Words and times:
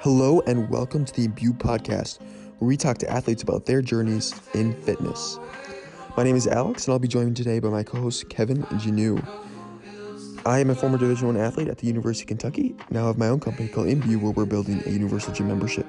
Hello 0.00 0.40
and 0.46 0.68
welcome 0.68 1.06
to 1.06 1.12
the 1.14 1.26
Imbue 1.26 1.54
podcast, 1.54 2.20
where 2.58 2.68
we 2.68 2.76
talk 2.76 2.98
to 2.98 3.10
athletes 3.10 3.42
about 3.42 3.64
their 3.64 3.80
journeys 3.80 4.38
in 4.52 4.74
fitness. 4.82 5.38
My 6.18 6.22
name 6.22 6.36
is 6.36 6.46
Alex, 6.46 6.86
and 6.86 6.92
I'll 6.92 6.98
be 6.98 7.08
joined 7.08 7.34
today 7.34 7.60
by 7.60 7.70
my 7.70 7.82
co-host 7.82 8.28
Kevin 8.28 8.62
Janu. 8.64 9.26
I 10.44 10.58
am 10.58 10.68
a 10.68 10.74
former 10.74 10.98
Division 10.98 11.28
One 11.28 11.38
athlete 11.38 11.68
at 11.68 11.78
the 11.78 11.86
University 11.86 12.24
of 12.24 12.28
Kentucky. 12.28 12.76
Now 12.90 13.06
have 13.06 13.16
my 13.16 13.28
own 13.28 13.40
company 13.40 13.68
called 13.68 13.88
Imbue, 13.88 14.20
where 14.20 14.32
we're 14.32 14.44
building 14.44 14.82
a 14.84 14.90
universal 14.90 15.32
gym 15.32 15.48
membership. 15.48 15.86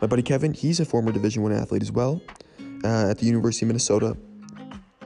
My 0.00 0.08
buddy 0.08 0.22
Kevin, 0.22 0.52
he's 0.52 0.80
a 0.80 0.84
former 0.84 1.12
Division 1.12 1.44
One 1.44 1.52
athlete 1.52 1.82
as 1.82 1.92
well, 1.92 2.20
uh, 2.84 3.10
at 3.10 3.18
the 3.18 3.26
University 3.26 3.66
of 3.66 3.68
Minnesota. 3.68 4.16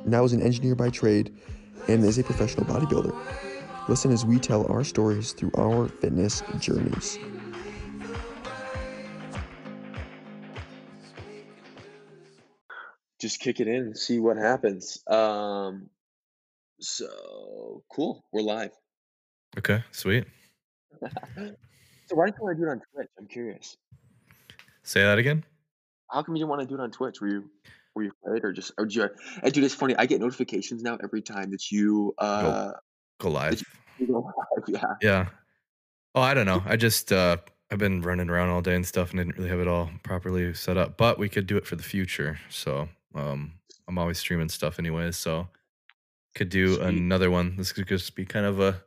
Now 0.07 0.25
is 0.25 0.33
an 0.33 0.41
engineer 0.41 0.75
by 0.75 0.89
trade, 0.89 1.37
and 1.87 2.03
is 2.03 2.19
a 2.19 2.25
professional 2.25 2.65
bodybuilder. 2.65 3.15
Listen 3.89 4.11
as 4.11 4.25
we 4.25 4.39
tell 4.39 4.67
our 4.73 4.85
stories 4.85 5.33
through 5.33 5.51
our 5.59 5.89
fitness 5.89 6.43
journeys. 6.59 7.19
Just 13.23 13.39
kick 13.39 13.61
it 13.61 13.69
in 13.69 13.77
and 13.77 13.97
see 13.97 14.19
what 14.19 14.37
happens. 14.37 15.01
Um, 15.07 15.89
so 16.81 17.85
cool. 17.89 18.25
We're 18.33 18.43
live. 18.43 18.73
Okay, 19.57 19.85
sweet. 19.93 20.25
so 21.01 21.07
why 22.17 22.27
did 22.27 22.35
you 22.37 22.43
want 22.43 22.57
to 22.59 22.61
do 22.61 22.69
it 22.69 22.71
on 22.73 22.81
Twitch? 22.93 23.09
I'm 23.17 23.29
curious. 23.29 23.77
Say 24.83 25.03
that 25.03 25.19
again. 25.19 25.45
How 26.11 26.25
come 26.25 26.35
you 26.35 26.41
didn't 26.41 26.51
want 26.51 26.63
to 26.63 26.67
do 26.67 26.75
it 26.75 26.81
on 26.81 26.91
Twitch? 26.91 27.21
Were 27.21 27.29
you 27.29 27.49
were 27.95 28.03
you 28.03 28.13
afraid 28.27 28.43
or 28.43 28.53
just 28.53 28.73
or 28.77 28.87
did 28.87 28.97
you? 28.97 29.09
And 29.41 29.53
dude, 29.53 29.63
it's 29.63 29.73
funny. 29.73 29.95
I 29.95 30.07
get 30.07 30.21
notifications 30.21 30.83
now 30.83 30.99
every 31.01 31.23
time 31.23 31.53
that 31.53 31.71
you 31.71 32.17
uh 32.19 32.73
Go 33.21 33.31
live. 33.31 33.53
that 33.53 33.63
you 34.01 34.09
go 34.09 34.33
live. 34.57 34.65
Yeah. 34.67 34.95
Yeah. 35.01 35.27
Oh, 36.17 36.23
I 36.23 36.35
don't 36.35 36.47
know. 36.47 36.65
I 36.67 36.75
just 36.75 37.13
uh 37.13 37.37
I've 37.71 37.79
been 37.79 38.03
running 38.03 38.31
around 38.31 38.49
all 38.49 38.63
day 38.63 38.75
and 38.75 38.85
stuff 38.85 39.13
and 39.13 39.21
didn't 39.21 39.37
really 39.37 39.49
have 39.49 39.61
it 39.61 39.69
all 39.69 39.91
properly 40.03 40.53
set 40.55 40.77
up. 40.77 40.97
But 40.97 41.21
we 41.21 41.29
could 41.29 41.47
do 41.47 41.57
it 41.57 41.69
for 41.69 41.77
the 41.77 41.85
future. 41.85 42.41
So 42.51 42.89
um 43.15 43.53
I'm 43.89 43.99
always 43.99 44.19
streaming 44.19 44.49
stuff 44.49 44.79
anyways, 44.79 45.17
so 45.17 45.49
could 46.35 46.49
do 46.49 46.77
Sweet. 46.77 46.87
another 46.87 47.31
one. 47.31 47.57
This 47.57 47.73
could 47.73 47.87
just 47.89 48.15
be 48.15 48.25
kind 48.25 48.47
of 48.47 48.61
a 48.61 48.83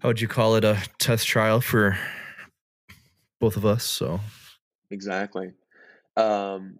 how 0.00 0.08
would 0.08 0.20
you 0.20 0.28
call 0.28 0.56
it? 0.56 0.64
A 0.64 0.78
test 0.98 1.26
trial 1.26 1.60
for 1.60 1.98
both 3.40 3.56
of 3.56 3.66
us. 3.66 3.84
So 3.84 4.20
Exactly. 4.90 5.52
Um, 6.16 6.78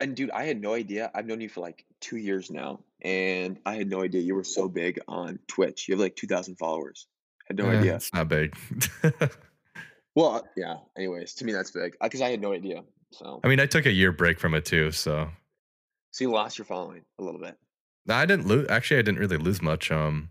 and 0.00 0.14
dude, 0.14 0.30
I 0.30 0.44
had 0.44 0.60
no 0.60 0.74
idea. 0.74 1.10
I've 1.14 1.26
known 1.26 1.40
you 1.40 1.48
for 1.48 1.60
like 1.60 1.84
two 2.00 2.16
years 2.16 2.50
now, 2.50 2.80
and 3.00 3.58
I 3.64 3.76
had 3.76 3.88
no 3.88 4.02
idea 4.02 4.20
you 4.20 4.34
were 4.34 4.44
so 4.44 4.68
big 4.68 5.00
on 5.08 5.38
Twitch. 5.48 5.88
You 5.88 5.94
have 5.94 6.00
like 6.00 6.16
2,000 6.16 6.56
followers. 6.56 7.06
Had 7.46 7.56
no 7.56 7.70
eh, 7.70 7.78
idea. 7.78 7.96
it's 7.96 8.12
not 8.12 8.28
big. 8.28 8.54
Well, 10.14 10.36
uh, 10.36 10.40
yeah. 10.56 10.76
Anyways, 10.96 11.34
to 11.34 11.44
me, 11.44 11.52
that's 11.52 11.70
big 11.70 11.96
because 12.00 12.20
I 12.20 12.30
had 12.30 12.40
no 12.40 12.52
idea. 12.52 12.82
So, 13.12 13.40
I 13.44 13.48
mean, 13.48 13.60
I 13.60 13.66
took 13.66 13.86
a 13.86 13.92
year 13.92 14.10
break 14.12 14.38
from 14.40 14.54
it 14.54 14.64
too, 14.64 14.90
so 14.90 15.30
so 16.10 16.24
you 16.24 16.30
lost 16.30 16.58
your 16.58 16.64
following 16.64 17.02
a 17.18 17.22
little 17.22 17.40
bit. 17.40 17.56
No, 18.06 18.14
I 18.14 18.26
didn't 18.26 18.46
lose. 18.46 18.66
Actually, 18.68 18.98
I 18.98 19.02
didn't 19.02 19.20
really 19.20 19.36
lose 19.36 19.62
much. 19.62 19.90
Um, 19.90 20.30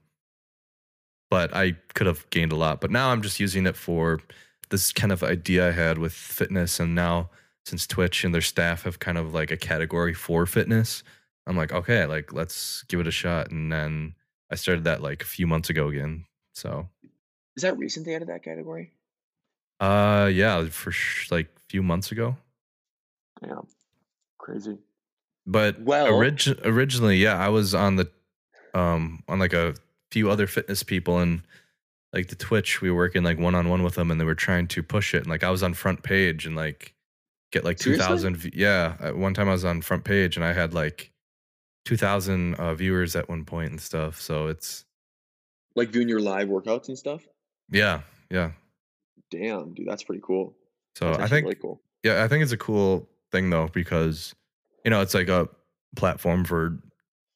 but 1.29 1.55
I 1.55 1.71
could 1.93 2.07
have 2.07 2.29
gained 2.29 2.51
a 2.51 2.55
lot. 2.57 2.81
But 2.81 2.91
now 2.91 3.09
I'm 3.09 3.21
just 3.21 3.39
using 3.39 3.65
it 3.65 3.77
for 3.77 4.19
this 4.69 4.91
kind 4.91 5.11
of 5.11 5.23
idea 5.23 5.69
I 5.69 5.71
had 5.71 5.97
with 5.97 6.13
fitness. 6.13 6.79
And 6.79 6.93
now 6.93 7.29
since 7.65 7.87
Twitch 7.87 8.23
and 8.23 8.33
their 8.33 8.41
staff 8.41 8.83
have 8.83 8.99
kind 8.99 9.17
of 9.17 9.33
like 9.33 9.49
a 9.49 9.57
category 9.57 10.13
for 10.13 10.45
fitness, 10.45 11.03
I'm 11.47 11.55
like, 11.55 11.71
okay, 11.71 12.05
like 12.05 12.33
let's 12.33 12.83
give 12.83 12.99
it 12.99 13.07
a 13.07 13.11
shot. 13.11 13.49
And 13.49 13.71
then 13.71 14.13
I 14.51 14.55
started 14.55 14.83
that 14.83 15.01
like 15.01 15.23
a 15.23 15.25
few 15.25 15.47
months 15.47 15.69
ago 15.69 15.87
again. 15.87 16.25
So, 16.53 16.89
Is 17.55 17.63
that 17.63 17.77
recent 17.77 18.05
they 18.05 18.13
added 18.13 18.27
that 18.27 18.43
category? 18.43 18.91
uh, 19.79 20.29
yeah, 20.31 20.67
for 20.67 20.91
sh- 20.91 21.31
like 21.31 21.47
a 21.57 21.61
few 21.69 21.81
months 21.81 22.11
ago. 22.11 22.35
Yeah. 23.45 23.59
Crazy. 24.37 24.77
But 25.45 25.81
Well, 25.81 26.07
orig- 26.13 26.59
originally, 26.63 27.17
yeah, 27.17 27.37
I 27.37 27.49
was 27.49 27.73
on 27.75 27.95
the 27.95 28.09
um 28.73 29.23
on 29.27 29.39
like 29.39 29.53
a 29.53 29.75
few 30.11 30.29
other 30.29 30.47
fitness 30.47 30.83
people 30.83 31.19
and 31.19 31.41
like 32.13 32.27
the 32.27 32.35
Twitch, 32.35 32.81
we 32.81 32.91
were 32.91 32.97
working 32.97 33.23
like 33.23 33.39
one 33.39 33.55
on 33.55 33.69
one 33.69 33.83
with 33.83 33.95
them 33.95 34.11
and 34.11 34.19
they 34.19 34.25
were 34.25 34.35
trying 34.35 34.67
to 34.67 34.83
push 34.83 35.13
it. 35.13 35.19
And 35.19 35.27
like 35.27 35.43
I 35.43 35.49
was 35.49 35.63
on 35.63 35.73
front 35.73 36.03
page 36.03 36.45
and 36.45 36.55
like 36.55 36.93
get 37.51 37.63
like 37.63 37.77
two 37.77 37.91
seriously? 37.95 38.05
thousand. 38.07 38.37
v- 38.37 38.51
Yeah, 38.53 38.95
at 38.99 39.15
one 39.17 39.33
time 39.33 39.47
I 39.49 39.53
was 39.53 39.65
on 39.65 39.81
front 39.81 40.03
page 40.03 40.35
and 40.35 40.45
I 40.45 40.53
had 40.53 40.73
like 40.73 41.11
two 41.85 41.97
thousand 41.97 42.55
uh, 42.55 42.75
viewers 42.75 43.15
at 43.15 43.29
one 43.29 43.45
point 43.45 43.71
and 43.71 43.81
stuff. 43.81 44.19
So 44.21 44.47
it's 44.47 44.85
Like 45.75 45.91
doing 45.91 46.07
your 46.09 46.19
live 46.19 46.47
workouts 46.49 46.87
and 46.89 46.97
stuff? 46.97 47.25
yeah, 47.71 48.01
yeah. 48.29 48.51
Damn, 49.31 49.73
dude, 49.73 49.87
that's 49.87 50.03
pretty 50.03 50.21
cool. 50.23 50.53
So 50.95 51.05
That's 51.05 51.19
I 51.19 51.23
actually 51.23 51.35
think 51.37 51.45
really 51.45 51.55
cool. 51.61 51.81
yeah, 52.03 52.23
I 52.23 52.27
think 52.27 52.43
it's 52.43 52.51
a 52.51 52.57
cool 52.57 53.07
thing 53.31 53.49
though 53.49 53.67
because 53.73 54.33
you 54.85 54.91
know 54.91 55.01
it's 55.01 55.13
like 55.13 55.29
a 55.29 55.47
platform 55.95 56.43
for 56.45 56.79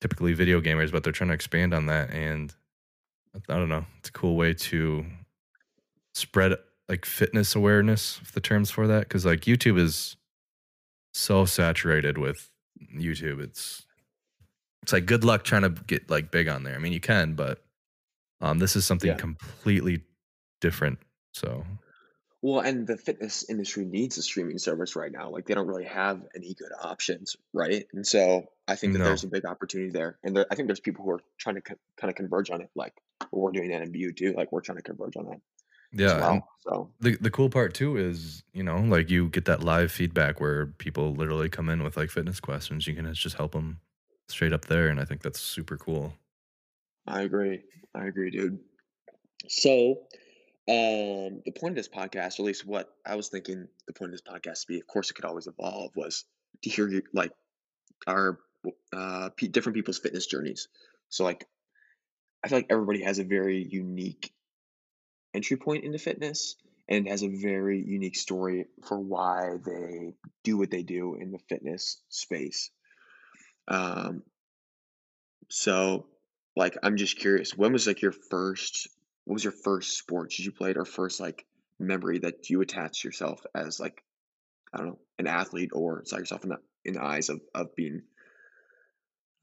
typically 0.02 0.34
video 0.34 0.62
gamers, 0.62 0.92
but 0.92 1.04
they're 1.04 1.14
trying 1.14 1.30
to 1.30 1.34
expand 1.34 1.74
on 1.74 1.86
that, 1.88 2.12
and 2.12 2.54
I 3.50 3.58
don't 3.58 3.70
know, 3.70 3.86
it's 4.00 4.10
a 4.10 4.12
cool 4.14 4.36
way 4.36 4.54
to 4.54 5.06
spread 6.14 6.54
like 6.88 7.06
fitness 7.06 7.56
awareness, 7.56 8.20
if 8.22 8.32
the 8.32 8.40
terms 8.42 8.70
for 8.72 8.88
that, 8.88 9.02
because 9.02 9.26
like 9.26 9.42
YouTube 9.42 9.80
is 9.80 10.16
so 11.14 11.46
saturated 11.46 12.18
with 12.18 12.50
YouTube, 12.96 13.42
it's 13.42 13.86
it's 14.84 14.94
like 14.94 15.06
good 15.06 15.24
luck 15.24 15.44
trying 15.44 15.64
to 15.64 15.70
get 15.70 16.10
like 16.10 16.30
big 16.30 16.48
on 16.48 16.64
there. 16.64 16.76
I 16.76 16.78
mean, 16.78 16.94
you 16.94 17.00
can, 17.00 17.34
but 17.34 17.64
um, 18.42 18.60
this 18.60 18.76
is 18.76 18.86
something 18.86 19.10
Yeah. 19.10 19.16
completely 19.16 20.04
different. 20.62 21.00
So 21.34 21.66
Well, 22.46 22.60
and 22.60 22.86
the 22.86 22.96
fitness 22.96 23.44
industry 23.50 23.86
needs 23.86 24.20
a 24.20 24.22
streaming 24.22 24.60
service 24.60 24.96
right 24.96 25.12
now. 25.12 25.32
Like 25.32 25.48
they 25.48 25.56
don't 25.56 25.66
really 25.66 25.86
have 25.86 26.22
any 26.36 26.54
good 26.54 26.70
options, 26.80 27.36
right? 27.54 27.88
And 27.92 28.06
so 28.06 28.44
I 28.68 28.76
think 28.76 28.94
that 28.94 29.00
no, 29.00 29.06
there's 29.06 29.24
a 29.24 29.28
big 29.28 29.46
opportunity 29.46 29.90
there. 29.90 30.20
And 30.24 30.36
there, 30.36 30.46
I 30.52 30.54
think 30.54 30.68
there's 30.68 30.80
people 30.80 31.04
who 31.04 31.10
are 31.10 31.22
trying 31.40 31.56
to 31.56 31.62
co- 31.62 31.80
kind 31.98 32.12
of 32.12 32.16
converge 32.16 32.52
on 32.52 32.62
it. 32.62 32.70
Like 32.76 32.94
we're 33.32 33.50
doing 33.50 33.72
that 33.72 33.82
Imbue 33.82 34.16
too. 34.16 34.36
Like 34.38 34.52
we're 34.52 34.62
trying 34.62 34.78
to 34.78 34.84
converge 34.84 35.18
on 35.18 35.26
that 35.26 35.38
as 35.38 35.42
yeah, 35.92 36.12
and 36.12 36.22
well. 36.22 36.50
So 36.60 36.92
the 37.00 37.18
the 37.20 37.32
cool 37.32 37.50
part 37.50 37.74
too 37.74 37.98
is 37.98 38.44
you 38.54 38.62
know 38.62 38.78
like 38.78 39.10
you 39.10 39.30
get 39.30 39.46
that 39.46 39.64
live 39.64 39.92
feedback 39.92 40.40
where 40.40 40.68
people 40.68 41.16
literally 41.16 41.50
come 41.50 41.68
in 41.68 41.82
with 41.82 41.98
like 41.98 42.12
fitness 42.12 42.40
questions. 42.40 42.86
You 42.86 42.94
can 42.94 43.12
just 43.16 43.38
help 43.38 43.54
them 43.54 43.80
straight 44.28 44.54
up 44.54 44.66
there, 44.66 44.90
and 44.90 45.00
I 45.00 45.06
think 45.06 45.24
that's 45.24 45.40
super 45.40 45.78
cool. 45.78 46.14
I 47.08 47.24
agree. 47.24 47.64
I 47.96 48.06
agree, 48.06 48.30
dude. 48.30 48.60
So 49.48 49.98
um, 50.68 51.42
the 51.46 51.52
point 51.52 51.74
of 51.74 51.76
this 51.76 51.88
podcast, 51.88 52.40
or 52.40 52.44
at 52.44 52.48
least 52.48 52.66
what 52.66 52.90
I 53.06 53.16
was 53.16 53.30
thinking 53.30 53.68
the 53.86 53.94
point 53.94 54.14
of 54.14 54.20
this 54.20 54.22
podcast 54.22 54.62
to 54.62 54.68
be, 54.68 54.80
of 54.80 54.88
course, 54.88 55.12
it 55.12 55.14
could 55.14 55.26
always 55.26 55.48
evolve, 55.48 55.96
was 55.96 56.26
to 56.64 56.70
hear 56.70 56.88
you 56.88 57.04
like 57.14 57.32
our 58.08 58.40
uh, 58.94 59.30
different 59.38 59.76
people's 59.76 60.00
fitness 60.00 60.26
journeys. 60.26 60.68
So 61.10 61.24
like 61.24 61.48
I 62.44 62.48
feel 62.48 62.60
like 62.60 62.68
everybody 62.70 63.04
has 63.04 63.20
a 63.20 63.24
very 63.24 63.64
unique 63.64 64.32
entry 65.34 65.58
point 65.58 65.84
into 65.84 66.00
fitness 66.00 66.56
and 66.88 67.08
has 67.08 67.24
a 67.24 67.28
very 67.28 67.84
unique 67.84 68.16
story 68.16 68.66
for 68.86 69.00
why 69.00 69.58
they 69.66 70.14
do 70.44 70.58
what 70.58 70.70
they 70.70 70.84
do 70.84 71.16
in 71.16 71.32
the 71.32 71.40
fitness 71.50 72.00
space. 72.10 72.70
Um, 73.68 74.24
so 75.50 76.06
like 76.56 76.78
I'm 76.84 76.98
just 76.98 77.18
curious, 77.18 77.58
when 77.58 77.74
was 77.74 77.88
like 77.88 78.02
your 78.02 78.12
first 78.12 78.88
what 79.26 79.34
was 79.34 79.44
your 79.44 79.54
first 79.54 79.98
sport 79.98 80.38
you 80.38 80.52
played 80.52 80.78
or 80.78 80.86
first 80.86 81.20
like 81.20 81.46
memory 81.80 82.20
that 82.20 82.50
you 82.50 82.62
attached 82.62 83.04
yourself 83.04 83.42
as 83.54 83.80
like 83.80 84.04
I 84.74 84.78
don't 84.78 84.88
know, 84.88 85.00
an 85.20 85.28
athlete 85.28 85.72
or 85.74 86.04
saw 86.06 86.18
yourself 86.18 86.44
in 86.44 86.50
the 86.50 86.58
in 86.84 86.94
the 86.94 87.04
eyes 87.04 87.30
of 87.30 87.42
of 87.54 87.76
being 87.76 88.04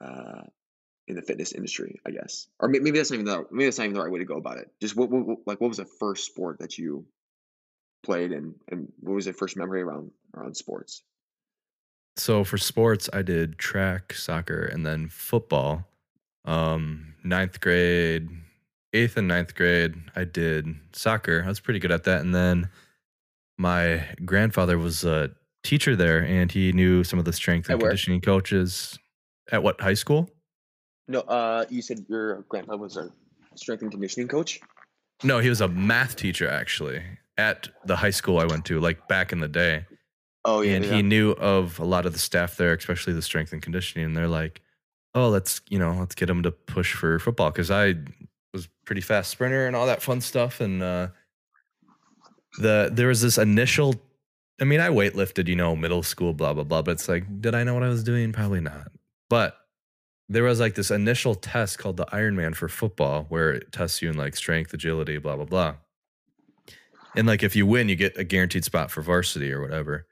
uh 0.00 0.42
in 1.08 1.16
the 1.16 1.22
fitness 1.22 1.52
industry, 1.52 2.00
I 2.06 2.10
guess. 2.10 2.46
Or 2.60 2.68
may- 2.68 2.78
maybe 2.78 2.98
that's 2.98 3.10
not 3.10 3.16
even 3.16 3.26
the 3.26 3.44
maybe 3.50 3.66
that's 3.66 3.78
not 3.78 3.84
even 3.84 3.94
the 3.94 4.02
right 4.02 4.12
way 4.12 4.20
to 4.20 4.24
go 4.24 4.36
about 4.36 4.58
it. 4.58 4.70
Just 4.80 4.96
what, 4.96 5.10
what, 5.10 5.26
what 5.26 5.38
like 5.46 5.60
what 5.60 5.68
was 5.68 5.78
the 5.78 5.84
first 5.84 6.26
sport 6.26 6.60
that 6.60 6.78
you 6.78 7.06
played 8.02 8.32
and 8.32 8.54
and 8.68 8.92
what 9.00 9.14
was 9.14 9.26
your 9.26 9.34
first 9.34 9.56
memory 9.56 9.82
around 9.82 10.10
around 10.34 10.56
sports? 10.56 11.02
So 12.16 12.44
for 12.44 12.58
sports, 12.58 13.08
I 13.12 13.22
did 13.22 13.58
track, 13.58 14.12
soccer, 14.12 14.64
and 14.64 14.84
then 14.84 15.08
football. 15.08 15.88
Um, 16.44 17.14
ninth 17.24 17.60
grade, 17.60 18.28
eighth 18.92 19.16
and 19.16 19.28
ninth 19.28 19.54
grade, 19.54 19.94
I 20.14 20.24
did 20.24 20.74
soccer. 20.92 21.42
I 21.44 21.48
was 21.48 21.60
pretty 21.60 21.80
good 21.80 21.92
at 21.92 22.04
that, 22.04 22.20
and 22.20 22.34
then 22.34 22.68
my 23.58 24.06
grandfather 24.24 24.78
was 24.78 25.04
a 25.04 25.30
teacher 25.62 25.96
there, 25.96 26.24
and 26.24 26.50
he 26.50 26.72
knew 26.72 27.04
some 27.04 27.18
of 27.18 27.24
the 27.24 27.32
strength 27.32 27.68
and 27.68 27.80
conditioning 27.80 28.20
coaches 28.20 28.98
at 29.50 29.62
what 29.62 29.80
high 29.80 29.94
school? 29.94 30.30
No, 31.08 31.20
uh 31.20 31.66
you 31.68 31.82
said 31.82 32.04
your 32.08 32.42
grandpa 32.48 32.76
was 32.76 32.96
a 32.96 33.10
strength 33.54 33.82
and 33.82 33.90
conditioning 33.90 34.28
coach? 34.28 34.60
No, 35.24 35.38
he 35.38 35.48
was 35.48 35.60
a 35.60 35.68
math 35.68 36.16
teacher 36.16 36.48
actually 36.48 37.02
at 37.38 37.68
the 37.84 37.96
high 37.96 38.10
school 38.10 38.38
I 38.38 38.44
went 38.44 38.64
to, 38.66 38.80
like 38.80 39.08
back 39.08 39.32
in 39.32 39.40
the 39.40 39.48
day. 39.48 39.86
Oh 40.44 40.60
yeah, 40.60 40.74
and 40.74 40.84
yeah. 40.84 40.94
he 40.94 41.02
knew 41.02 41.32
of 41.32 41.78
a 41.78 41.84
lot 41.84 42.06
of 42.06 42.12
the 42.12 42.18
staff 42.18 42.56
there, 42.56 42.72
especially 42.72 43.12
the 43.12 43.22
strength 43.22 43.52
and 43.52 43.62
conditioning. 43.62 44.06
And 44.06 44.16
they're 44.16 44.28
like, 44.28 44.60
"Oh, 45.14 45.28
let's 45.28 45.60
you 45.68 45.78
know, 45.78 45.94
let's 45.98 46.14
get 46.14 46.28
him 46.28 46.42
to 46.42 46.50
push 46.50 46.94
for 46.94 47.18
football." 47.18 47.50
Because 47.50 47.70
I 47.70 47.94
pretty 48.84 49.00
fast 49.00 49.30
sprinter 49.30 49.66
and 49.66 49.76
all 49.76 49.86
that 49.86 50.02
fun 50.02 50.20
stuff, 50.20 50.60
and 50.60 50.82
uh, 50.82 51.08
the 52.58 52.90
there 52.92 53.08
was 53.08 53.20
this 53.20 53.38
initial 53.38 53.94
I 54.62 54.64
mean, 54.64 54.78
I 54.78 54.90
weightlifted, 54.90 55.48
you 55.48 55.56
know, 55.56 55.74
middle 55.74 56.04
school, 56.04 56.34
blah 56.34 56.52
blah 56.54 56.62
blah. 56.62 56.82
But 56.82 56.92
it's 56.92 57.08
like, 57.08 57.24
did 57.40 57.54
I 57.54 57.64
know 57.64 57.74
what 57.74 57.82
I 57.82 57.88
was 57.88 58.04
doing? 58.04 58.32
Probably 58.32 58.60
not. 58.60 58.92
But 59.28 59.56
there 60.28 60.44
was 60.44 60.60
like 60.60 60.76
this 60.76 60.92
initial 60.92 61.34
test 61.34 61.78
called 61.78 61.96
the 61.96 62.06
Ironman 62.06 62.54
for 62.54 62.68
football, 62.68 63.26
where 63.28 63.50
it 63.50 63.72
tests 63.72 64.00
you 64.00 64.08
in 64.08 64.16
like 64.16 64.36
strength, 64.36 64.72
agility, 64.72 65.18
blah 65.18 65.34
blah 65.34 65.46
blah. 65.46 65.74
And 67.16 67.26
like 67.26 67.42
if 67.42 67.56
you 67.56 67.66
win, 67.66 67.88
you 67.88 67.96
get 67.96 68.16
a 68.16 68.24
guaranteed 68.24 68.64
spot 68.64 68.90
for 68.90 69.02
varsity 69.02 69.52
or 69.52 69.60
whatever. 69.60 70.06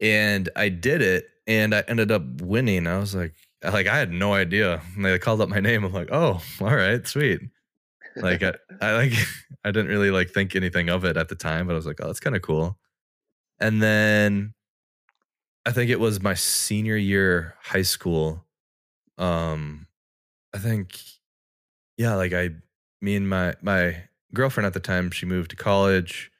And 0.00 0.50
I 0.56 0.68
did 0.68 1.00
it, 1.00 1.28
and 1.46 1.74
I 1.74 1.82
ended 1.88 2.12
up 2.12 2.22
winning. 2.42 2.86
I 2.86 2.98
was 2.98 3.14
like, 3.14 3.34
like 3.64 3.86
I 3.86 3.96
had 3.96 4.12
no 4.12 4.34
idea. 4.34 4.82
And 4.94 5.06
they 5.06 5.18
called 5.18 5.40
up 5.40 5.48
my 5.48 5.60
name. 5.60 5.84
I'm 5.84 5.92
like, 5.92 6.10
oh, 6.12 6.42
all 6.60 6.76
right, 6.76 7.06
sweet. 7.06 7.40
Like 8.16 8.42
I, 8.42 8.54
I 8.80 8.92
like 8.96 9.12
I 9.64 9.70
didn't 9.70 9.88
really 9.88 10.10
like 10.10 10.30
think 10.30 10.56
anything 10.56 10.88
of 10.88 11.04
it 11.04 11.16
at 11.16 11.28
the 11.28 11.34
time, 11.34 11.66
but 11.66 11.74
I 11.74 11.76
was 11.76 11.86
like, 11.86 12.00
oh, 12.00 12.06
that's 12.06 12.20
kind 12.20 12.36
of 12.36 12.42
cool. 12.42 12.78
And 13.58 13.82
then 13.82 14.54
I 15.64 15.72
think 15.72 15.90
it 15.90 16.00
was 16.00 16.22
my 16.22 16.34
senior 16.34 16.96
year 16.96 17.56
high 17.60 17.82
school. 17.82 18.44
Um, 19.18 19.86
I 20.54 20.58
think, 20.58 21.00
yeah, 21.96 22.14
like 22.14 22.32
I, 22.32 22.50
me 23.00 23.16
and 23.16 23.28
my 23.28 23.54
my 23.62 24.04
girlfriend 24.34 24.66
at 24.66 24.74
the 24.74 24.80
time, 24.80 25.10
she 25.10 25.26
moved 25.26 25.50
to 25.50 25.56
college, 25.56 26.30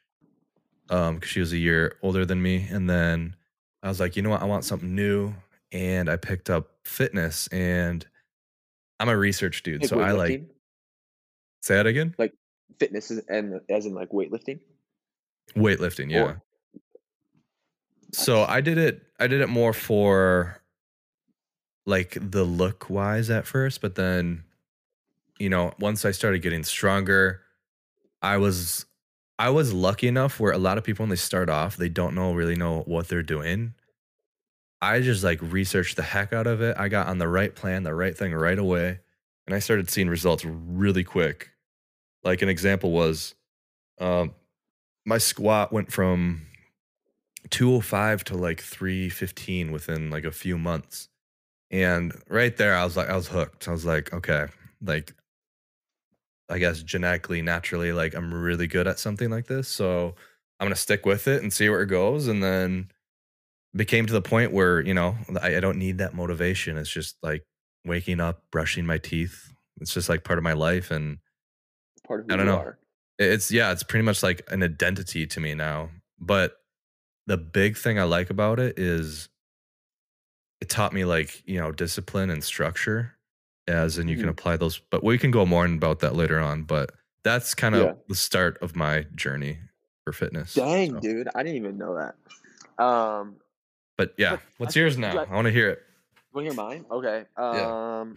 um, 0.91 1.17
because 1.17 1.31
she 1.31 1.41
was 1.41 1.53
a 1.53 1.59
year 1.59 1.97
older 2.03 2.25
than 2.25 2.43
me, 2.43 2.67
and 2.71 2.89
then 2.89 3.35
I 3.83 3.89
was 3.89 3.99
like, 4.01 4.17
you 4.17 4.23
know 4.23 4.31
what, 4.31 4.43
I 4.43 4.47
want 4.47 4.65
something 4.65 4.95
new, 4.95 5.35
and 5.73 6.09
I 6.09 6.17
picked 6.17 6.51
up 6.51 6.71
fitness, 6.85 7.49
and 7.49 8.07
I'm 9.01 9.09
a 9.09 9.17
research 9.17 9.63
dude, 9.63 9.83
Like 9.83 9.91
so 9.91 10.01
I 10.01 10.13
like 10.13 10.41
weightlifting? 10.41 10.47
Say 11.67 11.77
that 11.77 11.87
again, 11.87 12.15
Like 12.19 12.33
fitness 12.79 13.11
and 13.29 13.61
as 13.71 13.87
in 13.87 13.95
like 13.95 14.11
weightlifting? 14.11 14.61
weightlifting, 15.57 16.11
yeah. 16.11 16.23
Or 16.23 16.43
So. 18.13 18.45
I 18.45 18.61
did 18.61 18.79
it 18.79 19.03
I 19.19 19.27
did 19.27 19.41
it 19.41 19.49
more 19.49 19.73
for 19.73 20.61
like 21.87 22.19
the 22.21 22.45
look 22.45 22.91
wise 22.91 23.31
at 23.31 23.47
first, 23.47 23.81
but 23.81 23.95
then 23.95 24.45
you 25.39 25.51
know, 25.51 25.73
once 25.79 26.05
I 26.05 26.13
started 26.13 26.41
getting 26.41 26.65
stronger, 26.65 27.43
I 28.23 28.39
was 28.39 28.87
I 29.39 29.51
was 29.51 29.73
lucky 29.73 30.09
enough 30.09 30.41
where 30.41 30.53
a 30.53 30.59
lot 30.59 30.79
of 30.79 30.85
people 30.85 31.03
when 31.03 31.11
they 31.11 31.17
start 31.17 31.51
off, 31.51 31.77
they 31.77 31.89
don't 31.91 32.15
know 32.15 32.33
really 32.33 32.57
know 32.57 32.83
what 32.87 33.09
they're 33.09 33.23
doing. 33.23 33.75
I 34.81 35.01
just 35.01 35.25
like 35.25 35.41
researched 35.43 35.97
the 35.97 36.03
heck 36.03 36.33
out 36.33 36.47
of 36.47 36.61
it. 36.63 36.77
I 36.79 36.89
got 36.89 37.07
on 37.07 37.19
the 37.19 37.29
right 37.29 37.55
plan, 37.55 37.83
the 37.83 37.95
right 37.95 38.17
thing 38.17 38.35
right 38.35 38.59
away, 38.59 39.01
and 39.47 39.55
I 39.55 39.59
started 39.59 39.91
seeing 39.91 40.09
results 40.09 40.45
really 40.45 41.05
quick. 41.05 41.51
Like 42.27 42.43
an 42.43 42.51
example 42.51 42.93
was 42.93 43.35
um 43.99 44.35
my 45.07 45.17
squat 45.17 45.73
went 45.73 45.91
from 45.91 46.43
205 47.51 48.25
to 48.25 48.37
like 48.37 48.61
315 48.61 49.73
within 49.73 50.11
like 50.11 50.25
a 50.25 50.33
few 50.33 50.59
months. 50.59 51.09
And 51.71 52.13
right 52.29 52.57
there, 52.57 52.77
I 52.77 52.85
was 52.85 52.97
like, 52.97 53.09
I 53.09 53.17
was 53.17 53.29
hooked. 53.29 53.69
I 53.69 53.73
was 53.73 53.85
like, 53.85 54.13
okay, 54.13 54.47
like, 54.83 55.13
I 56.49 56.59
guess 56.59 56.83
genetically, 56.83 57.43
naturally, 57.43 57.93
like, 57.93 58.15
I'm 58.15 58.33
really 58.33 58.67
good 58.67 58.87
at 58.87 58.99
something 58.99 59.31
like 59.31 59.47
this. 59.47 59.69
So 59.69 60.15
I'm 60.61 60.67
going 60.67 60.75
to 60.75 60.81
stick 60.81 61.05
with 61.05 61.27
it 61.27 61.43
and 61.43 61.53
see 61.53 61.69
where 61.69 61.83
it 61.83 61.87
goes. 61.87 62.29
And 62.29 62.43
then 62.43 62.91
became 63.75 64.07
to 64.07 64.13
the 64.13 64.23
point 64.23 64.53
where, 64.53 64.81
you 64.81 64.95
know, 64.95 65.17
I, 65.41 65.57
I 65.57 65.61
don't 65.61 65.79
need 65.79 65.99
that 65.99 66.15
motivation. 66.15 66.77
It's 66.77 66.91
just 66.91 67.17
like 67.23 67.43
waking 67.85 68.21
up, 68.21 68.43
brushing 68.53 68.87
my 68.87 68.99
teeth. 68.99 69.53
It's 69.81 69.93
just 69.93 70.09
like 70.09 70.25
part 70.25 70.39
of 70.39 70.45
my 70.45 70.53
life. 70.53 70.91
And 70.91 71.19
Part 72.07 72.21
of 72.21 72.27
I 72.31 72.37
don't 72.37 72.47
you 72.47 72.53
know. 72.53 72.59
are. 72.59 72.79
It's, 73.19 73.51
yeah, 73.51 73.73
it's 73.73 73.83
pretty 73.83 74.05
much 74.05 74.23
like 74.23 74.43
an 74.51 74.63
identity 74.63 75.27
to 75.27 75.41
me 75.41 75.55
now. 75.55 75.91
But 76.19 76.57
the 77.27 77.37
big 77.37 77.77
thing 77.77 77.99
I 77.99 78.05
like 78.05 78.31
about 78.31 78.61
it 78.61 78.79
is 78.79 79.29
it 80.61 80.69
taught 80.69 80.93
me 80.93 81.05
like 81.05 81.43
you 81.47 81.59
know 81.61 81.71
discipline 81.73 82.31
and 82.31 82.43
structure 82.43 83.13
as 83.69 83.99
and 83.99 84.09
you 84.09 84.17
can 84.17 84.27
Mhm. 84.27 84.31
apply 84.31 84.57
those 84.57 84.79
but 84.79 85.03
we 85.05 85.19
can 85.19 85.31
go 85.31 85.45
more 85.45 85.67
about 85.67 85.99
that 86.01 86.15
later 86.15 86.39
on 86.39 86.63
but 86.63 86.93
that's 87.25 87.53
kind 87.55 87.75
of 87.75 87.85
Yeah. 87.85 87.93
the 88.09 88.15
start 88.15 88.57
of 88.63 88.75
my 88.77 89.03
journey 89.15 89.59
for 90.05 90.13
fitness 90.13 90.55
Dang, 90.55 90.93
so, 90.93 91.01
dude. 91.01 91.29
I 91.35 91.43
didn't 91.43 91.57
even 91.59 91.77
know 91.77 91.97
that. 91.97 92.15
Um, 92.83 93.37
but 93.99 94.15
yeah 94.17 94.31
but 94.31 94.39
I 94.41 94.43
what's 94.59 94.77
yours 94.77 94.97
now 94.97 95.19
I, 95.19 95.25
i 95.25 95.35
want 95.35 95.47
to 95.47 95.51
hear 95.53 95.69
it 95.71 95.83
want 96.33 96.47
to 96.47 96.53
hear 96.53 96.63
mine? 96.63 96.85
Okay. 96.91 97.25
yeah 97.37 97.99
Um, 98.01 98.17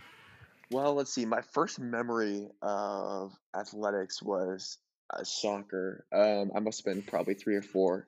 well, 0.71 0.93
let's 0.93 1.13
see. 1.13 1.25
My 1.25 1.41
first 1.41 1.79
memory 1.79 2.47
of 2.61 3.33
athletics 3.55 4.21
was 4.21 4.77
uh, 5.13 5.23
soccer. 5.23 6.05
Um, 6.13 6.51
I 6.55 6.59
must 6.59 6.85
have 6.85 6.93
been 6.93 7.03
probably 7.03 7.33
three 7.33 7.55
or 7.55 7.61
four. 7.61 8.07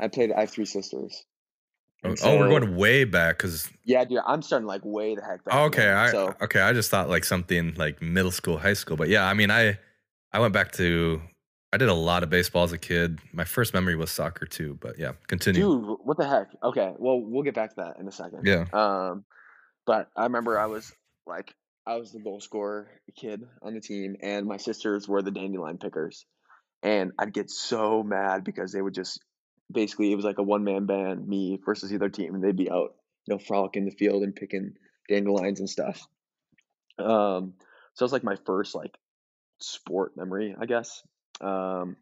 I 0.00 0.08
played. 0.08 0.32
I 0.32 0.40
have 0.40 0.50
three 0.50 0.64
sisters, 0.64 1.24
oh, 2.04 2.10
and 2.10 2.18
oh, 2.22 2.38
we're 2.38 2.48
going 2.48 2.76
way 2.76 3.04
back 3.04 3.38
because 3.38 3.68
yeah, 3.84 4.04
dude. 4.04 4.20
I'm 4.26 4.42
starting 4.42 4.66
like 4.66 4.82
way 4.84 5.14
the 5.14 5.22
heck 5.22 5.44
back, 5.44 5.54
okay 5.54 5.86
man. 5.86 5.96
i 5.96 6.10
So 6.10 6.34
okay 6.42 6.60
i 6.60 6.72
just 6.72 6.90
thought 6.90 7.08
like 7.08 7.24
something 7.24 7.74
like 7.76 8.00
middle 8.02 8.30
school 8.30 8.58
high 8.58 8.74
school 8.74 8.96
but 8.96 9.08
yeah 9.08 9.26
i 9.26 9.32
mean 9.34 9.50
i 9.50 9.78
i 10.32 10.40
went 10.40 10.52
back 10.52 10.72
to 10.72 11.22
i 11.72 11.78
did 11.78 11.88
a 11.88 11.94
lot 11.94 12.22
of 12.22 12.28
baseball 12.28 12.64
as 12.64 12.72
a 12.72 12.78
kid 12.78 13.18
my 13.32 13.44
first 13.44 13.72
memory 13.72 13.96
was 13.96 14.10
soccer 14.10 14.44
too 14.44 14.76
but 14.80 14.98
yeah 14.98 15.12
continue 15.26 15.62
Dude, 15.62 15.96
what 16.04 16.18
the 16.18 16.28
heck? 16.28 16.48
Okay, 16.62 16.92
well, 16.98 17.20
we'll 17.20 17.42
get 17.42 17.54
back 17.54 17.70
to 17.70 17.76
that 17.76 17.98
in 17.98 18.06
a 18.06 18.12
second. 18.12 18.42
yeah 18.44 18.66
Um, 18.72 19.24
but 19.86 20.10
I 20.14 20.24
remember 20.24 20.58
I 20.58 20.66
was 20.66 20.92
like, 21.26 21.54
I 21.88 21.96
was 21.96 22.12
the 22.12 22.18
goal 22.18 22.38
scorer 22.38 22.90
kid 23.16 23.42
on 23.62 23.72
the 23.72 23.80
team, 23.80 24.16
and 24.20 24.46
my 24.46 24.58
sisters 24.58 25.08
were 25.08 25.22
the 25.22 25.30
dandelion 25.30 25.78
pickers. 25.78 26.26
And 26.82 27.12
I'd 27.18 27.32
get 27.32 27.50
so 27.50 28.02
mad 28.02 28.44
because 28.44 28.72
they 28.72 28.82
would 28.82 28.92
just 28.92 29.24
basically, 29.72 30.12
it 30.12 30.16
was 30.16 30.24
like 30.24 30.36
a 30.36 30.42
one 30.42 30.64
man 30.64 30.84
band, 30.84 31.26
me 31.26 31.58
versus 31.64 31.88
the 31.88 31.96
other 31.96 32.10
team, 32.10 32.34
and 32.34 32.44
they'd 32.44 32.54
be 32.54 32.70
out, 32.70 32.94
you 33.26 33.34
know, 33.34 33.38
frolicking 33.38 33.86
the 33.86 33.90
field 33.90 34.22
and 34.22 34.36
picking 34.36 34.74
dandelions 35.08 35.60
and 35.60 35.70
stuff. 35.70 36.06
Um, 36.98 37.54
so 37.94 38.04
was 38.04 38.12
like 38.12 38.22
my 38.22 38.36
first 38.44 38.74
like 38.74 38.94
sport 39.58 40.14
memory, 40.14 40.54
I 40.60 40.66
guess. 40.66 41.02
Um, 41.40 41.96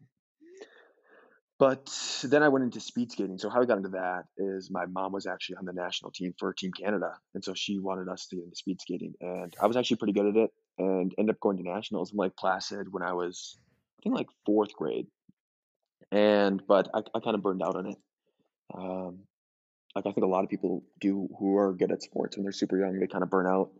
but 1.59 1.91
then 2.23 2.43
I 2.43 2.49
went 2.49 2.65
into 2.65 2.79
speed 2.79 3.11
skating. 3.11 3.37
So 3.37 3.49
how 3.49 3.61
I 3.61 3.65
got 3.65 3.77
into 3.77 3.89
that 3.89 4.25
is 4.37 4.69
my 4.69 4.85
mom 4.85 5.11
was 5.11 5.25
actually 5.25 5.57
on 5.57 5.65
the 5.65 5.73
national 5.73 6.11
team 6.11 6.33
for 6.37 6.53
Team 6.53 6.71
Canada, 6.71 7.13
and 7.33 7.43
so 7.43 7.53
she 7.53 7.79
wanted 7.79 8.09
us 8.09 8.27
to 8.27 8.35
get 8.35 8.45
into 8.45 8.55
speed 8.55 8.81
skating, 8.81 9.13
and 9.21 9.55
I 9.61 9.67
was 9.67 9.77
actually 9.77 9.97
pretty 9.97 10.13
good 10.13 10.27
at 10.27 10.35
it, 10.35 10.51
and 10.77 11.13
ended 11.17 11.35
up 11.35 11.39
going 11.39 11.57
to 11.57 11.63
nationals 11.63 12.11
in 12.11 12.17
Lake 12.17 12.35
Placid 12.37 12.91
when 12.91 13.03
I 13.03 13.13
was, 13.13 13.57
I 13.99 14.03
think, 14.03 14.15
like 14.15 14.27
fourth 14.45 14.73
grade, 14.73 15.07
and 16.11 16.61
but 16.67 16.89
I, 16.93 16.99
I 17.15 17.19
kind 17.19 17.35
of 17.35 17.41
burned 17.41 17.63
out 17.63 17.75
on 17.75 17.87
it. 17.87 17.97
Um, 18.73 19.19
like 19.95 20.05
I 20.05 20.11
think 20.11 20.25
a 20.25 20.29
lot 20.29 20.43
of 20.43 20.49
people 20.49 20.83
do 20.99 21.27
who 21.39 21.57
are 21.57 21.73
good 21.73 21.91
at 21.91 22.03
sports 22.03 22.37
when 22.37 22.43
they're 22.43 22.51
super 22.51 22.77
young, 22.77 22.99
they 22.99 23.07
kind 23.07 23.23
of 23.23 23.31
burn 23.31 23.47
out. 23.47 23.71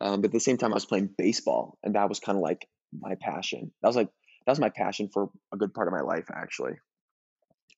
Um, 0.00 0.20
but 0.20 0.26
at 0.26 0.32
the 0.32 0.40
same 0.40 0.58
time, 0.58 0.72
I 0.72 0.74
was 0.74 0.84
playing 0.84 1.10
baseball, 1.16 1.78
and 1.82 1.94
that 1.94 2.08
was 2.08 2.20
kind 2.20 2.36
of 2.36 2.42
like 2.42 2.68
my 2.92 3.14
passion. 3.14 3.72
That 3.80 3.88
was 3.88 3.96
like 3.96 4.08
that 4.44 4.52
was 4.52 4.60
my 4.60 4.68
passion 4.68 5.08
for 5.08 5.30
a 5.52 5.56
good 5.56 5.72
part 5.72 5.88
of 5.88 5.92
my 5.92 6.02
life, 6.02 6.26
actually. 6.34 6.74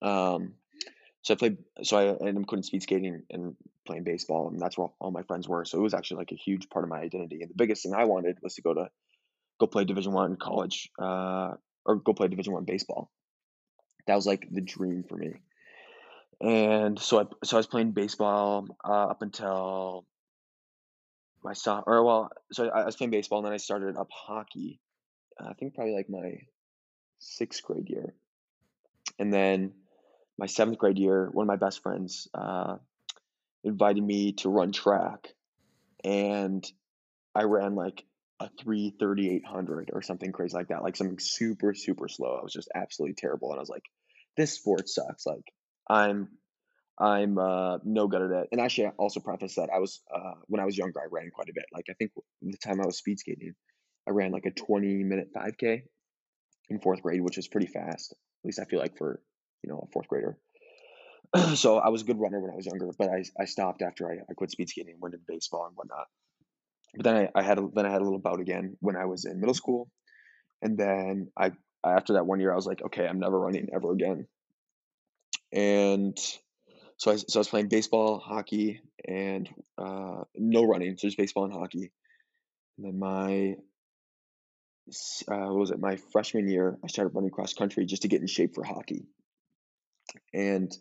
Um, 0.03 0.55
so 1.23 1.35
I 1.35 1.37
played, 1.37 1.59
so 1.83 1.99
I 1.99 2.27
ended 2.27 2.37
up 2.39 2.47
quitting 2.47 2.63
speed 2.63 2.83
skating 2.83 3.23
and 3.31 3.57
playing 3.85 4.05
baseball, 4.05 4.49
and 4.49 4.61
that's 4.61 4.79
where 4.79 4.89
all 5.01 5.11
my 5.11 5.23
friends 5.23 5.49
were. 5.49 5.65
So 5.65 5.79
it 5.79 5.83
was 5.83 5.95
actually 5.95 6.19
like 6.19 6.33
a 6.33 6.37
huge 6.37 6.69
part 6.69 6.85
of 6.85 6.89
my 6.91 7.01
identity. 7.01 7.43
And 7.43 7.51
the 7.51 7.57
biggest 7.57 7.83
thing 7.83 7.95
I 7.95 8.05
wanted 8.05 8.39
was 8.43 8.55
to 8.55 8.63
go 8.63 8.75
to 8.75 8.91
go 9.59 9.67
play 9.67 9.85
Division 9.85 10.13
One 10.13 10.37
college, 10.37 10.91
uh, 11.01 11.55
or 11.85 11.97
go 11.97 12.13
play 12.13 12.29
Division 12.29 12.53
One 12.53 12.65
baseball. 12.65 13.11
That 14.07 14.15
was 14.15 14.27
like 14.27 14.47
the 14.51 14.61
dream 14.61 15.05
for 15.09 15.17
me. 15.17 15.35
And 16.41 16.99
so 16.99 17.21
I, 17.21 17.25
so 17.45 17.57
I 17.57 17.59
was 17.59 17.67
playing 17.67 17.93
baseball 17.93 18.69
uh, 18.85 19.07
up 19.07 19.23
until 19.23 20.07
my 21.43 21.55
so 21.55 21.83
or 21.87 22.05
well, 22.05 22.31
so 22.53 22.69
I, 22.69 22.83
I 22.83 22.85
was 22.85 22.97
playing 22.97 23.11
baseball, 23.11 23.39
and 23.39 23.47
then 23.47 23.55
I 23.55 23.59
started 23.59 23.97
up 23.97 24.09
hockey. 24.13 24.81
I 25.41 25.55
think 25.55 25.75
probably 25.75 25.95
like 25.95 26.09
my 26.09 26.41
sixth 27.19 27.63
grade 27.63 27.89
year, 27.89 28.15
and 29.19 29.33
then 29.33 29.73
my 30.39 30.47
seventh 30.47 30.79
grade 30.79 30.99
year, 30.99 31.29
one 31.33 31.45
of 31.45 31.49
my 31.49 31.57
best 31.57 31.83
friends 31.83 32.29
uh, 32.35 32.77
invited 33.65 34.03
me 34.03 34.33
to 34.33 34.49
run 34.49 34.73
track, 34.73 35.29
and 36.05 36.65
I 37.35 37.45
ran 37.45 37.75
like 37.75 38.05
a 38.41 38.51
three 38.61 38.95
thirty 38.99 39.31
eight 39.31 39.47
hundred 39.47 39.91
or 39.93 40.03
something 40.03 40.33
crazy 40.33 40.57
like 40.57 40.69
that, 40.69 40.83
like 40.83 40.97
something 40.97 41.19
super 41.19 41.75
super 41.75 42.09
slow. 42.09 42.37
I 42.39 42.43
was 42.43 42.53
just 42.53 42.71
absolutely 42.75 43.15
terrible, 43.15 43.51
and 43.51 43.59
I 43.59 43.61
was 43.61 43.71
like, 43.71 43.85
"This 44.37 44.53
sport 44.53 44.89
sucks." 44.89 45.27
Like 45.27 45.53
I'm 45.89 46.29
I'm 46.99 47.39
uh, 47.39 47.79
no 47.85 48.09
good 48.09 48.23
at 48.23 48.31
it. 48.31 48.49
And 48.53 48.61
actually, 48.61 48.89
I 48.89 48.91
also 48.99 49.21
preface 49.21 49.57
that 49.57 49.71
I 49.75 49.79
was 49.79 50.01
uh, 50.15 50.35
when 50.47 50.61
I 50.61 50.65
was 50.65 50.77
younger, 50.77 51.01
I 51.01 51.07
ran 51.11 51.31
quite 51.31 51.49
a 51.49 51.55
bit. 51.55 51.67
Like 51.73 51.87
I 51.91 51.95
think 51.95 52.13
the 52.43 52.59
time 52.59 52.81
I 52.81 52.87
was 52.87 52.99
speed 52.99 53.19
skating, 53.19 53.55
I 54.07 54.13
ran 54.13 54.33
like 54.33 54.47
a 54.47 54.51
twenty 54.51 55.03
minute 55.03 55.29
five 55.35 55.57
k 55.59 55.85
in 56.69 56.81
fourth 56.81 57.03
grade, 57.03 57.23
which 57.23 57.39
is 57.39 57.49
pretty 57.49 57.67
fast. 57.69 58.15
Least 58.47 58.61
I 58.61 58.65
feel 58.65 58.79
like 58.79 58.97
for 58.97 59.21
you 59.63 59.71
know 59.71 59.87
a 59.87 59.93
fourth 59.93 60.09
grader. 60.09 60.39
so 61.55 61.79
I 61.79 61.89
was 61.89 62.03
a 62.03 62.05
good 62.05 62.21
runner 62.21 62.41
when 62.41 62.53
I 62.53 62.55
was 62.55 62.67
younger, 62.67 62.91
but 62.97 63.09
I, 63.09 63.25
I 63.41 63.45
stopped 63.47 63.83
after 63.83 64.11
I, 64.11 64.19
I 64.31 64.35
quit 64.35 64.51
speed 64.51 64.69
skating 64.69 64.93
and 64.93 65.03
went 65.03 65.15
into 65.15 65.25
baseball 65.27 65.67
and 65.67 65.77
whatnot. 65.77 66.07
But 66.95 67.05
then 67.05 67.17
I, 67.17 67.41
I 67.41 67.43
had 67.43 67.59
a, 67.59 67.69
then 67.75 67.85
I 67.85 67.91
had 67.91 68.01
a 68.01 68.05
little 68.05 68.21
bout 68.21 68.41
again 68.41 68.77
when 68.81 68.97
I 68.97 69.07
was 69.07 69.25
in 69.25 69.41
middle 69.41 69.55
school, 69.55 69.91
and 70.63 70.79
then 70.79 71.29
I 71.37 71.53
after 71.85 72.15
that 72.15 72.27
one 72.27 72.41
year 72.41 72.53
I 72.53 72.57
was 72.57 72.67
like, 72.67 72.83
okay, 72.83 73.07
I'm 73.07 73.21
never 73.21 73.39
running 73.39 73.69
ever 73.75 73.93
again. 73.93 74.27
and 75.53 76.19
so 76.99 77.13
I 77.13 77.17
so 77.17 77.39
I 77.39 77.39
was 77.39 77.49
playing 77.49 77.69
baseball, 77.69 78.19
hockey, 78.19 78.81
and 79.07 79.49
uh, 79.77 80.23
no 80.37 80.65
running, 80.65 80.97
so 80.97 81.09
just 81.09 81.19
baseball 81.19 81.45
and 81.45 81.53
hockey. 81.53 81.93
And 82.79 82.87
then 82.87 82.99
my 82.99 83.57
uh, 84.89 85.47
what 85.47 85.57
was 85.57 85.71
it? 85.71 85.81
My 85.81 85.97
freshman 86.13 86.49
year, 86.49 86.79
I 86.85 86.87
started 86.87 87.15
running 87.15 87.31
cross 87.31 87.55
country 87.55 87.87
just 87.87 88.03
to 88.03 88.09
get 88.09 88.21
in 88.21 88.27
shape 88.27 88.55
for 88.55 88.63
hockey, 88.63 89.07
and 90.33 90.73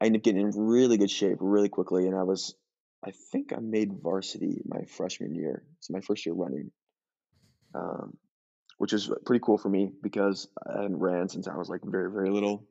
I 0.00 0.06
ended 0.06 0.20
up 0.20 0.24
getting 0.24 0.42
in 0.42 0.52
really 0.54 0.96
good 0.96 1.10
shape 1.10 1.38
really 1.40 1.68
quickly, 1.68 2.06
and 2.06 2.16
I 2.16 2.22
was 2.22 2.54
I 3.04 3.10
think 3.32 3.52
I 3.52 3.60
made 3.60 4.00
varsity 4.02 4.62
my 4.64 4.84
freshman 4.84 5.34
year, 5.34 5.64
so 5.80 5.92
my 5.92 6.00
first 6.00 6.24
year 6.24 6.34
running, 6.34 6.70
um, 7.74 8.16
which 8.78 8.92
is 8.92 9.10
pretty 9.24 9.42
cool 9.44 9.58
for 9.58 9.68
me 9.68 9.90
because 10.02 10.48
I 10.66 10.82
hadn't 10.82 10.98
ran 10.98 11.28
since 11.28 11.48
I 11.48 11.56
was 11.56 11.68
like 11.68 11.80
very 11.84 12.10
very 12.10 12.30
little. 12.30 12.64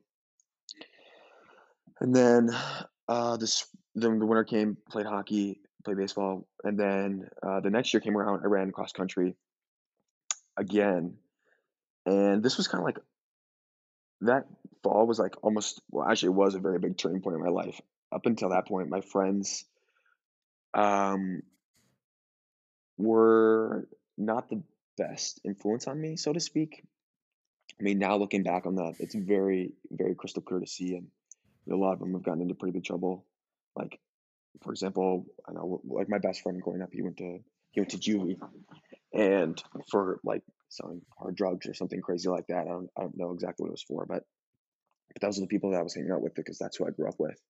And 2.00 2.14
then 2.14 2.50
uh, 3.08 3.36
this 3.36 3.66
then 3.94 4.18
the 4.18 4.26
winter 4.26 4.44
came, 4.44 4.76
played 4.90 5.06
hockey, 5.06 5.60
played 5.84 5.98
baseball, 5.98 6.48
and 6.64 6.78
then 6.78 7.28
uh, 7.42 7.60
the 7.60 7.70
next 7.70 7.92
year 7.92 8.00
came 8.00 8.16
around, 8.16 8.40
I 8.42 8.46
ran 8.46 8.70
cross 8.70 8.92
country 8.92 9.36
again, 10.56 11.14
and 12.04 12.42
this 12.42 12.56
was 12.56 12.68
kind 12.68 12.80
of 12.80 12.86
like 12.86 12.98
that 14.22 14.46
fall 14.82 15.06
was 15.06 15.18
like 15.18 15.34
almost 15.42 15.80
well 15.90 16.08
actually 16.08 16.28
it 16.28 16.34
was 16.34 16.54
a 16.54 16.60
very 16.60 16.78
big 16.78 16.96
turning 16.96 17.20
point 17.20 17.36
in 17.36 17.42
my 17.42 17.50
life. 17.50 17.80
Up 18.12 18.26
until 18.26 18.50
that 18.50 18.66
point, 18.66 18.88
my 18.88 19.00
friends 19.00 19.64
um, 20.74 21.42
were 22.96 23.88
not 24.16 24.48
the 24.48 24.62
best 24.96 25.40
influence 25.44 25.86
on 25.86 26.00
me, 26.00 26.16
so 26.16 26.32
to 26.32 26.40
speak. 26.40 26.84
I 27.78 27.82
mean, 27.82 27.98
now 27.98 28.16
looking 28.16 28.42
back 28.42 28.64
on 28.64 28.76
that, 28.76 28.94
it's 29.00 29.14
very, 29.14 29.72
very 29.90 30.14
crystal 30.14 30.42
clear 30.42 30.60
to 30.60 30.66
see, 30.66 30.94
and 30.94 31.08
a 31.70 31.76
lot 31.76 31.94
of 31.94 31.98
them 31.98 32.14
have 32.14 32.22
gotten 32.22 32.42
into 32.42 32.54
pretty 32.54 32.72
big 32.72 32.84
trouble. 32.84 33.26
Like, 33.74 33.98
for 34.62 34.72
example, 34.72 35.26
I 35.46 35.52
know, 35.52 35.80
like 35.84 36.08
my 36.08 36.18
best 36.18 36.42
friend 36.42 36.62
growing 36.62 36.80
up, 36.80 36.90
he 36.92 37.02
went 37.02 37.18
to 37.18 37.40
he 37.72 37.80
went 37.80 37.90
to 37.90 37.98
juvie, 37.98 38.38
and 39.16 39.62
for 39.90 40.20
like 40.24 40.42
selling 40.68 41.02
hard 41.18 41.36
drugs 41.36 41.66
or 41.66 41.74
something 41.74 42.00
crazy 42.00 42.28
like 42.28 42.46
that. 42.48 42.66
I 42.66 42.70
don't, 42.70 42.90
I 42.96 43.02
don't 43.02 43.16
know 43.16 43.32
exactly 43.32 43.64
what 43.64 43.70
it 43.70 43.72
was 43.72 43.82
for, 43.82 44.06
but 44.06 44.22
but 45.14 45.22
those 45.22 45.38
are 45.38 45.42
the 45.42 45.46
people 45.46 45.70
that 45.70 45.80
I 45.80 45.82
was 45.82 45.94
hanging 45.94 46.10
out 46.10 46.20
with 46.20 46.34
because 46.34 46.58
that's 46.58 46.76
who 46.76 46.86
I 46.86 46.90
grew 46.90 47.08
up 47.08 47.18
with. 47.18 47.40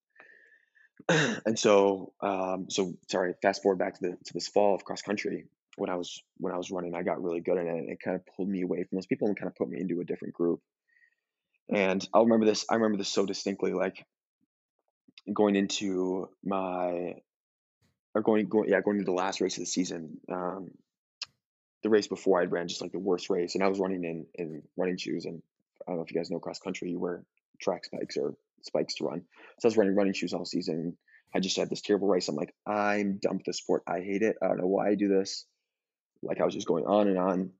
and 1.46 1.58
so, 1.58 2.12
um, 2.20 2.66
so 2.70 2.94
sorry. 3.10 3.34
Fast 3.42 3.62
forward 3.62 3.78
back 3.78 3.94
to 3.94 4.00
the 4.02 4.16
to 4.26 4.34
this 4.34 4.48
fall 4.48 4.74
of 4.74 4.84
cross 4.84 5.02
country. 5.02 5.46
When 5.76 5.90
I 5.90 5.96
was 5.96 6.22
when 6.38 6.54
I 6.54 6.56
was 6.56 6.70
running, 6.70 6.94
I 6.94 7.02
got 7.02 7.22
really 7.22 7.40
good 7.40 7.58
at 7.58 7.66
it, 7.66 7.70
and 7.70 7.90
it 7.90 7.98
kind 8.00 8.16
of 8.16 8.22
pulled 8.36 8.48
me 8.48 8.62
away 8.62 8.84
from 8.84 8.96
those 8.96 9.06
people 9.06 9.28
and 9.28 9.36
kind 9.36 9.48
of 9.48 9.56
put 9.56 9.68
me 9.68 9.80
into 9.80 10.00
a 10.00 10.04
different 10.04 10.34
group. 10.34 10.60
And 11.68 12.06
I'll 12.14 12.24
remember 12.24 12.46
this. 12.46 12.64
I 12.70 12.74
remember 12.74 12.98
this 12.98 13.12
so 13.12 13.26
distinctly. 13.26 13.72
Like 13.72 14.06
going 15.32 15.56
into 15.56 16.28
my 16.44 17.16
or 18.14 18.22
going 18.22 18.48
going 18.48 18.68
yeah 18.68 18.80
going 18.80 18.98
into 18.98 19.10
the 19.10 19.16
last 19.16 19.40
race 19.40 19.56
of 19.56 19.62
the 19.62 19.66
season. 19.66 20.18
Um, 20.32 20.70
the 21.86 21.90
race 21.90 22.08
before 22.08 22.42
I'd 22.42 22.50
ran 22.50 22.66
just 22.66 22.82
like 22.82 22.90
the 22.90 22.98
worst 22.98 23.30
race, 23.30 23.54
and 23.54 23.62
I 23.62 23.68
was 23.68 23.78
running 23.78 24.02
in 24.02 24.26
in 24.34 24.62
running 24.76 24.96
shoes. 24.96 25.24
And 25.24 25.40
I 25.86 25.92
don't 25.92 25.98
know 25.98 26.02
if 26.02 26.10
you 26.10 26.18
guys 26.18 26.30
know 26.30 26.40
cross 26.40 26.58
country, 26.58 26.90
you 26.90 26.98
wear 26.98 27.22
track 27.60 27.84
spikes 27.84 28.16
or 28.16 28.34
spikes 28.62 28.96
to 28.96 29.04
run. 29.04 29.22
So 29.60 29.66
I 29.66 29.68
was 29.68 29.76
running 29.76 29.94
running 29.94 30.12
shoes 30.12 30.34
all 30.34 30.44
season. 30.44 30.96
I 31.32 31.38
just 31.38 31.56
had 31.56 31.70
this 31.70 31.82
terrible 31.82 32.08
race. 32.08 32.28
I'm 32.28 32.34
like, 32.34 32.52
I'm 32.66 33.18
done 33.18 33.36
with 33.36 33.46
this 33.46 33.58
sport. 33.58 33.84
I 33.86 34.00
hate 34.00 34.22
it. 34.22 34.36
I 34.42 34.48
don't 34.48 34.58
know 34.58 34.66
why 34.66 34.88
I 34.88 34.94
do 34.96 35.06
this. 35.06 35.46
Like 36.22 36.40
I 36.40 36.44
was 36.44 36.54
just 36.54 36.66
going 36.66 36.86
on 36.86 37.06
and 37.06 37.18
on. 37.18 37.50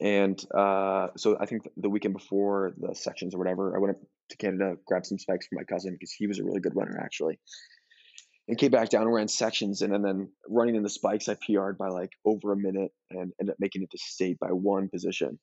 And 0.00 0.44
uh, 0.54 1.08
so 1.16 1.38
I 1.40 1.46
think 1.46 1.62
the 1.78 1.88
weekend 1.88 2.12
before 2.12 2.74
the 2.76 2.94
sections 2.94 3.34
or 3.34 3.38
whatever, 3.38 3.74
I 3.74 3.78
went 3.78 3.96
up 3.96 4.02
to 4.30 4.36
Canada, 4.36 4.76
grabbed 4.86 5.06
some 5.06 5.18
spikes 5.18 5.46
for 5.46 5.54
my 5.54 5.64
cousin 5.64 5.94
because 5.94 6.12
he 6.12 6.26
was 6.26 6.40
a 6.40 6.44
really 6.44 6.60
good 6.60 6.76
runner 6.76 7.00
actually 7.02 7.38
and 8.48 8.58
came 8.58 8.70
back 8.70 8.90
down 8.90 9.02
and 9.02 9.14
ran 9.14 9.28
sections 9.28 9.82
and, 9.82 9.94
and 9.94 10.04
then 10.04 10.30
running 10.48 10.74
in 10.74 10.82
the 10.82 10.90
spikes 10.90 11.28
i 11.28 11.34
pr'd 11.34 11.78
by 11.78 11.88
like 11.88 12.10
over 12.24 12.52
a 12.52 12.56
minute 12.56 12.92
and 13.10 13.32
ended 13.40 13.52
up 13.52 13.56
making 13.58 13.82
it 13.82 13.90
to 13.90 13.98
state 13.98 14.38
by 14.38 14.48
one 14.48 14.88
position. 14.88 15.38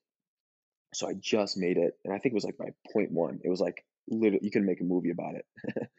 So 0.93 1.08
i 1.08 1.13
just 1.20 1.58
made 1.58 1.77
it 1.77 1.93
and 2.03 2.13
i 2.13 2.17
think 2.17 2.34
it 2.34 2.36
was 2.36 2.43
like 2.43 2.58
by 2.58 2.70
point 2.93 3.12
one. 3.12 3.39
It 3.43 3.50
was 3.50 3.60
like 3.60 3.84
literally 4.08 4.39
you 4.43 4.51
can 4.51 4.65
make 4.65 4.81
a 4.81 4.86
movie 4.86 5.12
about 5.12 5.36
it. 5.36 5.46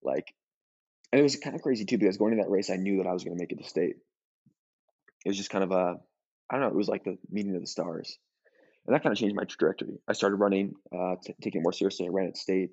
Like 0.00 0.32
and 1.12 1.18
it 1.18 1.22
was 1.22 1.36
kind 1.36 1.56
of 1.56 1.62
crazy 1.62 1.84
too 1.84 1.98
because 1.98 2.18
going 2.18 2.36
to 2.36 2.42
that 2.42 2.50
race 2.50 2.70
i 2.70 2.76
knew 2.76 2.98
that 2.98 3.08
i 3.08 3.12
was 3.12 3.24
going 3.24 3.36
to 3.36 3.40
make 3.42 3.50
it 3.50 3.58
to 3.58 3.68
state. 3.68 3.96
It 5.24 5.28
was 5.28 5.36
just 5.36 5.50
kind 5.50 5.64
of 5.64 5.72
a 5.72 5.96
i 6.48 6.54
don't 6.54 6.60
know 6.60 6.68
it 6.68 6.74
was 6.74 6.88
like 6.88 7.02
the 7.02 7.18
meeting 7.30 7.54
of 7.56 7.60
the 7.60 7.66
stars. 7.66 8.16
And 8.86 8.94
that 8.94 9.02
kind 9.02 9.12
of 9.12 9.18
changed 9.18 9.36
my 9.36 9.44
trajectory. 9.44 9.98
I 10.08 10.14
started 10.14 10.36
running 10.36 10.72
uh, 10.96 11.16
t- 11.22 11.34
taking 11.42 11.60
it 11.60 11.62
more 11.64 11.72
seriously. 11.72 12.06
I 12.06 12.10
ran 12.10 12.28
at 12.28 12.38
state 12.38 12.70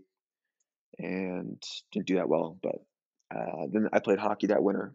and 0.97 1.61
didn't 1.91 2.07
do 2.07 2.15
that 2.15 2.29
well 2.29 2.57
but 2.61 2.75
uh, 3.35 3.67
then 3.71 3.89
I 3.91 3.99
played 3.99 4.19
hockey 4.19 4.47
that 4.47 4.63
winter. 4.63 4.93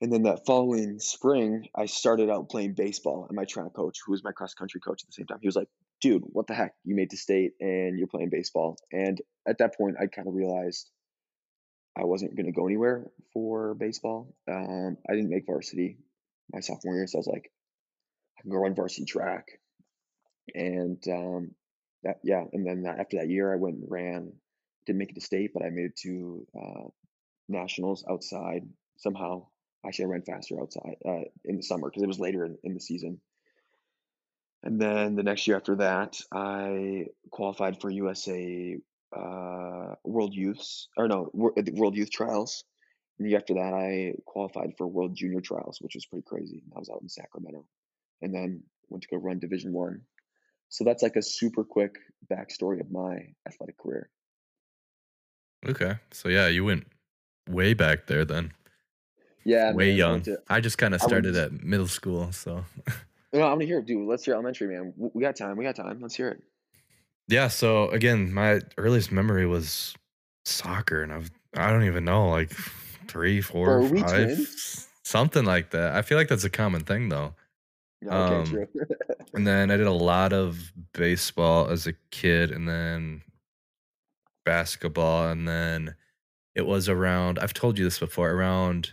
And 0.00 0.12
then 0.12 0.22
that 0.22 0.46
following 0.46 1.00
spring, 1.00 1.66
I 1.74 1.86
started 1.86 2.30
out 2.30 2.48
playing 2.48 2.74
baseball. 2.74 3.26
And 3.28 3.34
my 3.34 3.44
track 3.44 3.72
coach, 3.74 3.98
who 4.04 4.12
was 4.12 4.22
my 4.22 4.30
cross 4.30 4.54
country 4.54 4.80
coach 4.80 5.02
at 5.02 5.08
the 5.08 5.12
same 5.12 5.26
time, 5.26 5.38
he 5.40 5.48
was 5.48 5.56
like, 5.56 5.68
dude, 6.00 6.22
what 6.26 6.46
the 6.46 6.54
heck? 6.54 6.74
You 6.84 6.94
made 6.94 7.10
the 7.10 7.16
state 7.16 7.52
and 7.60 7.98
you're 7.98 8.06
playing 8.06 8.30
baseball. 8.30 8.76
And 8.92 9.20
at 9.46 9.58
that 9.58 9.76
point, 9.76 9.96
I 10.00 10.06
kind 10.06 10.28
of 10.28 10.34
realized 10.34 10.88
I 11.98 12.04
wasn't 12.04 12.36
going 12.36 12.46
to 12.46 12.52
go 12.52 12.66
anywhere 12.66 13.06
for 13.32 13.74
baseball. 13.74 14.32
Um, 14.48 14.96
I 15.08 15.14
didn't 15.14 15.30
make 15.30 15.46
varsity 15.46 15.98
my 16.52 16.60
sophomore 16.60 16.94
year. 16.94 17.06
So 17.08 17.18
I 17.18 17.20
was 17.20 17.26
like, 17.26 17.50
I 18.38 18.42
can 18.42 18.52
go 18.52 18.58
run 18.58 18.76
varsity 18.76 19.04
track. 19.04 19.46
And 20.54 21.02
um, 21.08 21.50
that, 22.04 22.20
yeah. 22.22 22.44
And 22.52 22.64
then 22.64 22.84
after 22.86 23.18
that 23.18 23.28
year, 23.28 23.52
I 23.52 23.56
went 23.56 23.78
and 23.78 23.90
ran, 23.90 24.32
didn't 24.86 24.98
make 24.98 25.10
it 25.10 25.14
to 25.16 25.20
state, 25.20 25.50
but 25.52 25.64
I 25.64 25.70
made 25.70 25.86
it 25.86 25.96
to 26.02 26.46
uh, 26.56 26.88
nationals 27.48 28.04
outside 28.08 28.68
somehow. 28.96 29.46
Actually, 29.86 30.06
I 30.06 30.08
ran 30.08 30.22
faster 30.22 30.60
outside 30.60 30.96
uh, 31.06 31.24
in 31.44 31.56
the 31.56 31.62
summer 31.62 31.88
because 31.88 32.02
it 32.02 32.08
was 32.08 32.18
later 32.18 32.44
in, 32.44 32.58
in 32.64 32.74
the 32.74 32.80
season. 32.80 33.20
And 34.62 34.80
then 34.80 35.14
the 35.14 35.22
next 35.22 35.46
year 35.46 35.56
after 35.56 35.76
that, 35.76 36.20
I 36.32 37.06
qualified 37.30 37.80
for 37.80 37.90
USA 37.90 38.76
uh, 39.16 39.94
World 40.04 40.34
Youths, 40.34 40.88
or 40.96 41.06
no, 41.06 41.30
uh, 41.56 41.62
World 41.72 41.96
Youth 41.96 42.10
Trials. 42.10 42.64
And 43.18 43.26
the 43.26 43.30
year 43.30 43.38
after 43.38 43.54
that, 43.54 43.72
I 43.72 44.14
qualified 44.26 44.72
for 44.76 44.86
World 44.86 45.14
Junior 45.14 45.40
Trials, 45.40 45.78
which 45.80 45.94
was 45.94 46.06
pretty 46.06 46.24
crazy. 46.26 46.62
I 46.74 46.78
was 46.78 46.90
out 46.90 47.02
in 47.02 47.08
Sacramento, 47.08 47.64
and 48.20 48.34
then 48.34 48.62
went 48.88 49.02
to 49.02 49.08
go 49.08 49.16
run 49.16 49.38
Division 49.38 49.72
One. 49.72 50.02
So 50.70 50.84
that's 50.84 51.02
like 51.02 51.16
a 51.16 51.22
super 51.22 51.64
quick 51.64 51.94
backstory 52.30 52.80
of 52.80 52.90
my 52.90 53.32
athletic 53.46 53.78
career. 53.78 54.10
Okay. 55.66 55.94
So 56.12 56.28
yeah, 56.28 56.48
you 56.48 56.64
went 56.64 56.86
way 57.48 57.74
back 57.74 58.06
there 58.06 58.24
then. 58.24 58.52
Yeah, 59.44 59.72
Way 59.72 59.88
man. 59.90 59.96
Young. 59.96 60.22
to. 60.22 60.38
I 60.48 60.60
just 60.60 60.76
kind 60.78 60.94
of 60.94 61.02
I 61.02 61.06
started 61.06 61.34
at 61.36 61.52
middle 61.64 61.86
school, 61.88 62.32
so 62.32 62.64
No, 63.32 63.42
I'm 63.42 63.54
gonna 63.54 63.64
hear 63.66 63.78
it, 63.78 63.86
dude. 63.86 64.06
Let's 64.08 64.24
hear 64.24 64.34
elementary, 64.34 64.68
man. 64.68 64.92
We 64.96 65.22
got 65.22 65.36
time. 65.36 65.56
We 65.56 65.64
got 65.64 65.76
time. 65.76 65.98
Let's 66.00 66.14
hear 66.14 66.28
it. 66.28 66.42
yeah. 67.28 67.48
So 67.48 67.88
again, 67.90 68.32
my 68.32 68.60
earliest 68.76 69.10
memory 69.12 69.46
was 69.46 69.94
soccer, 70.44 71.02
and 71.02 71.12
I've 71.12 71.30
I 71.56 71.70
don't 71.70 71.84
even 71.84 72.04
know 72.04 72.28
like 72.28 72.50
three, 73.06 73.40
four, 73.40 73.88
five, 74.00 74.38
something 75.02 75.44
like 75.44 75.70
that. 75.70 75.94
I 75.94 76.02
feel 76.02 76.18
like 76.18 76.28
that's 76.28 76.44
a 76.44 76.50
common 76.50 76.82
thing 76.82 77.08
though. 77.08 77.34
Yeah, 78.02 78.16
okay, 78.16 78.34
Um, 78.36 78.46
true. 78.46 78.68
and 79.34 79.46
then 79.46 79.70
I 79.70 79.76
did 79.76 79.86
a 79.86 79.92
lot 79.92 80.32
of 80.32 80.72
baseball 80.92 81.68
as 81.68 81.86
a 81.86 81.94
kid, 82.10 82.50
and 82.50 82.68
then 82.68 83.22
basketball, 84.44 85.28
and 85.28 85.46
then 85.48 85.94
it 86.58 86.66
was 86.66 86.88
around. 86.88 87.38
I've 87.38 87.54
told 87.54 87.78
you 87.78 87.84
this 87.84 88.00
before. 88.00 88.30
Around 88.30 88.92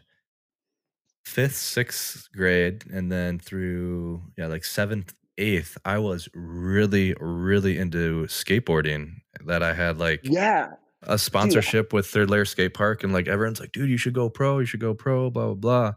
fifth, 1.25 1.55
sixth 1.55 2.29
grade, 2.31 2.85
and 2.93 3.11
then 3.11 3.39
through 3.39 4.21
yeah, 4.37 4.47
like 4.47 4.63
seventh, 4.63 5.13
eighth, 5.37 5.77
I 5.83 5.97
was 5.97 6.29
really, 6.33 7.15
really 7.19 7.77
into 7.77 8.27
skateboarding. 8.27 9.15
That 9.45 9.63
I 9.63 9.73
had 9.73 9.97
like 9.97 10.21
Yeah, 10.23 10.73
a 11.03 11.11
dude. 11.13 11.19
Sponsorship 11.19 11.91
with 11.91 12.05
Third 12.07 12.29
Lair 12.29 12.45
Skate 12.45 12.75
Park, 12.75 13.03
and 13.03 13.11
like 13.11 13.27
everyone's 13.27 13.59
like, 13.59 13.71
dude, 13.71 13.89
you 13.89 13.97
should 13.97 14.13
go 14.13 14.29
pro, 14.29 14.59
you 14.59 14.65
should 14.65 14.79
go 14.79 14.93
pro, 14.93 15.29
blah 15.31 15.53
blah 15.53 15.55
blah. 15.55 15.93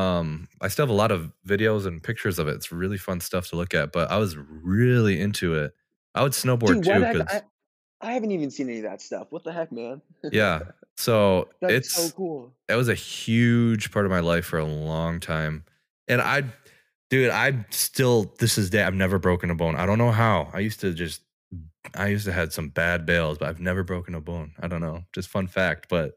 Um, 0.00 0.48
I 0.60 0.68
still 0.68 0.84
have 0.86 0.90
a 0.90 0.94
lot 0.94 1.12
of 1.12 1.30
videos 1.46 1.86
and 1.86 2.02
pictures 2.02 2.40
of 2.40 2.48
it. 2.48 2.54
It's 2.56 2.72
really 2.72 2.98
fun 2.98 3.20
stuff 3.20 3.48
to 3.50 3.56
look 3.56 3.74
at. 3.74 3.92
But 3.92 4.10
I 4.10 4.16
was 4.16 4.36
really 4.36 5.20
into 5.20 5.54
it. 5.54 5.72
I 6.16 6.22
would 6.22 6.32
snowboard 6.32 6.82
Dude, 6.82 6.84
too, 6.84 6.98
because 6.98 7.22
I, 7.28 7.42
I 8.04 8.12
haven't 8.12 8.32
even 8.32 8.50
seen 8.50 8.68
any 8.68 8.78
of 8.78 8.84
that 8.84 9.00
stuff. 9.00 9.28
What 9.30 9.44
the 9.44 9.52
heck, 9.52 9.72
man? 9.72 10.02
yeah. 10.30 10.60
So 10.96 11.48
That's 11.60 11.92
so 11.92 12.02
it's 12.02 12.12
cool. 12.12 12.52
it 12.68 12.76
was 12.76 12.88
a 12.88 12.94
huge 12.94 13.90
part 13.90 14.06
of 14.06 14.12
my 14.12 14.20
life 14.20 14.44
for 14.44 14.60
a 14.60 14.64
long 14.64 15.18
time. 15.18 15.64
And 16.06 16.20
I, 16.20 16.44
dude, 17.10 17.30
I 17.30 17.66
still 17.70 18.32
this 18.38 18.58
is 18.58 18.70
day 18.70 18.84
I've 18.84 18.94
never 18.94 19.18
broken 19.18 19.50
a 19.50 19.56
bone. 19.56 19.74
I 19.74 19.86
don't 19.86 19.98
know 19.98 20.12
how. 20.12 20.50
I 20.52 20.60
used 20.60 20.78
to 20.82 20.94
just 20.94 21.22
I 21.96 22.06
used 22.08 22.26
to 22.26 22.32
had 22.32 22.52
some 22.52 22.68
bad 22.68 23.06
bails, 23.06 23.38
but 23.38 23.48
I've 23.48 23.58
never 23.58 23.82
broken 23.82 24.14
a 24.14 24.20
bone. 24.20 24.52
I 24.60 24.68
don't 24.68 24.80
know. 24.80 25.02
Just 25.12 25.30
fun 25.30 25.48
fact. 25.48 25.88
But 25.88 26.14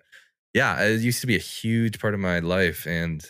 yeah, 0.53 0.79
it 0.83 1.01
used 1.01 1.21
to 1.21 1.27
be 1.27 1.35
a 1.35 1.39
huge 1.39 1.99
part 1.99 2.13
of 2.13 2.19
my 2.19 2.37
life. 2.37 2.85
And 2.85 3.25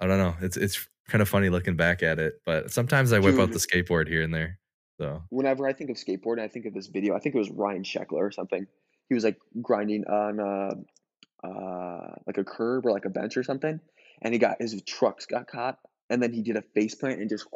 I 0.00 0.06
don't 0.06 0.18
know. 0.18 0.34
It's 0.40 0.56
it's 0.56 0.88
kind 1.08 1.20
of 1.20 1.28
funny 1.28 1.50
looking 1.50 1.76
back 1.76 2.02
at 2.02 2.18
it. 2.18 2.40
But 2.46 2.72
sometimes 2.72 3.12
I 3.12 3.18
whip 3.18 3.38
out 3.38 3.52
the 3.52 3.58
mm. 3.58 3.66
skateboard 3.66 4.08
here 4.08 4.22
and 4.22 4.32
there. 4.32 4.58
So 4.98 5.22
whenever 5.30 5.66
I 5.66 5.72
think 5.72 5.90
of 5.90 5.96
skateboarding, 5.96 6.40
I 6.40 6.48
think 6.48 6.66
of 6.66 6.74
this 6.74 6.86
video. 6.86 7.14
I 7.14 7.18
think 7.18 7.34
it 7.34 7.38
was 7.38 7.50
Ryan 7.50 7.82
Sheckler 7.82 8.20
or 8.20 8.30
something. 8.30 8.66
He 9.08 9.14
was 9.14 9.24
like 9.24 9.38
grinding 9.60 10.04
on 10.04 10.40
uh, 10.40 11.46
uh, 11.46 12.14
like 12.26 12.38
a 12.38 12.44
curb 12.44 12.86
or 12.86 12.92
like 12.92 13.04
a 13.04 13.10
bench 13.10 13.36
or 13.36 13.42
something, 13.42 13.80
and 14.22 14.32
he 14.32 14.38
got 14.38 14.60
his 14.60 14.80
trucks 14.82 15.26
got 15.26 15.48
caught, 15.48 15.78
and 16.08 16.22
then 16.22 16.32
he 16.32 16.42
did 16.42 16.56
a 16.56 16.62
face 16.62 16.94
plant 16.94 17.20
and 17.20 17.28
just 17.28 17.46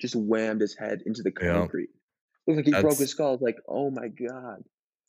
just 0.00 0.14
whammed 0.14 0.60
his 0.60 0.76
head 0.76 1.02
into 1.06 1.22
the 1.22 1.32
yeah, 1.40 1.52
concrete. 1.52 1.90
Looked 2.46 2.66
like 2.66 2.66
he 2.66 2.82
broke 2.82 2.98
his 2.98 3.10
skull. 3.10 3.28
I 3.28 3.32
was 3.32 3.40
like, 3.42 3.58
oh 3.68 3.90
my 3.90 4.08
god. 4.08 4.64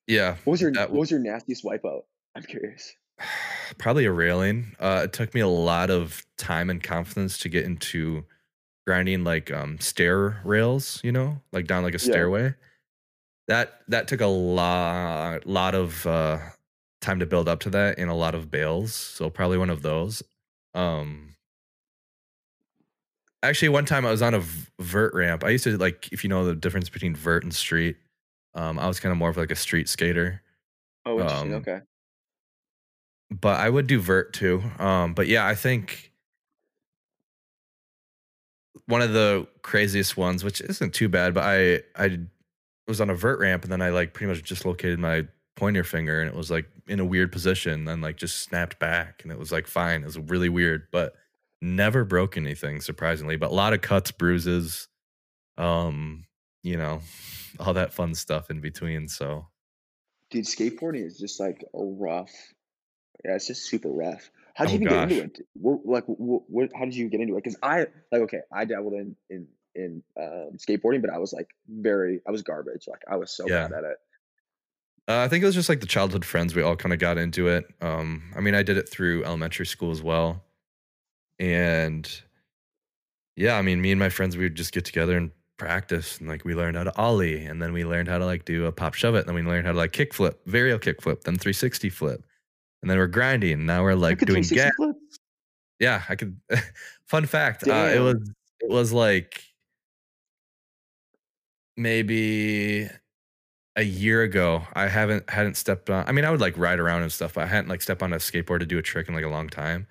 yeah. 0.08 0.36
What 0.44 0.52
was 0.52 0.62
your 0.62 0.72
That 0.74 0.92
what 0.92 1.00
was 1.00 1.12
your 1.12 1.20
nastiest 1.20 1.64
wipeout? 1.64 2.02
I'm 2.36 2.44
curious. 2.44 2.94
Probably 3.78 4.06
a 4.06 4.12
railing. 4.12 4.76
Uh, 4.80 5.02
it 5.06 5.14
took 5.14 5.34
me 5.34 5.42
a 5.42 5.48
lot 5.48 5.90
of 5.90 6.26
time 6.38 6.70
and 6.70 6.82
confidence 6.82 7.38
to 7.40 7.50
get 7.50 7.66
into 7.66 8.26
grinding 8.86 9.24
like 9.24 9.52
um 9.52 9.80
stair 9.80 10.42
rails, 10.44 11.02
you 11.04 11.12
know, 11.12 11.42
like 11.52 11.68
down 11.68 11.84
like 11.84 11.96
a 11.96 12.00
Yeah. 12.02 12.06
stairway. 12.06 12.56
That 13.48 13.82
that 13.88 14.08
took 14.08 14.22
a 14.22 14.28
lot 14.28 15.46
lot 15.48 15.76
of 15.76 16.06
uh 16.06 16.40
time 17.02 17.20
to 17.20 17.26
build 17.26 17.48
up 17.50 17.60
to 17.62 17.70
that 17.72 17.98
and 18.00 18.10
a 18.10 18.14
lot 18.16 18.36
of 18.36 18.52
bails. 18.52 18.94
So 18.94 19.30
probably 19.30 19.58
one 19.58 19.70
of 19.70 19.82
those. 19.82 20.24
Um 20.74 21.36
actually 23.44 23.70
one 23.70 23.86
time 23.86 24.06
I 24.06 24.12
was 24.12 24.22
on 24.22 24.34
a 24.34 24.44
vert 24.80 25.14
ramp. 25.14 25.44
I 25.44 25.50
used 25.50 25.64
to 25.66 25.78
like 25.78 26.10
if 26.12 26.24
you 26.24 26.30
know 26.30 26.46
the 26.46 26.56
difference 26.56 26.90
between 26.90 27.16
vert 27.16 27.44
and 27.44 27.54
street. 27.54 27.98
Um 28.54 28.80
I 28.80 28.88
was 28.88 29.00
kind 29.00 29.12
of 29.12 29.18
more 29.18 29.30
of 29.30 29.38
like 29.38 29.52
a 29.52 29.56
street 29.56 29.90
skater. 29.90 30.42
Oh, 31.06 31.20
interesting. 31.20 31.54
Um 31.54 31.56
Okay. 31.56 31.82
but 33.30 33.60
I 33.60 33.70
would 33.70 33.88
do 33.88 34.00
vert 34.00 34.34
too. 34.34 34.62
Um 34.80 35.14
but 35.14 35.28
yeah, 35.28 35.46
I 35.46 35.56
think 35.56 36.09
one 38.86 39.02
of 39.02 39.14
the 39.14 39.48
craziest 39.62 40.18
ones, 40.18 40.44
which 40.44 40.62
isn't 40.62 40.94
too 40.94 41.10
bad, 41.10 41.34
but 41.34 41.44
I 41.44 41.82
I 41.96 42.20
was 42.88 43.02
on 43.02 43.10
a 43.10 43.16
vert 43.16 43.40
ramp 43.40 43.64
and 43.64 43.72
then 43.72 43.82
I 43.82 43.90
like 43.90 44.14
pretty 44.14 44.32
much 44.32 44.48
dislocated 44.48 45.00
my 45.00 45.28
pointer 45.56 45.84
finger 45.84 46.22
and 46.22 46.30
it 46.30 46.36
was 46.36 46.50
like 46.50 46.66
in 46.88 47.00
a 47.00 47.06
weird 47.06 47.32
position 47.32 47.88
and 47.88 48.02
like 48.02 48.18
just 48.18 48.40
snapped 48.40 48.80
back 48.80 49.22
and 49.24 49.32
it 49.32 49.38
was 49.38 49.52
like 49.52 49.68
fine. 49.68 50.02
It 50.02 50.08
was 50.08 50.18
really 50.18 50.50
weird, 50.50 50.88
but 50.92 51.14
never 51.62 52.04
broke 52.04 52.38
anything 52.38 52.82
surprisingly. 52.82 53.38
But 53.38 53.52
a 53.52 53.54
lot 53.54 53.74
of 53.74 53.82
cuts, 53.82 54.12
bruises, 54.12 54.88
um, 55.58 56.26
you 56.64 56.78
know, 56.78 57.02
all 57.60 57.74
that 57.74 57.94
fun 57.94 58.16
stuff 58.16 58.50
in 58.50 58.62
between. 58.62 59.08
So 59.08 59.48
Dude, 60.32 60.46
skateboarding 60.46 61.06
is 61.06 61.18
just 61.18 61.40
like 61.40 61.64
a 61.74 61.84
rough. 61.84 62.32
Yeah, 63.26 63.36
it's 63.36 63.48
just 63.48 63.66
super 63.66 63.90
rough. 63.90 64.30
How 64.60 64.66
did 64.66 64.72
oh 64.72 64.74
you 64.74 64.78
even 64.78 64.90
get 64.90 65.00
into 65.02 65.22
it? 65.22 65.40
What, 65.56 65.86
like, 65.86 66.06
what, 66.08 66.44
what, 66.50 66.72
how 66.76 66.86
did 66.86 66.96
you 66.96 67.10
get 67.10 67.22
into 67.22 67.36
it? 67.36 67.44
Because 67.44 67.58
I, 67.64 67.88
like, 68.12 68.24
okay, 68.24 68.42
I 68.54 68.66
dabbled 68.66 68.94
in 68.94 69.16
in 69.30 69.48
in 69.76 70.04
um, 70.20 70.58
skateboarding, 70.58 71.02
but 71.02 71.12
I 71.12 71.20
was 71.20 71.34
like 71.34 71.48
very, 71.70 72.22
I 72.28 72.32
was 72.32 72.44
garbage. 72.44 72.86
Like, 72.88 73.04
I 73.10 73.18
was 73.18 73.32
so 73.32 73.46
Yeah. 73.48 73.68
bad 73.70 73.72
at 73.74 73.84
it. 73.86 73.98
Uh, 75.08 75.22
I 75.24 75.28
think 75.28 75.42
it 75.42 75.48
was 75.48 75.56
just 75.56 75.70
like 75.70 75.80
the 75.82 75.88
childhood 75.88 76.24
friends. 76.24 76.56
We 76.56 76.62
all 76.62 76.76
kind 76.76 76.94
of 76.94 77.00
got 77.00 77.18
into 77.18 77.48
it. 77.48 77.66
Um, 77.82 78.32
I 78.36 78.42
mean, 78.42 78.54
I 78.54 78.64
did 78.64 78.78
it 78.78 78.88
through 78.90 79.24
elementary 79.26 79.66
school 79.66 79.92
as 79.92 80.04
well. 80.04 80.46
And 81.40 82.10
yeah, 83.36 83.56
I 83.58 83.62
mean, 83.62 83.82
me 83.82 83.92
and 83.92 84.00
my 84.00 84.10
friends, 84.10 84.38
we 84.38 84.44
would 84.46 84.56
just 84.56 84.74
get 84.74 84.86
together 84.86 85.18
and 85.18 85.32
practice. 85.58 86.18
And 86.20 86.28
like 86.28 86.46
we 86.46 86.56
learned 86.56 86.78
how 86.78 86.84
to 86.84 86.96
ollie. 86.98 87.46
And 87.46 87.62
then 87.62 87.74
we 87.74 87.86
learned 87.86 88.08
how 88.08 88.18
to 88.18 88.26
like 88.26 88.46
do 88.46 88.66
a 88.66 88.72
pop 88.72 88.94
shove 88.94 89.16
it. 89.16 89.20
And 89.20 89.28
then 89.28 89.36
we 89.36 89.42
learned 89.44 89.66
how 89.66 89.72
to 89.74 89.78
like 89.78 89.94
kick 89.94 90.14
flip, 90.14 90.46
varial 90.46 90.82
kick 90.82 91.02
flip, 91.02 91.24
then 91.24 91.38
360 91.38 91.90
flip. 91.90 92.26
And 92.82 92.90
then 92.90 92.98
we're 92.98 93.08
grinding. 93.08 93.66
Now 93.66 93.84
we're 93.84 93.96
like 93.96 94.20
doing 94.20 94.44
360 94.44 94.56
gas. 94.56 94.72
flip. 94.78 94.96
Yeah, 95.80 96.04
I 96.08 96.16
could. 96.16 96.40
Fun 97.08 97.26
fact 97.26 97.68
uh, 97.68 97.72
it 97.72 98.00
was, 98.00 98.32
it 98.60 98.70
was 98.70 98.94
like 98.94 99.44
maybe 101.80 102.90
a 103.78 103.84
year 103.84 104.24
ago 104.24 104.62
i 104.74 104.88
haven't 104.88 105.28
hadn't 105.30 105.56
stepped 105.56 105.90
on 105.90 106.04
i 106.08 106.12
mean 106.12 106.26
i 106.26 106.30
would 106.30 106.42
like 106.42 106.58
ride 106.58 106.80
around 106.80 107.02
and 107.02 107.12
stuff 107.12 107.36
but 107.36 107.44
i 107.46 107.48
hadn't 107.48 107.70
like 107.70 107.82
stepped 107.82 108.04
on 108.04 108.12
a 108.12 108.18
skateboard 108.18 108.60
to 108.60 108.66
do 108.66 108.78
a 108.78 108.82
trick 108.82 109.08
in 109.08 109.16
like 109.16 109.24
a 109.24 109.30
long 109.30 109.48
time 109.48 109.88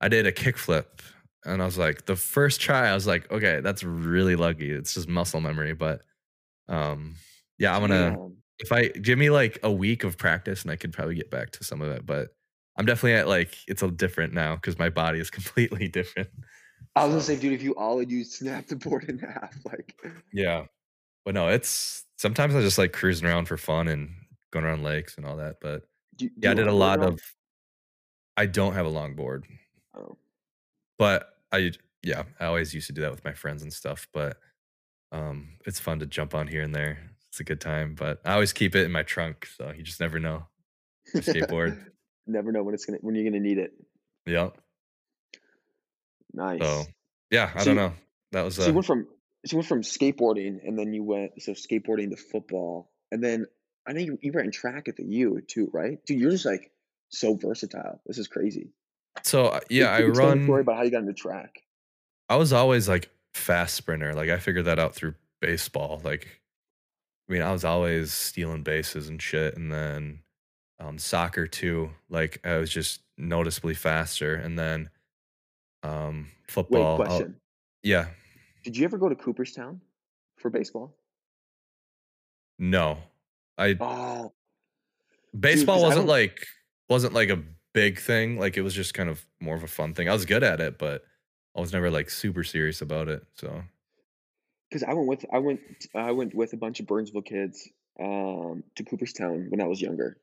i 0.00 0.08
did 0.08 0.26
a 0.26 0.32
kickflip 0.32 0.86
and 1.44 1.60
i 1.60 1.66
was 1.66 1.76
like 1.76 2.06
the 2.06 2.16
first 2.16 2.60
try 2.60 2.88
i 2.88 2.94
was 2.94 3.06
like 3.06 3.30
okay 3.30 3.60
that's 3.60 3.84
really 3.84 4.34
lucky 4.34 4.70
it's 4.70 4.94
just 4.94 5.08
muscle 5.08 5.40
memory 5.40 5.74
but 5.74 6.00
um 6.68 7.14
yeah 7.58 7.74
i'm 7.76 7.82
gonna 7.82 8.12
Damn. 8.12 8.36
If 8.58 8.72
i 8.72 8.88
give 8.88 9.18
me 9.18 9.30
like 9.30 9.58
a 9.62 9.70
week 9.70 10.04
of 10.04 10.16
practice 10.16 10.62
and 10.62 10.70
i 10.70 10.76
could 10.76 10.92
probably 10.92 11.14
get 11.14 11.30
back 11.30 11.50
to 11.50 11.64
some 11.64 11.80
of 11.80 11.88
it 11.90 12.06
but 12.06 12.34
i'm 12.78 12.86
definitely 12.86 13.14
at 13.14 13.28
like 13.28 13.56
it's 13.68 13.82
a 13.82 13.90
different 13.90 14.32
now 14.32 14.54
because 14.56 14.78
my 14.78 14.88
body 14.88 15.18
is 15.20 15.30
completely 15.38 15.88
different 15.88 16.28
I 16.94 17.04
was 17.04 17.12
gonna 17.12 17.22
say, 17.22 17.36
dude, 17.36 17.52
if 17.52 17.62
you 17.62 17.74
ollied, 17.74 18.08
you 18.08 18.24
snap 18.24 18.66
the 18.66 18.76
board 18.76 19.04
in 19.04 19.18
half. 19.18 19.54
Like, 19.64 19.98
yeah 20.32 20.64
but 21.26 21.34
no 21.34 21.48
it's 21.48 22.04
sometimes 22.16 22.54
i 22.54 22.60
just 22.60 22.78
like 22.78 22.92
cruising 22.92 23.26
around 23.26 23.46
for 23.46 23.56
fun 23.58 23.88
and 23.88 24.10
going 24.52 24.64
around 24.64 24.82
lakes 24.82 25.16
and 25.16 25.26
all 25.26 25.36
that 25.36 25.56
but 25.60 25.82
do, 26.16 26.28
do 26.28 26.34
Yeah, 26.38 26.52
I 26.52 26.54
did 26.54 26.68
a 26.68 26.72
lot 26.72 27.02
of 27.02 27.20
I 28.36 28.46
don't 28.46 28.74
have 28.74 28.86
a 28.86 28.90
longboard, 28.90 29.44
Oh, 29.94 30.16
but 30.98 31.34
I 31.52 31.72
yeah, 32.02 32.24
I 32.38 32.46
always 32.46 32.74
used 32.74 32.86
to 32.86 32.92
do 32.92 33.00
that 33.02 33.10
with 33.10 33.24
my 33.24 33.32
friends 33.32 33.62
and 33.62 33.72
stuff, 33.72 34.06
but 34.12 34.38
um 35.12 35.48
it's 35.66 35.80
fun 35.80 35.98
to 36.00 36.06
jump 36.06 36.34
on 36.34 36.46
here 36.46 36.62
and 36.62 36.74
there. 36.74 37.15
It's 37.36 37.40
a 37.42 37.44
good 37.44 37.60
time, 37.60 37.94
but 37.94 38.22
I 38.24 38.32
always 38.32 38.54
keep 38.54 38.74
it 38.74 38.86
in 38.86 38.92
my 38.92 39.02
trunk, 39.02 39.46
so 39.58 39.70
you 39.70 39.82
just 39.82 40.00
never 40.00 40.18
know. 40.18 40.46
Skateboard. 41.14 41.78
never 42.26 42.50
know 42.50 42.62
when 42.62 42.72
it's 42.72 42.86
gonna 42.86 42.96
when 43.02 43.14
you're 43.14 43.24
gonna 43.24 43.42
need 43.42 43.58
it. 43.58 43.74
Yep. 44.24 44.56
So 45.34 45.40
Nice. 46.32 46.86
yeah, 47.30 47.50
I 47.54 47.58
So 47.58 47.64
don't 47.66 47.74
you, 47.74 47.80
know. 47.82 47.92
That 48.32 48.42
was 48.46 48.54
so 48.54 48.62
you 48.62 48.70
uh 48.70 48.72
went 48.72 48.86
from 48.86 49.06
so 49.44 49.52
you 49.52 49.58
went 49.58 49.68
from 49.68 49.82
skateboarding, 49.82 50.66
and 50.66 50.78
then 50.78 50.94
you 50.94 51.02
went 51.02 51.42
so 51.42 51.52
skateboarding 51.52 52.08
to 52.08 52.16
football, 52.16 52.90
and 53.12 53.22
then 53.22 53.44
I 53.86 53.92
know 53.92 54.00
you, 54.00 54.18
you 54.22 54.32
ran 54.32 54.50
track 54.50 54.88
at 54.88 54.96
the 54.96 55.04
U 55.04 55.42
too, 55.46 55.68
right? 55.74 55.98
Dude, 56.06 56.18
you're 56.18 56.30
just 56.30 56.46
like 56.46 56.70
so 57.10 57.34
versatile. 57.34 58.00
This 58.06 58.16
is 58.16 58.28
crazy. 58.28 58.70
so 59.24 59.48
uh, 59.48 59.60
yeah, 59.68 59.90
I 59.90 59.98
Explain 59.98 60.38
the 60.38 60.44
story 60.44 60.48
run 60.52 60.60
about 60.62 60.76
how 60.78 60.84
you 60.84 60.90
got 60.90 61.02
into 61.02 61.12
track. 61.12 61.60
I 62.30 62.36
was 62.36 62.54
always 62.54 62.88
like 62.88 63.10
fast 63.34 63.74
sprinter. 63.74 64.14
Like 64.14 64.30
I 64.30 64.38
figured 64.38 64.64
that 64.64 64.78
out 64.78 64.94
through 64.94 65.16
baseball. 65.42 66.00
Like 66.02 66.40
I 67.28 67.32
mean, 67.32 67.42
I 67.42 67.52
was 67.52 67.64
always 67.64 68.12
stealing 68.12 68.62
bases 68.62 69.08
and 69.08 69.20
shit 69.20 69.56
and 69.56 69.72
then 69.72 70.20
um 70.78 70.98
soccer 70.98 71.46
too. 71.46 71.90
Like 72.08 72.40
I 72.44 72.56
was 72.56 72.70
just 72.70 73.00
noticeably 73.18 73.74
faster 73.74 74.34
and 74.34 74.58
then 74.58 74.90
um 75.82 76.28
Wait, 76.46 76.50
football 76.52 76.86
I'll, 76.90 76.96
question. 76.96 77.36
yeah 77.82 78.06
Did 78.64 78.76
you 78.76 78.84
ever 78.84 78.98
go 78.98 79.08
to 79.08 79.14
Cooperstown 79.14 79.80
for 80.36 80.50
baseball? 80.50 80.96
no 82.58 82.98
i 83.58 83.76
Oh, 83.80 84.32
baseball 85.38 85.84
I 85.84 85.88
wasn't 85.88 86.06
like 86.06 86.46
wasn't 86.88 87.12
like 87.12 87.28
a 87.28 87.42
big 87.74 87.98
thing 87.98 88.38
like 88.38 88.56
it 88.56 88.62
was 88.62 88.74
just 88.74 88.94
kind 88.94 89.10
of 89.10 89.26
more 89.40 89.54
of 89.54 89.62
a 89.62 89.68
fun 89.68 89.92
thing 89.92 90.08
i 90.08 90.12
was 90.14 90.24
good 90.24 90.42
at 90.42 90.60
it 90.60 90.78
but 90.78 91.04
i 91.54 91.60
was 91.60 91.72
never 91.74 91.90
like 91.90 92.08
super 92.08 92.42
serious 92.42 92.80
about 92.80 93.08
it 93.08 93.22
so 93.34 93.62
Because 94.68 94.82
I 94.82 94.94
went 94.94 95.08
with 95.08 95.24
I 95.32 95.38
went 95.38 95.60
I 95.94 96.12
went 96.12 96.34
with 96.34 96.52
a 96.52 96.56
bunch 96.56 96.80
of 96.80 96.86
Burnsville 96.86 97.22
kids 97.22 97.68
um, 98.00 98.64
to 98.76 98.84
Cooperstown 98.84 99.46
when 99.50 99.60
I 99.60 99.66
was 99.66 99.80
younger. 99.80 100.18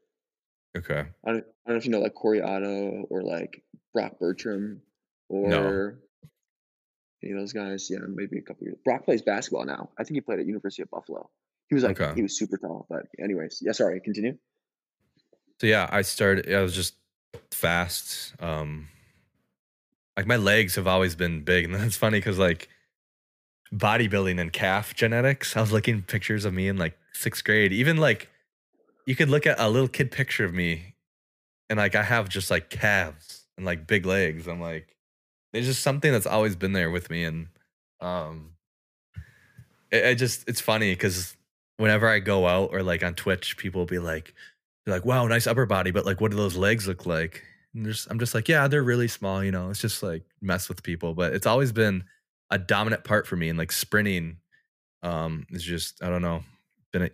okay 0.78 1.06
I 1.26 1.32
don't, 1.32 1.46
I 1.66 1.70
don't 1.70 1.70
know 1.70 1.76
if 1.76 1.86
you 1.86 1.92
know 1.92 2.00
like 2.00 2.14
Corey 2.14 2.42
Otto 2.42 3.06
or 3.10 3.22
like 3.22 3.64
Brock 3.94 4.20
Bertram 4.20 4.82
no 5.30 5.64
or 5.64 6.00
any 7.24 7.32
of 7.32 7.40
those 7.40 7.54
guys. 7.54 7.90
Yeah, 7.90 8.00
maybe 8.08 8.38
a 8.38 8.42
couple 8.42 8.66
years. 8.66 8.78
Brock 8.84 9.06
plays 9.06 9.22
basketball 9.22 9.66
now. 9.66 9.90
I 9.98 10.04
think 10.04 10.16
he 10.16 10.22
played 10.22 10.40
at 10.40 10.46
University 10.46 10.82
of 10.84 10.90
Buffalo. 10.92 11.30
He 11.70 11.76
was 11.76 11.84
like 11.84 12.00
okay 12.00 12.14
he 12.16 12.22
was 12.22 12.38
super 12.38 12.58
tall, 12.58 12.86
but 12.90 13.04
anyways, 13.20 13.62
yeah. 13.62 13.72
Sorry, 13.72 14.00
continue. 14.02 14.38
so 15.62 15.68
yeah 15.68 15.88
i 15.92 16.02
started 16.02 16.52
i 16.54 16.62
was 16.62 16.76
just 16.76 16.96
fast 17.52 18.34
um 18.40 18.88
like 20.18 20.28
my 20.28 20.36
legs 20.36 20.76
have 20.76 20.88
always 20.88 21.16
been 21.16 21.42
big 21.44 21.66
and 21.66 21.74
that's 21.80 21.96
funny 21.96 22.18
because 22.18 22.38
like 22.38 22.70
bodybuilding 23.72 24.40
and 24.40 24.52
calf 24.52 24.96
genetics. 24.96 25.56
I 25.56 25.62
was 25.62 25.72
looking 25.72 26.02
pictures 26.02 26.46
of 26.46 26.54
me 26.54 26.68
in 26.68 26.78
like 26.78 26.98
sixth 27.14 27.44
grade. 27.44 27.72
Even 27.72 27.98
like 27.98 28.30
you 29.06 29.16
could 29.16 29.30
look 29.30 29.46
at 29.46 29.60
a 29.60 29.70
little 29.70 29.88
kid 29.88 30.12
picture 30.12 30.46
of 30.46 30.54
me 30.54 30.96
and 31.70 31.78
like 31.78 31.96
i 31.96 32.04
have 32.04 32.30
just 32.30 32.50
like 32.52 32.70
calves 32.70 33.46
and 33.58 33.66
like 33.66 33.88
big 33.88 34.06
legs. 34.06 34.48
I'm 34.48 34.62
like 34.62 34.96
there's 35.52 35.66
just 35.66 35.84
something 35.84 36.12
that's 36.12 36.26
always 36.26 36.56
been 36.56 36.74
there 36.74 36.90
with 36.90 37.10
me 37.10 37.24
and 37.24 37.48
um 38.02 38.52
it, 39.92 40.06
it 40.06 40.16
just 40.16 40.48
it's 40.48 40.62
funny 40.62 40.94
because 40.94 41.36
whenever 41.78 42.08
i 42.08 42.20
go 42.20 42.48
out 42.48 42.70
or 42.74 42.84
like 42.84 43.04
on 43.04 43.14
twitch 43.14 43.58
people 43.58 43.80
will 43.80 43.86
be 43.86 44.00
like 44.00 44.34
like 44.86 45.06
wow 45.06 45.26
nice 45.28 45.48
upper 45.48 45.66
body 45.66 45.92
but 45.92 46.06
like 46.06 46.20
what 46.20 46.32
do 46.32 46.38
those 46.38 46.58
legs 46.58 46.88
look 46.88 47.06
like? 47.06 47.44
And 47.74 47.86
just, 47.86 48.10
i'm 48.12 48.20
just 48.20 48.36
like 48.36 48.48
yeah 48.48 48.68
they're 48.68 48.84
really 48.84 49.08
small 49.08 49.44
you 49.44 49.52
know 49.52 49.70
it's 49.70 49.82
just 49.82 50.04
like 50.04 50.24
mess 50.42 50.70
with 50.70 50.84
people. 50.84 51.14
But 51.14 51.34
it's 51.34 51.48
always 51.48 51.72
been 51.72 52.04
a 52.52 52.58
dominant 52.58 53.04
part 53.04 53.28
for 53.28 53.36
me 53.36 53.50
and 53.50 53.58
like 53.58 53.72
sprinting 53.72 54.38
um 55.04 55.46
is 55.52 55.64
just 55.64 56.04
i 56.04 56.10
don't 56.10 56.22
know 56.22 56.44
been 56.94 57.04
a, 57.04 57.10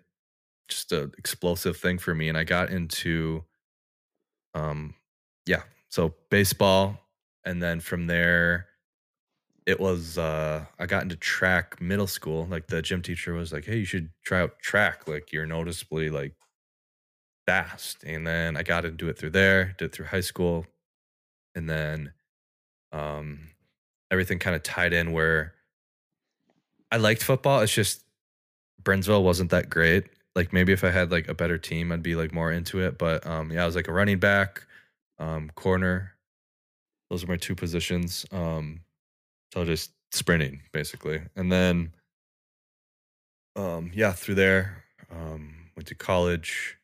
just 0.69 0.91
a 0.91 1.11
explosive 1.17 1.77
thing 1.77 1.97
for 1.99 2.15
me 2.15 2.29
and 2.29 2.37
i 2.37 2.43
got 2.43 2.69
into 2.71 3.43
um 4.55 4.93
yeah 5.45 5.63
so 5.89 6.13
baseball 6.29 6.97
and 7.45 7.61
then 7.61 7.79
from 7.79 8.07
there 8.07 8.67
it 9.65 9.79
was 9.79 10.17
uh 10.17 10.65
I 10.79 10.85
got 10.85 11.03
into 11.03 11.15
track 11.15 11.79
middle 11.81 12.07
school. 12.07 12.47
Like 12.49 12.67
the 12.67 12.81
gym 12.81 13.01
teacher 13.01 13.33
was 13.33 13.53
like, 13.53 13.65
"Hey, 13.65 13.77
you 13.77 13.85
should 13.85 14.09
try 14.25 14.41
out 14.41 14.59
track. 14.59 15.07
Like 15.07 15.31
you're 15.31 15.45
noticeably 15.45 16.09
like 16.09 16.33
fast." 17.45 18.03
And 18.03 18.25
then 18.25 18.57
I 18.57 18.63
got 18.63 18.85
into 18.85 19.09
it 19.09 19.17
through 19.17 19.31
there, 19.31 19.75
did 19.77 19.85
it 19.85 19.91
through 19.93 20.07
high 20.07 20.19
school, 20.21 20.65
and 21.55 21.69
then 21.69 22.13
um 22.93 23.48
everything 24.11 24.39
kind 24.39 24.55
of 24.55 24.63
tied 24.63 24.93
in 24.93 25.11
where 25.11 25.53
I 26.91 26.97
liked 26.97 27.23
football. 27.23 27.61
It's 27.61 27.73
just 27.73 28.03
Burnsville 28.83 29.23
wasn't 29.23 29.51
that 29.51 29.69
great. 29.69 30.05
Like 30.35 30.53
maybe 30.53 30.73
if 30.73 30.83
I 30.83 30.89
had 30.89 31.11
like 31.11 31.27
a 31.27 31.33
better 31.33 31.57
team, 31.57 31.91
I'd 31.91 32.03
be 32.03 32.15
like 32.15 32.33
more 32.33 32.51
into 32.51 32.79
it. 32.79 32.97
But 32.97 33.25
um 33.27 33.51
yeah, 33.51 33.63
I 33.63 33.65
was 33.65 33.75
like 33.75 33.87
a 33.87 33.93
running 33.93 34.19
back, 34.19 34.65
um, 35.19 35.51
corner. 35.55 36.15
Those 37.09 37.23
are 37.23 37.27
my 37.27 37.37
two 37.37 37.55
positions. 37.55 38.25
Um 38.31 38.81
so 39.53 39.65
just 39.65 39.91
sprinting 40.11 40.61
basically. 40.71 41.21
And 41.35 41.51
then 41.51 41.93
um 43.55 43.91
yeah, 43.93 44.13
through 44.13 44.35
there, 44.35 44.83
um 45.11 45.55
went 45.75 45.87
to 45.87 45.95
college 45.95 46.78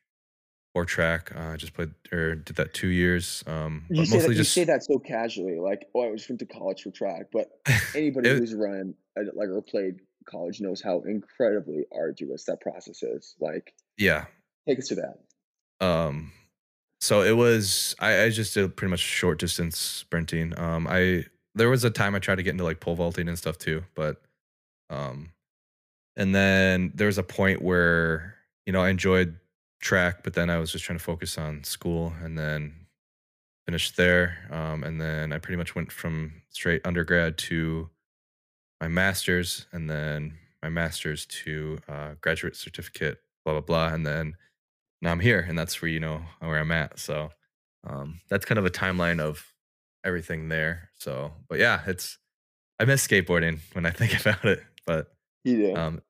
or 0.76 0.84
track. 0.84 1.32
Uh, 1.34 1.52
I 1.52 1.56
just 1.56 1.72
played 1.72 1.90
or 2.12 2.34
did 2.34 2.56
that 2.56 2.74
two 2.74 2.88
years. 2.88 3.42
Um 3.46 3.86
You 3.88 4.04
say 4.04 4.18
that 4.18 4.22
mostly 4.22 4.36
you 4.36 4.44
say 4.44 4.64
that 4.64 4.84
so 4.84 4.98
casually, 4.98 5.58
like, 5.58 5.88
"Oh, 5.94 6.02
I 6.02 6.14
just 6.14 6.28
went 6.28 6.38
to 6.40 6.46
college 6.46 6.82
for 6.82 6.90
track," 6.90 7.28
but 7.32 7.48
anybody 7.94 8.28
it 8.28 8.38
who's 8.38 8.54
run, 8.54 8.94
uh, 9.18 9.22
like, 9.32 9.48
or 9.48 9.62
played 9.62 10.00
college 10.26 10.60
knows 10.60 10.82
how 10.82 11.00
incredibly 11.00 11.86
arduous 11.92 12.44
that 12.44 12.60
process 12.60 13.02
is. 13.02 13.36
Like, 13.40 13.72
yeah. 13.96 14.26
take 14.68 14.78
us 14.78 14.88
to 14.88 14.96
that. 14.96 15.86
Um 15.86 16.32
so 17.00 17.22
it 17.22 17.36
was 17.36 17.96
I, 17.98 18.24
I 18.24 18.28
just 18.28 18.52
did 18.52 18.76
pretty 18.76 18.90
much 18.90 19.00
short 19.00 19.38
distance 19.38 19.78
sprinting. 19.78 20.58
Um 20.58 20.86
I 20.90 21.24
there 21.54 21.70
was 21.70 21.84
a 21.84 21.90
time 21.90 22.14
I 22.14 22.18
tried 22.18 22.36
to 22.36 22.42
get 22.42 22.50
into 22.50 22.64
like 22.64 22.80
pole 22.80 22.96
vaulting 22.96 23.28
and 23.28 23.38
stuff 23.38 23.56
too, 23.56 23.82
but 23.94 24.20
um 24.90 25.30
and 26.18 26.34
then 26.34 26.92
there 26.94 27.06
was 27.06 27.18
a 27.18 27.22
point 27.22 27.62
where, 27.62 28.34
you 28.66 28.72
know, 28.72 28.80
I 28.80 28.90
enjoyed 28.90 29.36
track, 29.80 30.22
but 30.24 30.34
then 30.34 30.50
I 30.50 30.58
was 30.58 30.72
just 30.72 30.84
trying 30.84 30.98
to 30.98 31.04
focus 31.04 31.38
on 31.38 31.64
school 31.64 32.12
and 32.22 32.38
then 32.38 32.86
finished 33.66 33.96
there. 33.96 34.48
Um 34.50 34.84
and 34.84 35.00
then 35.00 35.32
I 35.32 35.38
pretty 35.38 35.56
much 35.56 35.74
went 35.74 35.92
from 35.92 36.42
straight 36.50 36.86
undergrad 36.86 37.38
to 37.38 37.90
my 38.80 38.88
master's 38.88 39.66
and 39.72 39.88
then 39.88 40.38
my 40.62 40.68
master's 40.68 41.26
to 41.26 41.78
uh 41.88 42.14
graduate 42.20 42.56
certificate, 42.56 43.18
blah 43.44 43.54
blah 43.54 43.60
blah. 43.60 43.88
And 43.88 44.06
then 44.06 44.34
now 45.02 45.12
I'm 45.12 45.20
here, 45.20 45.44
and 45.46 45.58
that's 45.58 45.80
where 45.80 45.90
you 45.90 46.00
know 46.00 46.22
where 46.40 46.58
I'm 46.58 46.72
at. 46.72 46.98
So 46.98 47.30
um, 47.86 48.20
that's 48.28 48.44
kind 48.44 48.58
of 48.58 48.66
a 48.66 48.70
timeline 48.70 49.20
of 49.20 49.52
everything 50.04 50.48
there. 50.48 50.90
So, 50.98 51.32
but 51.48 51.58
yeah, 51.58 51.82
it's 51.86 52.18
I 52.80 52.84
miss 52.84 53.06
skateboarding 53.06 53.60
when 53.72 53.86
I 53.86 53.90
think 53.92 54.18
about 54.20 54.44
it. 54.44 54.62
But 54.86 55.12
do. 55.44 55.74
um, 55.76 56.02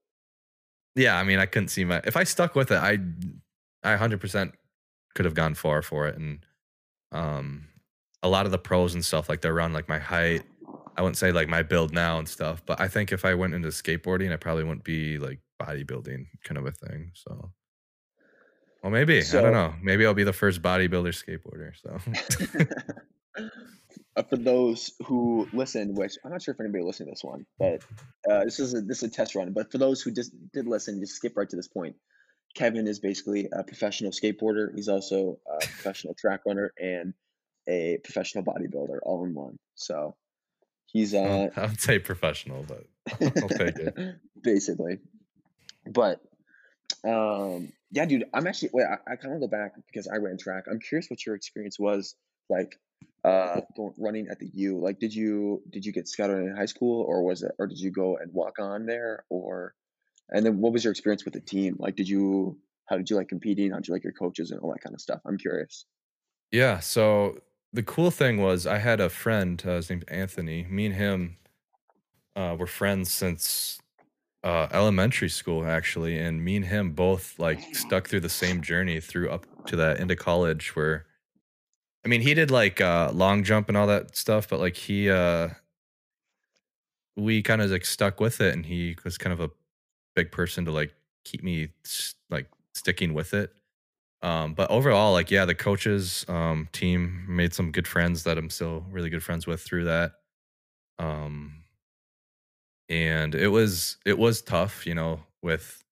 yeah, 0.94 1.18
I 1.18 1.24
mean, 1.24 1.38
I 1.38 1.46
couldn't 1.46 1.68
see 1.68 1.84
my 1.84 2.00
if 2.04 2.16
I 2.16 2.24
stuck 2.24 2.54
with 2.54 2.70
it, 2.70 2.78
I 2.78 2.98
I 3.86 3.96
100% 3.96 4.52
could 5.14 5.24
have 5.24 5.34
gone 5.34 5.54
far 5.54 5.82
for 5.82 6.06
it, 6.06 6.16
and 6.18 6.44
um, 7.12 7.68
a 8.22 8.28
lot 8.28 8.46
of 8.46 8.52
the 8.52 8.58
pros 8.58 8.94
and 8.94 9.04
stuff 9.04 9.28
like 9.28 9.40
they're 9.40 9.54
around 9.54 9.72
like 9.72 9.88
my 9.88 9.98
height. 9.98 10.42
I 10.96 11.02
wouldn't 11.02 11.18
say 11.18 11.32
like 11.32 11.48
my 11.48 11.62
build 11.62 11.92
now 11.92 12.18
and 12.18 12.28
stuff, 12.28 12.62
but 12.64 12.80
I 12.80 12.88
think 12.88 13.12
if 13.12 13.24
I 13.24 13.34
went 13.34 13.54
into 13.54 13.68
skateboarding, 13.68 14.32
I 14.32 14.36
probably 14.36 14.64
wouldn't 14.64 14.84
be 14.84 15.18
like 15.18 15.40
bodybuilding 15.60 16.26
kind 16.42 16.58
of 16.58 16.66
a 16.66 16.72
thing. 16.72 17.12
So 17.14 17.52
well, 18.82 18.92
maybe. 18.92 19.18
I 19.18 19.40
don't 19.40 19.52
know. 19.52 19.74
Maybe 19.82 20.06
I'll 20.06 20.14
be 20.14 20.24
the 20.24 20.32
first 20.32 20.62
bodybuilder 20.62 21.12
skateboarder. 21.12 21.72
So, 21.76 23.44
Uh, 24.16 24.22
for 24.22 24.36
those 24.38 24.92
who 25.04 25.46
listen, 25.52 25.94
which 25.94 26.14
I'm 26.24 26.30
not 26.30 26.40
sure 26.40 26.54
if 26.54 26.60
anybody 26.60 26.82
listened 26.82 27.08
to 27.08 27.10
this 27.10 27.22
one, 27.22 27.44
but 27.58 27.84
uh, 28.30 28.44
this 28.44 28.58
is 28.58 28.72
a, 28.72 28.80
this 28.80 29.02
is 29.02 29.10
a 29.10 29.10
test 29.10 29.34
run. 29.34 29.52
But 29.52 29.70
for 29.70 29.76
those 29.76 30.00
who 30.00 30.10
just 30.10 30.32
did 30.54 30.66
listen, 30.66 31.00
just 31.00 31.16
skip 31.16 31.36
right 31.36 31.48
to 31.50 31.56
this 31.56 31.68
point. 31.68 31.96
Kevin 32.56 32.88
is 32.88 32.98
basically 32.98 33.48
a 33.52 33.62
professional 33.62 34.10
skateboarder. 34.10 34.74
He's 34.74 34.88
also 34.88 35.38
a 35.46 35.58
professional 35.60 36.14
track 36.14 36.40
runner 36.46 36.72
and 36.80 37.14
a 37.68 37.98
professional 38.02 38.44
bodybuilder, 38.44 38.98
all 39.02 39.24
in 39.24 39.34
one. 39.34 39.58
So 39.74 40.16
he's 40.86 41.14
uh 41.14 41.50
I 41.54 41.66
would 41.66 41.80
say 41.80 41.98
professional, 41.98 42.64
but 42.66 42.86
I'll 43.20 43.48
take 43.48 43.78
it. 43.78 44.16
basically. 44.42 44.98
But 45.86 46.20
um, 47.04 47.72
yeah, 47.92 48.06
dude, 48.06 48.24
I'm 48.34 48.46
actually 48.46 48.70
wait. 48.72 48.86
I, 48.86 49.12
I 49.12 49.16
kind 49.16 49.34
of 49.34 49.40
go 49.40 49.48
back 49.48 49.74
because 49.86 50.08
I 50.08 50.16
ran 50.16 50.38
track. 50.38 50.64
I'm 50.70 50.80
curious 50.80 51.08
what 51.08 51.24
your 51.24 51.34
experience 51.34 51.78
was 51.78 52.16
like 52.48 52.78
uh 53.24 53.60
going, 53.76 53.94
running 53.98 54.28
at 54.30 54.38
the 54.38 54.48
U. 54.54 54.78
Like, 54.78 54.98
did 54.98 55.14
you 55.14 55.62
did 55.70 55.84
you 55.84 55.92
get 55.92 56.08
scouted 56.08 56.38
in 56.38 56.56
high 56.56 56.66
school, 56.66 57.02
or 57.02 57.22
was 57.22 57.42
it, 57.42 57.52
or 57.58 57.66
did 57.66 57.78
you 57.78 57.90
go 57.90 58.16
and 58.16 58.32
walk 58.32 58.58
on 58.58 58.86
there, 58.86 59.24
or 59.28 59.74
and 60.30 60.44
then 60.44 60.58
what 60.58 60.72
was 60.72 60.84
your 60.84 60.90
experience 60.90 61.24
with 61.24 61.34
the 61.34 61.40
team? 61.40 61.76
Like, 61.78 61.96
did 61.96 62.08
you 62.08 62.58
how 62.86 62.96
did 62.96 63.10
you 63.10 63.16
like 63.16 63.28
competing? 63.28 63.70
How 63.70 63.76
did 63.76 63.88
you 63.88 63.94
like 63.94 64.04
your 64.04 64.12
coaches 64.12 64.50
and 64.50 64.60
all 64.60 64.72
that 64.72 64.80
kind 64.80 64.94
of 64.94 65.00
stuff? 65.00 65.20
I'm 65.26 65.38
curious. 65.38 65.86
Yeah. 66.52 66.78
So 66.80 67.38
the 67.72 67.82
cool 67.82 68.10
thing 68.10 68.40
was 68.40 68.66
I 68.66 68.78
had 68.78 69.00
a 69.00 69.08
friend. 69.08 69.62
Uh, 69.66 69.76
his 69.76 69.90
name's 69.90 70.04
Anthony. 70.04 70.66
Me 70.70 70.86
and 70.86 70.94
him 70.94 71.36
uh, 72.36 72.56
were 72.58 72.66
friends 72.66 73.10
since 73.10 73.80
uh, 74.44 74.68
elementary 74.70 75.28
school, 75.28 75.66
actually, 75.66 76.16
and 76.16 76.44
me 76.44 76.56
and 76.56 76.66
him 76.66 76.92
both 76.92 77.38
like 77.38 77.74
stuck 77.74 78.08
through 78.08 78.20
the 78.20 78.28
same 78.28 78.62
journey 78.62 79.00
through 79.00 79.30
up 79.30 79.46
to 79.66 79.76
that 79.76 79.98
into 79.98 80.14
college. 80.14 80.76
Where 80.76 81.06
I 82.04 82.08
mean, 82.08 82.20
he 82.20 82.34
did 82.34 82.52
like 82.52 82.80
uh, 82.80 83.10
long 83.12 83.42
jump 83.42 83.68
and 83.68 83.76
all 83.76 83.88
that 83.88 84.16
stuff, 84.16 84.48
but 84.48 84.60
like 84.60 84.76
he, 84.76 85.10
uh, 85.10 85.48
we 87.16 87.42
kind 87.42 87.60
of 87.60 87.70
like 87.70 87.84
stuck 87.84 88.20
with 88.20 88.40
it, 88.40 88.54
and 88.54 88.64
he 88.64 88.96
was 89.02 89.18
kind 89.18 89.32
of 89.32 89.40
a 89.40 89.50
big 90.16 90.32
person 90.32 90.66
to 90.66 90.72
like 90.72 90.94
keep 91.24 91.44
me 91.44 91.70
like 92.30 92.48
sticking 92.74 93.14
with 93.14 93.34
it. 93.34 93.52
Um, 94.22 94.54
but 94.54 94.70
overall, 94.70 95.12
like 95.12 95.30
yeah, 95.30 95.44
the 95.46 95.54
coaches, 95.54 96.24
um, 96.28 96.68
team 96.72 97.24
made 97.28 97.54
some 97.54 97.72
good 97.72 97.88
friends 97.88 98.24
that 98.24 98.38
I'm 98.38 98.50
still 98.50 98.84
really 98.90 99.10
good 99.10 99.22
friends 99.24 99.46
with 99.46 99.62
through 99.62 99.84
that. 99.86 100.12
Um, 100.98 101.64
and 102.88 103.34
it 103.34 103.48
was 103.48 103.96
it 104.04 104.18
was 104.18 104.42
tough, 104.42 104.86
you 104.86 104.94
know, 104.94 105.20
with 105.42 105.82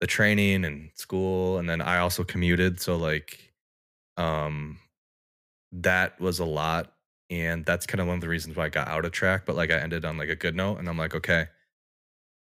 the 0.00 0.06
training 0.06 0.64
and 0.64 0.90
school, 0.94 1.58
and 1.58 1.68
then 1.68 1.80
I 1.80 1.98
also 1.98 2.24
commuted, 2.24 2.80
so 2.80 2.96
like 2.96 3.52
um 4.16 4.78
that 5.72 6.20
was 6.20 6.40
a 6.40 6.44
lot, 6.44 6.94
and 7.30 7.64
that's 7.66 7.86
kind 7.86 8.00
of 8.00 8.06
one 8.08 8.16
of 8.16 8.20
the 8.22 8.28
reasons 8.28 8.56
why 8.56 8.66
I 8.66 8.68
got 8.70 8.88
out 8.88 9.04
of 9.04 9.12
track. 9.12 9.46
But 9.46 9.56
like 9.56 9.70
I 9.70 9.78
ended 9.78 10.04
on 10.04 10.18
like 10.18 10.28
a 10.30 10.36
good 10.36 10.56
note, 10.56 10.78
and 10.78 10.88
I'm 10.88 10.98
like, 10.98 11.14
okay, 11.14 11.46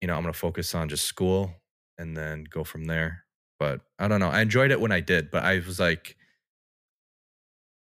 you 0.03 0.07
know, 0.07 0.15
I'm 0.15 0.21
gonna 0.21 0.33
focus 0.33 0.75
on 0.75 0.89
just 0.89 1.05
school 1.05 1.49
and 1.97 2.17
then 2.17 2.43
go 2.49 2.65
from 2.65 2.83
there. 2.83 3.23
But 3.57 3.79
I 3.97 4.09
don't 4.09 4.19
know. 4.19 4.27
I 4.27 4.41
enjoyed 4.41 4.69
it 4.69 4.81
when 4.81 4.91
I 4.91 4.99
did, 4.99 5.31
but 5.31 5.45
I 5.45 5.59
was 5.65 5.79
like, 5.79 6.17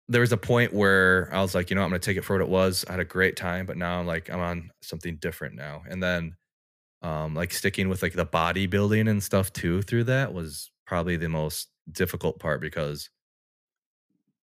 there 0.07 0.21
was 0.21 0.31
a 0.31 0.37
point 0.37 0.71
where 0.71 1.29
I 1.33 1.41
was 1.41 1.55
like, 1.55 1.71
you 1.71 1.75
know, 1.75 1.81
I'm 1.81 1.89
gonna 1.89 1.97
take 1.97 2.17
it 2.17 2.21
for 2.23 2.35
what 2.35 2.43
it 2.43 2.47
was. 2.47 2.85
I 2.87 2.91
had 2.91 2.99
a 2.99 3.05
great 3.05 3.37
time, 3.37 3.65
but 3.65 3.75
now 3.75 3.99
I'm 3.99 4.05
like, 4.05 4.29
I'm 4.29 4.39
on 4.39 4.69
something 4.83 5.15
different 5.15 5.55
now. 5.55 5.81
And 5.89 6.01
then 6.03 6.35
um 7.01 7.33
like 7.33 7.53
sticking 7.53 7.89
with 7.89 8.03
like 8.03 8.13
the 8.13 8.25
bodybuilding 8.27 9.09
and 9.09 9.23
stuff 9.23 9.51
too 9.51 9.81
through 9.81 10.03
that 10.03 10.31
was 10.31 10.69
probably 10.85 11.17
the 11.17 11.27
most 11.27 11.69
difficult 11.91 12.37
part 12.37 12.61
because 12.61 13.09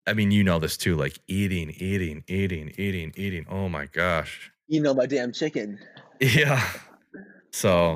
I 0.05 0.13
mean, 0.13 0.31
you 0.31 0.43
know 0.43 0.59
this 0.59 0.75
too, 0.75 0.97
like 0.97 1.17
eating, 1.29 1.69
eating, 1.77 2.25
eating, 2.27 2.73
eating, 2.77 3.13
eating. 3.15 3.45
Oh 3.49 3.69
my 3.69 3.85
gosh. 3.85 4.51
You 4.67 4.81
know 4.81 4.93
my 4.93 5.05
damn 5.05 5.31
chicken. 5.31 5.79
Yeah. 6.21 6.61
So 7.51 7.95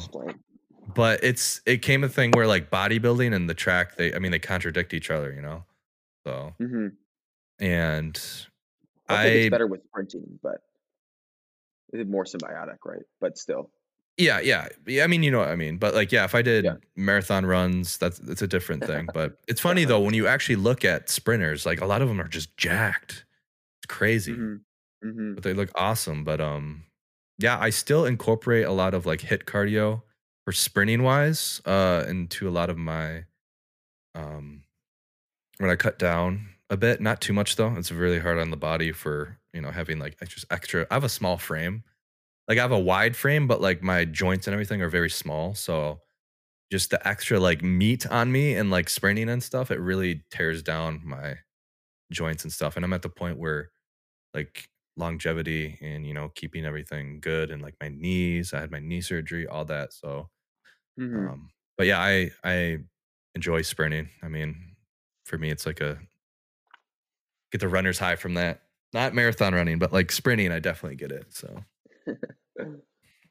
but 0.96 1.24
it's 1.24 1.62
it 1.66 1.82
came 1.82 2.04
a 2.04 2.10
thing 2.10 2.32
where 2.32 2.48
like 2.48 2.70
bodybuilding 2.70 3.34
and 3.34 3.50
the 3.50 3.54
track 3.54 3.96
they 3.96 4.14
i 4.14 4.20
mean 4.20 4.32
they 4.32 4.40
contradict 4.40 4.94
each 4.94 5.10
other 5.10 5.32
you 5.32 5.42
know? 5.42 5.64
So 6.26 6.54
hmm 6.60 6.88
and 7.60 8.20
I 9.10 9.24
think 9.24 9.36
it's 9.36 9.50
better 9.52 9.68
with 9.68 9.84
sprinting, 9.86 10.40
but 10.42 10.62
it's 11.92 12.10
more 12.10 12.24
symbiotic, 12.24 12.78
right? 12.86 13.04
But 13.22 13.38
still, 13.38 13.70
yeah 14.18 14.40
yeah 14.40 14.68
yeah 14.86 15.04
i 15.04 15.08
mean 15.08 15.24
you 15.24 15.32
know 15.32 15.40
what 15.40 15.50
i 15.50 15.56
mean 15.56 15.78
but 15.78 15.96
like 15.96 16.12
yeah 16.12 16.24
if 16.24 16.36
i 16.36 16.40
yeah, 16.40 16.44
did 16.44 16.82
marathon 16.96 17.46
runs 17.46 17.98
that's 17.98 18.20
that's 18.20 18.42
a 18.44 18.48
different 18.48 18.86
thing 18.86 19.10
but 19.12 19.40
it's 19.48 19.60
funny 19.62 19.86
though 19.86 20.00
when 20.00 20.14
you 20.14 20.28
actually 20.28 20.56
look 20.56 20.86
at 20.86 21.10
sprinters 21.10 21.66
like 21.66 21.82
a 21.82 21.86
lot 21.86 22.02
of 22.02 22.08
them 22.08 22.22
are 22.22 22.28
just 22.28 22.56
jacked. 22.58 23.26
It's 23.80 23.88
crazy. 23.88 24.34
Hmm 24.34 24.56
hmm 25.02 25.34
but 25.34 25.44
they 25.44 25.54
look 25.54 25.70
awesome 25.76 26.24
but 26.24 26.40
um 26.40 26.84
yeah 27.44 27.60
i 27.60 27.70
still 27.70 28.06
incorporate 28.06 28.66
a 28.66 28.72
lot 28.72 28.96
of 28.96 29.06
like 29.06 29.22
HIIT 29.22 29.44
cardio 29.46 30.02
for 30.46 30.52
sprinting 30.52 31.04
wise 31.04 31.62
uh 31.66 32.06
into 32.08 32.50
a 32.50 32.52
lot 32.52 32.70
of 32.70 32.78
my 32.78 33.26
um 34.16 34.64
when 35.58 35.70
I 35.70 35.76
cut 35.76 36.00
down 36.00 36.50
a 36.70 36.78
bit, 36.78 37.02
not 37.02 37.22
too 37.22 37.34
much 37.34 37.56
though. 37.56 37.74
It's 37.78 37.92
really 37.92 38.20
hard 38.20 38.40
on 38.40 38.52
the 38.52 38.58
body 38.58 38.92
for, 38.92 39.38
you 39.54 39.62
know, 39.62 39.72
having 39.72 40.00
like 40.00 40.18
just 40.28 40.46
extra. 40.52 40.88
I 40.90 40.96
have 40.96 41.04
a 41.04 41.10
small 41.10 41.38
frame. 41.38 41.84
Like 42.48 42.58
I 42.58 42.62
have 42.62 42.72
a 42.72 42.80
wide 42.80 43.16
frame, 43.16 43.48
but 43.48 43.62
like 43.62 43.82
my 43.82 44.06
joints 44.06 44.48
and 44.48 44.54
everything 44.54 44.82
are 44.82 44.90
very 44.90 45.10
small. 45.10 45.56
So 45.56 46.02
just 46.72 46.90
the 46.90 47.08
extra 47.08 47.40
like 47.40 47.64
meat 47.64 48.08
on 48.08 48.32
me 48.32 48.56
and 48.56 48.72
like 48.72 48.90
sprinting 48.90 49.30
and 49.30 49.44
stuff, 49.44 49.72
it 49.72 49.80
really 49.80 50.24
tears 50.32 50.64
down 50.64 51.02
my 51.06 51.38
joints 52.12 52.44
and 52.44 52.54
stuff. 52.54 52.76
And 52.76 52.86
I'm 52.86 52.94
at 52.94 53.04
the 53.04 53.10
point 53.10 53.40
where 53.40 53.72
like 54.34 54.70
longevity 54.98 55.78
and 55.82 56.06
you 56.06 56.14
know 56.14 56.30
keeping 56.36 56.66
everything 56.66 57.20
good 57.20 57.52
and 57.52 57.62
like 57.62 57.76
my 57.82 57.90
knees. 57.90 58.54
I 58.54 58.62
had 58.62 58.72
my 58.72 58.80
knee 58.80 59.02
surgery, 59.02 59.48
all 59.48 59.66
that. 59.66 59.94
So, 59.94 60.30
hmm 60.98 61.28
um, 61.30 61.50
but 61.78 61.88
yeah, 61.88 62.00
I 62.00 62.32
I 62.44 62.80
enjoy 63.36 63.62
sprinting. 63.64 64.10
I 64.24 64.28
mean, 64.30 64.76
for 65.26 65.38
me, 65.38 65.52
it's 65.52 65.66
like 65.66 65.82
a 65.82 66.00
get 67.52 67.62
the 67.62 67.68
runner's 67.70 68.00
high 68.00 68.16
from 68.16 68.36
that. 68.36 68.62
Not 68.94 69.14
marathon 69.14 69.54
running, 69.54 69.80
but 69.80 69.92
like 69.92 70.12
sprinting, 70.12 70.52
I 70.52 70.60
definitely 70.60 70.98
get 70.98 71.12
it. 71.12 71.34
So 71.34 71.64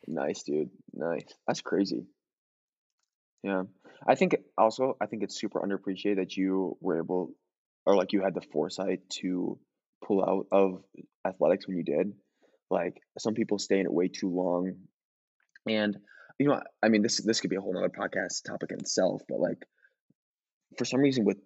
Nice, 0.06 0.42
dude. 0.44 0.70
Nice. 0.92 1.34
That's 1.46 1.60
crazy. 1.60 2.06
Yeah. 3.42 3.64
I 4.06 4.14
think 4.14 4.36
also, 4.56 4.96
I 5.00 5.06
think 5.06 5.22
it's 5.22 5.38
super 5.38 5.60
underappreciated 5.60 6.16
that 6.16 6.36
you 6.36 6.76
were 6.80 6.98
able 6.98 7.34
or 7.86 7.96
like 7.96 8.12
you 8.12 8.22
had 8.22 8.34
the 8.34 8.40
foresight 8.52 9.00
to 9.20 9.58
pull 10.06 10.24
out 10.24 10.46
of 10.52 10.82
athletics 11.26 11.66
when 11.66 11.76
you 11.76 11.84
did. 11.84 12.12
Like 12.70 12.94
some 13.18 13.34
people 13.34 13.58
stay 13.58 13.78
in 13.78 13.86
it 13.86 13.92
way 13.92 14.08
too 14.08 14.28
long. 14.28 14.72
And 15.68 15.96
you 16.38 16.48
know, 16.48 16.60
I 16.82 16.88
mean 16.88 17.02
this 17.02 17.22
this 17.22 17.40
could 17.40 17.50
be 17.50 17.56
a 17.56 17.60
whole 17.60 17.74
nother 17.74 17.88
podcast 17.88 18.44
topic 18.46 18.70
in 18.70 18.78
itself, 18.80 19.22
but 19.28 19.38
like 19.40 19.58
for 20.78 20.84
some 20.84 21.00
reason 21.00 21.24
with 21.24 21.38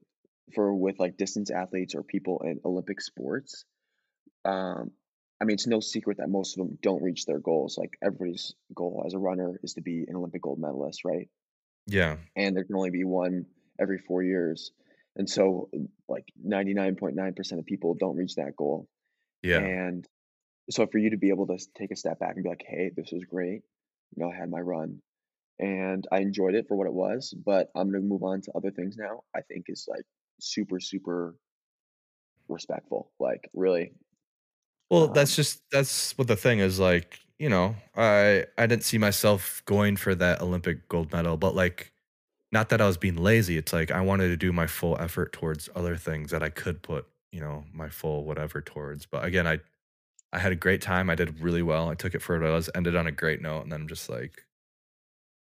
for 0.54 0.74
with 0.74 0.98
like 0.98 1.16
distance 1.16 1.50
athletes 1.50 1.94
or 1.94 2.02
people 2.02 2.42
in 2.44 2.60
Olympic 2.64 3.00
sports, 3.00 3.64
um, 4.44 4.92
I 5.40 5.44
mean 5.44 5.54
it's 5.54 5.66
no 5.66 5.80
secret 5.80 6.18
that 6.18 6.28
most 6.28 6.56
of 6.56 6.66
them 6.66 6.78
don't 6.82 7.02
reach 7.02 7.26
their 7.26 7.40
goals. 7.40 7.76
Like 7.76 7.98
everybody's 8.02 8.54
goal 8.74 9.02
as 9.06 9.14
a 9.14 9.18
runner 9.18 9.58
is 9.62 9.74
to 9.74 9.82
be 9.82 10.04
an 10.06 10.16
Olympic 10.16 10.42
gold 10.42 10.60
medalist, 10.60 11.04
right? 11.04 11.28
yeah, 11.86 12.16
and 12.34 12.56
there 12.56 12.64
can 12.64 12.76
only 12.76 12.90
be 12.90 13.04
one 13.04 13.46
every 13.80 13.98
four 13.98 14.22
years. 14.22 14.72
And 15.16 15.28
so, 15.28 15.70
like 16.08 16.26
99.9% 16.46 17.58
of 17.58 17.66
people 17.66 17.94
don't 17.94 18.16
reach 18.16 18.36
that 18.36 18.56
goal. 18.56 18.88
yeah. 19.42 19.60
And 19.60 20.06
so, 20.70 20.86
for 20.86 20.98
you 20.98 21.10
to 21.10 21.16
be 21.18 21.30
able 21.30 21.46
to 21.48 21.58
take 21.76 21.90
a 21.92 21.96
step 21.96 22.18
back 22.20 22.34
and 22.36 22.44
be 22.44 22.50
like, 22.50 22.64
hey, 22.66 22.90
this 22.96 23.12
was 23.12 23.24
great, 23.24 23.62
you 24.16 24.24
know, 24.24 24.30
I 24.30 24.36
had 24.36 24.50
my 24.50 24.60
run 24.60 25.02
and 25.58 26.06
I 26.12 26.20
enjoyed 26.20 26.54
it 26.54 26.68
for 26.68 26.76
what 26.76 26.86
it 26.88 26.94
was, 26.94 27.34
but 27.34 27.70
I'm 27.76 27.90
going 27.90 28.02
to 28.02 28.08
move 28.08 28.22
on 28.24 28.42
to 28.42 28.52
other 28.56 28.70
things 28.72 28.96
now, 28.98 29.22
I 29.36 29.42
think 29.42 29.66
is 29.68 29.86
like 29.88 30.04
super, 30.40 30.80
super 30.80 31.36
respectful. 32.48 33.12
Like, 33.18 33.48
really. 33.54 33.92
Well, 34.90 35.08
that's 35.08 35.32
Um, 35.32 35.36
just 35.36 35.62
that's 35.70 36.16
what 36.16 36.28
the 36.28 36.36
thing 36.36 36.60
is 36.60 36.78
like, 36.78 37.20
you 37.38 37.48
know, 37.48 37.76
I 37.96 38.46
I 38.56 38.66
didn't 38.66 38.84
see 38.84 38.98
myself 38.98 39.62
going 39.64 39.96
for 39.96 40.14
that 40.14 40.40
Olympic 40.40 40.88
gold 40.88 41.12
medal, 41.12 41.36
but 41.36 41.54
like 41.54 41.92
not 42.52 42.68
that 42.70 42.80
I 42.80 42.86
was 42.86 42.96
being 42.96 43.16
lazy. 43.16 43.56
It's 43.56 43.72
like 43.72 43.90
I 43.90 44.00
wanted 44.00 44.28
to 44.28 44.36
do 44.36 44.52
my 44.52 44.66
full 44.66 44.96
effort 45.00 45.32
towards 45.32 45.68
other 45.74 45.96
things 45.96 46.30
that 46.30 46.42
I 46.42 46.50
could 46.50 46.82
put, 46.82 47.06
you 47.32 47.40
know, 47.40 47.64
my 47.72 47.88
full 47.88 48.24
whatever 48.24 48.60
towards. 48.62 49.06
But 49.06 49.24
again, 49.24 49.46
I 49.46 49.60
I 50.32 50.38
had 50.40 50.52
a 50.52 50.56
great 50.56 50.82
time. 50.82 51.10
I 51.10 51.16
did 51.16 51.40
really 51.40 51.62
well. 51.62 51.90
I 51.90 51.94
took 51.96 52.14
it 52.14 52.22
for 52.22 52.38
what 52.40 52.48
it 52.48 52.52
was, 52.52 52.70
ended 52.74 52.96
on 52.96 53.06
a 53.08 53.12
great 53.12 53.42
note, 53.42 53.62
and 53.62 53.72
then 53.72 53.82
I'm 53.82 53.88
just 53.88 54.08
like, 54.10 54.44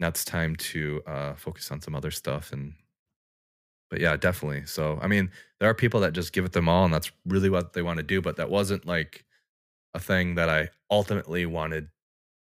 now 0.00 0.08
it's 0.08 0.24
time 0.24 0.56
to 0.56 1.02
uh 1.06 1.34
focus 1.34 1.70
on 1.70 1.80
some 1.80 1.94
other 1.94 2.10
stuff 2.10 2.52
and 2.52 2.74
but 3.90 4.00
yeah, 4.00 4.16
definitely. 4.16 4.66
So 4.66 4.98
I 5.02 5.06
mean, 5.08 5.30
there 5.60 5.68
are 5.68 5.74
people 5.74 6.00
that 6.00 6.12
just 6.12 6.32
give 6.32 6.44
it 6.44 6.52
them 6.52 6.68
all 6.68 6.84
and 6.84 6.92
that's 6.94 7.12
really 7.26 7.50
what 7.50 7.72
they 7.72 7.82
want 7.82 7.98
to 7.98 8.02
do, 8.02 8.20
but 8.20 8.36
that 8.36 8.50
wasn't 8.50 8.86
like 8.86 9.24
a 9.94 10.00
thing 10.00 10.36
that 10.36 10.50
I 10.50 10.70
ultimately 10.90 11.46
wanted 11.46 11.88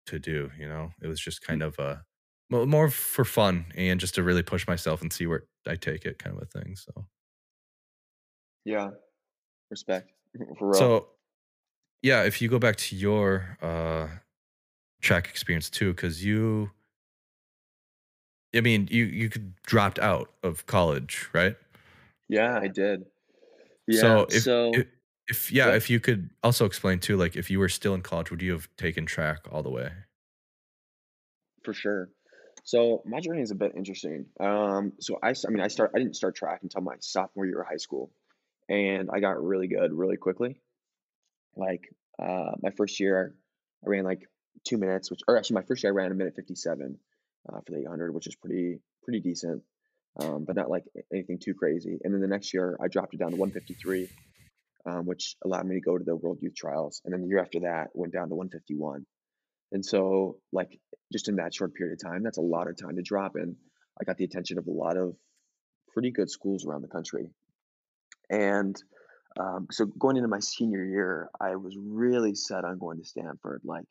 to 0.07 0.19
do, 0.19 0.51
you 0.59 0.67
know? 0.69 0.91
It 1.01 1.07
was 1.07 1.19
just 1.21 1.41
kind 1.41 1.61
y- 1.61 1.63
of 1.63 1.79
a 1.79 2.05
more 2.49 2.89
for 2.89 3.25
fun 3.25 3.65
and 3.75 3.99
just 3.99 4.15
to 4.15 4.23
really 4.23 4.43
push 4.43 4.67
myself 4.67 5.01
and 5.01 5.11
see 5.11 5.27
where 5.27 5.45
I 5.67 5.75
take 5.75 6.05
it 6.05 6.19
kind 6.19 6.35
of 6.37 6.43
a 6.43 6.45
thing, 6.45 6.75
so 6.75 7.07
yeah, 8.65 8.91
respect 9.71 10.11
for 10.59 10.73
real. 10.73 10.91
so, 10.91 11.09
yeah, 12.03 12.23
if 12.23 12.41
you 12.41 12.49
go 12.49 12.59
back 12.59 12.75
to 12.77 12.95
your, 12.95 13.57
uh, 13.61 14.09
track 15.01 15.29
experience 15.29 15.69
too, 15.69 15.93
because 15.93 16.25
you 16.25 16.71
I 18.55 18.61
mean, 18.61 18.87
you 18.89 19.05
you 19.05 19.29
could 19.29 19.55
dropped 19.63 19.99
out 19.99 20.31
of 20.43 20.65
college, 20.65 21.29
right? 21.33 21.57
Yeah, 22.27 22.59
I 22.61 22.67
did. 22.67 23.05
Yeah. 23.87 24.19
So 24.19 24.27
if 24.31 24.47
if 24.73 24.85
if 25.27 25.51
yeah, 25.51 25.71
yeah. 25.71 25.75
if 25.75 25.89
you 25.89 25.99
could 25.99 26.29
also 26.43 26.65
explain 26.65 26.99
too, 26.99 27.17
like, 27.17 27.35
if 27.35 27.49
you 27.49 27.59
were 27.59 27.69
still 27.69 27.93
in 27.93 28.01
college, 28.01 28.29
would 28.31 28.41
you 28.41 28.51
have 28.51 28.69
taken 28.77 29.05
track 29.05 29.39
all 29.51 29.63
the 29.63 29.69
way? 29.71 29.91
For 31.63 31.73
sure. 31.73 32.11
So 32.65 33.03
my 33.05 33.19
journey 33.19 33.41
is 33.41 33.51
a 33.51 33.55
bit 33.55 33.73
interesting. 33.77 34.25
Um, 34.39 34.93
so 34.99 35.19
I 35.23 35.33
mean, 35.49 35.61
I 35.61 35.67
start, 35.67 35.91
I 35.95 35.99
didn't 35.99 36.15
start 36.15 36.35
track 36.35 36.61
until 36.63 36.81
my 36.81 36.95
sophomore 36.99 37.45
year 37.45 37.61
of 37.61 37.67
high 37.67 37.77
school, 37.77 38.11
and 38.67 39.09
I 39.13 39.19
got 39.19 39.41
really 39.41 39.67
good 39.67 39.93
really 39.93 40.17
quickly. 40.17 40.59
Like 41.55 41.83
uh, 42.17 42.53
my 42.63 42.71
first 42.71 42.99
year, 42.99 43.35
I 43.85 43.89
ran 43.89 44.03
like 44.03 44.23
two 44.67 44.79
minutes, 44.79 45.11
which, 45.11 45.19
or 45.27 45.37
actually 45.37 45.55
my 45.55 45.61
first 45.61 45.83
year 45.83 45.93
I 45.93 45.95
ran 45.95 46.11
a 46.11 46.15
minute 46.15 46.33
fifty 46.35 46.55
seven 46.55 46.97
uh, 47.47 47.59
for 47.63 47.71
the 47.71 47.81
eight 47.81 47.87
hundred, 47.87 48.15
which 48.15 48.25
is 48.25 48.35
pretty 48.35 48.79
pretty 49.03 49.19
decent, 49.19 49.61
um, 50.19 50.43
but 50.43 50.55
not 50.55 50.69
like 50.69 50.85
anything 51.13 51.37
too 51.37 51.53
crazy. 51.53 51.99
And 52.03 52.11
then 52.11 52.21
the 52.21 52.27
next 52.27 52.51
year 52.51 52.79
I 52.83 52.87
dropped 52.87 53.13
it 53.13 53.19
down 53.19 53.29
to 53.29 53.37
one 53.37 53.51
fifty 53.51 53.75
three, 53.75 54.09
um, 54.87 55.05
which 55.05 55.35
allowed 55.45 55.67
me 55.67 55.75
to 55.75 55.81
go 55.81 55.99
to 55.99 56.03
the 56.03 56.15
World 56.15 56.39
Youth 56.41 56.55
Trials. 56.55 56.99
And 57.05 57.13
then 57.13 57.21
the 57.21 57.27
year 57.27 57.41
after 57.41 57.59
that 57.59 57.89
went 57.93 58.11
down 58.11 58.29
to 58.29 58.35
one 58.35 58.49
fifty 58.49 58.75
one. 58.75 59.05
And 59.75 59.85
so, 59.85 60.37
like, 60.53 60.79
just 61.11 61.27
in 61.27 61.35
that 61.35 61.53
short 61.53 61.73
period 61.73 61.99
of 61.99 62.09
time, 62.09 62.23
that's 62.23 62.37
a 62.37 62.41
lot 62.41 62.69
of 62.69 62.77
time 62.77 62.95
to 62.95 63.01
drop 63.01 63.35
in. 63.35 63.57
I 63.99 64.05
got 64.05 64.15
the 64.15 64.23
attention 64.23 64.57
of 64.57 64.67
a 64.67 64.71
lot 64.71 64.95
of 64.95 65.17
pretty 65.93 66.11
good 66.11 66.29
schools 66.29 66.65
around 66.65 66.81
the 66.81 66.87
country. 66.87 67.29
And 68.29 68.73
um, 69.37 69.67
so, 69.71 69.85
going 69.85 70.15
into 70.15 70.29
my 70.29 70.39
senior 70.39 70.81
year, 70.81 71.29
I 71.41 71.57
was 71.57 71.75
really 71.77 72.35
set 72.35 72.63
on 72.63 72.77
going 72.79 72.99
to 72.99 73.03
Stanford, 73.03 73.63
like, 73.65 73.83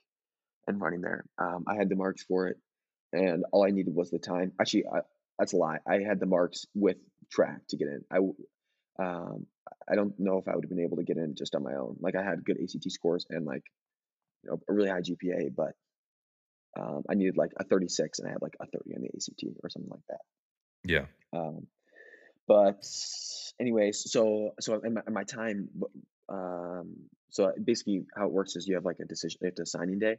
and 0.67 0.81
running 0.81 1.03
there. 1.03 1.27
Um, 1.37 1.65
I 1.69 1.75
had 1.75 1.91
the 1.91 1.97
marks 1.97 2.23
for 2.23 2.49
it, 2.49 2.57
and 3.13 3.45
all 3.53 3.67
I 3.67 3.71
needed 3.71 3.95
was 3.95 4.11
the 4.11 4.19
time. 4.19 4.53
Actually, 4.59 4.87
I, 4.87 5.01
that's 5.39 5.53
a 5.53 5.59
lie. 5.59 5.81
I 5.87 5.99
had 5.99 6.19
the 6.19 6.25
marks 6.25 6.65
with 6.75 6.97
track 7.31 7.61
to 7.69 7.77
get 7.77 7.89
in. 7.89 8.05
I, 8.11 9.05
um, 9.05 9.45
I 9.87 9.97
don't 9.97 10.19
know 10.19 10.39
if 10.39 10.49
I 10.49 10.55
would 10.55 10.65
have 10.65 10.71
been 10.71 10.81
able 10.81 10.97
to 10.97 11.05
get 11.05 11.19
in 11.19 11.35
just 11.37 11.55
on 11.55 11.63
my 11.63 11.75
own. 11.75 11.99
Like, 12.01 12.17
I 12.17 12.23
had 12.23 12.43
good 12.43 12.57
ACT 12.57 12.91
scores 12.91 13.27
and 13.29 13.45
like, 13.45 13.65
you 14.45 14.51
know, 14.51 14.61
a 14.69 14.73
really 14.73 14.91
high 14.91 15.01
GPA, 15.01 15.55
but 15.57 15.73
Um, 16.77 17.03
I 17.09 17.15
needed 17.15 17.37
like 17.37 17.53
a 17.57 17.65
36 17.65 18.19
and 18.19 18.29
I 18.29 18.33
had 18.33 18.43
like 18.43 18.57
a 18.61 18.67
30 18.67 18.97
on 18.97 19.03
the 19.03 19.11
ACT 19.15 19.45
or 19.63 19.71
something 19.71 19.91
like 19.91 20.07
that. 20.09 20.23
Yeah. 20.85 21.07
Um, 21.33 21.69
but 22.49 22.83
anyways, 23.61 24.11
so 24.11 24.51
so 24.61 24.81
in 24.83 24.95
my, 24.95 25.03
in 25.07 25.13
my 25.15 25.23
time, 25.25 25.69
um, 26.29 27.09
so 27.31 27.53
basically 27.63 28.07
how 28.17 28.27
it 28.27 28.33
works 28.33 28.57
is 28.57 28.67
you 28.67 28.75
have 28.75 28.85
like 28.85 28.99
a 29.01 29.05
decision, 29.05 29.39
you 29.41 29.47
have 29.47 29.55
to 29.55 29.67
signing 29.67 30.01
day. 30.01 30.17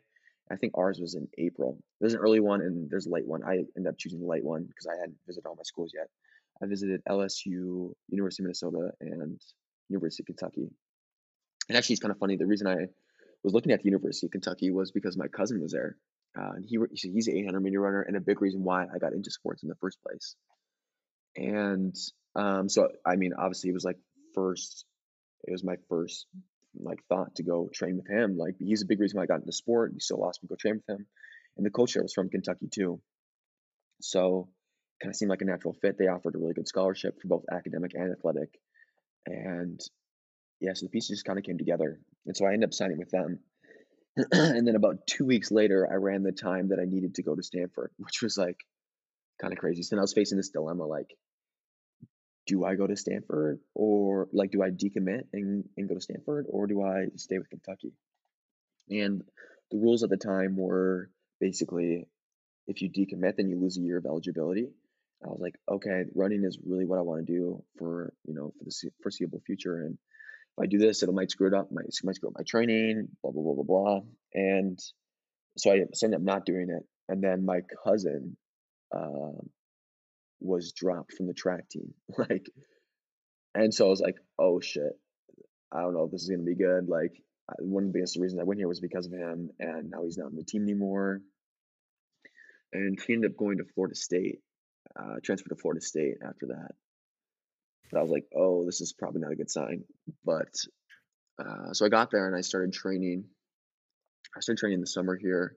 I 0.50 0.56
think 0.56 0.74
ours 0.78 0.98
was 1.00 1.16
in 1.16 1.28
April. 1.38 1.78
There's 2.00 2.14
an 2.14 2.22
early 2.22 2.40
one 2.40 2.62
and 2.62 2.90
there's 2.90 3.08
a 3.08 3.10
late 3.10 3.28
one. 3.28 3.44
I 3.44 3.66
ended 3.76 3.90
up 3.90 3.98
choosing 3.98 4.22
the 4.22 4.28
late 4.28 4.46
one 4.46 4.64
because 4.64 4.88
I 4.88 4.96
hadn't 4.96 5.18
visited 5.28 5.46
all 5.48 5.56
my 5.56 5.64
schools 5.64 5.92
yet. 5.94 6.08
I 6.62 6.68
visited 6.68 7.02
LSU, 7.10 7.92
University 8.08 8.44
of 8.44 8.46
Minnesota, 8.46 8.92
and 9.02 9.42
University 9.90 10.24
of 10.24 10.28
Kentucky. 10.28 10.70
And 11.68 11.78
actually, 11.78 11.96
it's 11.96 12.02
kind 12.02 12.14
of 12.14 12.20
funny. 12.20 12.38
The 12.38 12.46
reason 12.46 12.68
I 12.68 12.88
was 13.46 13.54
looking 13.54 13.72
at 13.72 13.80
the 13.80 13.86
University 13.86 14.28
of 14.28 14.32
Kentucky 14.32 14.72
was 14.72 14.92
because 14.92 15.16
my 15.16 15.28
cousin 15.28 15.62
was 15.62 15.72
there. 15.72 15.96
Uh, 16.38 16.52
and 16.56 16.66
he, 16.66 16.78
he's 16.94 17.28
an 17.28 17.38
800 17.38 17.62
meter 17.62 17.80
runner, 17.80 18.02
and 18.02 18.18
a 18.18 18.20
big 18.20 18.42
reason 18.42 18.64
why 18.64 18.84
I 18.84 18.98
got 19.00 19.14
into 19.14 19.32
sports 19.32 19.64
in 19.64 19.70
the 19.70 19.76
first 19.76 20.02
place. 20.02 20.36
And 21.38 21.96
um, 22.36 22.68
so, 22.68 22.90
I 23.06 23.16
mean, 23.16 23.34
obviously, 23.38 23.70
it 23.70 23.74
was 23.74 23.86
like 23.86 23.98
first, 24.34 24.84
it 25.46 25.52
was 25.52 25.64
my 25.64 25.76
first 25.88 26.26
like 26.78 27.00
thought 27.08 27.36
to 27.36 27.44
go 27.44 27.70
train 27.74 27.96
with 27.96 28.08
him. 28.10 28.38
Like, 28.38 28.56
he's 28.60 28.82
a 28.82 28.86
big 28.86 29.00
reason 29.00 29.18
why 29.18 29.24
I 29.24 29.28
got 29.28 29.40
into 29.40 29.54
sport. 29.54 29.92
He 29.94 30.00
still 30.02 30.28
asked 30.28 30.44
me 30.44 30.48
to 30.48 30.54
go 30.54 30.58
train 30.58 30.82
with 30.86 30.98
him. 30.98 31.06
And 31.56 31.66
the 31.66 31.70
coach 31.70 31.94
there 31.94 32.04
was 32.04 32.14
from 32.14 32.30
Kentucky 32.30 32.68
too. 32.70 33.00
So, 34.02 34.50
kind 35.02 35.12
of 35.12 35.16
seemed 35.16 35.30
like 35.30 35.42
a 35.42 35.46
natural 35.46 35.74
fit. 35.82 35.98
They 35.98 36.08
offered 36.08 36.36
a 36.36 36.38
really 36.38 36.54
good 36.54 36.68
scholarship 36.68 37.22
for 37.22 37.28
both 37.28 37.46
academic 37.50 37.92
and 37.94 38.12
athletic. 38.12 38.50
And 39.26 39.80
yeah, 40.66 40.74
so 40.74 40.86
the 40.86 40.90
pieces 40.90 41.10
just 41.10 41.26
kind 41.26 41.38
of 41.38 41.46
came 41.46 41.58
together. 41.58 42.00
And 42.26 42.36
so 42.36 42.46
I 42.46 42.54
ended 42.54 42.70
up 42.70 42.74
signing 42.74 42.98
with 42.98 43.12
them. 43.12 43.40
and 44.32 44.68
then 44.68 44.76
about 44.76 45.06
two 45.06 45.26
weeks 45.26 45.52
later, 45.52 45.88
I 45.90 45.96
ran 45.96 46.24
the 46.24 46.32
time 46.32 46.70
that 46.70 46.80
I 46.80 46.86
needed 46.86 47.16
to 47.16 47.24
go 47.24 47.36
to 47.36 47.44
Stanford, 47.44 47.92
which 47.98 48.22
was 48.22 48.38
like 48.38 48.58
kind 49.40 49.54
of 49.54 49.60
crazy. 49.60 49.84
So 49.84 49.96
then 49.96 50.00
I 50.00 50.02
was 50.02 50.14
facing 50.14 50.38
this 50.38 50.50
dilemma 50.50 50.86
like, 50.86 51.16
do 52.48 52.64
I 52.64 52.76
go 52.76 52.88
to 52.88 52.96
Stanford 52.96 53.60
or 53.74 54.28
like, 54.34 54.52
do 54.52 54.64
I 54.64 54.70
decommit 54.70 55.26
and, 55.34 55.66
and 55.78 55.88
go 55.88 55.96
to 55.96 56.02
Stanford 56.02 56.46
or 56.50 56.68
do 56.68 56.84
I 56.84 57.08
stay 57.16 57.38
with 57.38 57.50
Kentucky? 57.50 57.94
And 58.90 59.24
the 59.72 59.78
rules 59.78 60.04
at 60.04 60.10
the 60.10 60.18
time 60.18 60.58
were 60.58 61.10
basically 61.40 62.08
if 62.68 62.82
you 62.82 62.90
decommit, 62.90 63.38
then 63.38 63.50
you 63.50 63.60
lose 63.60 63.78
a 63.78 63.82
year 63.82 63.98
of 63.98 64.06
eligibility. 64.06 64.70
I 65.24 65.28
was 65.28 65.40
like, 65.40 65.56
okay, 65.70 66.04
running 66.14 66.44
is 66.44 66.58
really 66.66 66.86
what 66.86 67.00
I 67.00 67.04
want 67.04 67.26
to 67.26 67.32
do 67.32 67.64
for, 67.78 68.14
you 68.26 68.34
know, 68.34 68.54
for 68.58 68.66
the 68.66 68.92
foreseeable 69.02 69.42
future. 69.46 69.82
And 69.82 69.98
if 70.58 70.64
I 70.64 70.68
do 70.68 70.78
this, 70.78 71.04
it 71.04 71.14
might 71.14 71.32
screw 71.32 71.48
it 71.48 71.54
up, 71.54 71.72
might, 71.72 71.86
might 72.04 72.16
screw 72.16 72.30
up 72.30 72.36
my 72.38 72.44
training, 72.48 73.10
blah, 73.22 73.32
blah, 73.32 73.44
blah, 73.44 73.54
blah, 73.56 73.64
blah. 73.64 74.00
And 74.34 74.80
so 75.58 75.72
I 75.72 75.76
ended 75.76 76.16
up 76.16 76.22
not 76.22 76.46
doing 76.46 76.70
it. 76.70 76.84
And 77.10 77.22
then 77.22 77.46
my 77.46 77.60
cousin 77.84 78.38
uh, 78.96 79.42
was 80.40 80.72
dropped 80.72 81.14
from 81.14 81.28
the 81.28 81.34
track 81.34 81.70
team. 81.70 81.94
Like, 82.18 82.46
and 83.54 83.74
so 83.74 83.88
I 83.88 83.90
was 83.90 84.02
like, 84.02 84.16
oh 84.38 84.60
shit, 84.60 85.00
I 85.72 85.82
don't 85.82 85.94
know 85.94 86.04
if 86.04 86.12
this 86.12 86.24
is 86.24 86.30
gonna 86.30 86.44
be 86.44 86.56
good. 86.56 86.90
Like, 86.90 87.14
one 87.60 87.84
of 87.84 87.90
the 87.90 87.94
biggest 87.94 88.18
reasons 88.18 88.40
I 88.40 88.44
went 88.44 88.60
here 88.60 88.68
was 88.68 88.80
because 88.80 89.06
of 89.06 89.14
him, 89.14 89.50
and 89.60 89.90
now 89.92 90.04
he's 90.04 90.18
not 90.18 90.28
on 90.28 90.36
the 90.36 90.44
team 90.44 90.64
anymore. 90.64 91.22
And 92.74 93.00
he 93.06 93.14
ended 93.14 93.32
up 93.32 93.38
going 93.38 93.60
to 93.60 93.66
Florida 93.76 93.96
State, 93.96 94.40
uh, 95.00 95.16
transferred 95.24 95.50
to 95.50 95.56
Florida 95.56 95.82
State 95.82 96.18
after 96.26 96.48
that. 96.48 96.72
But 97.92 98.00
I 98.00 98.02
was 98.02 98.12
like, 98.12 98.26
oh, 98.36 98.66
this 98.66 98.82
is 98.82 98.94
probably 98.94 99.22
not 99.22 99.32
a 99.32 99.36
good 99.36 99.52
sign. 99.52 99.84
But 100.26 100.54
uh, 101.40 101.74
so 101.74 101.86
I 101.86 101.90
got 101.90 102.12
there 102.12 102.28
and 102.28 102.36
I 102.36 102.42
started 102.42 102.74
training. 102.74 103.26
I 104.36 104.40
started 104.40 104.60
training 104.60 104.76
in 104.76 104.82
the 104.82 104.88
summer 104.88 105.16
here. 105.16 105.56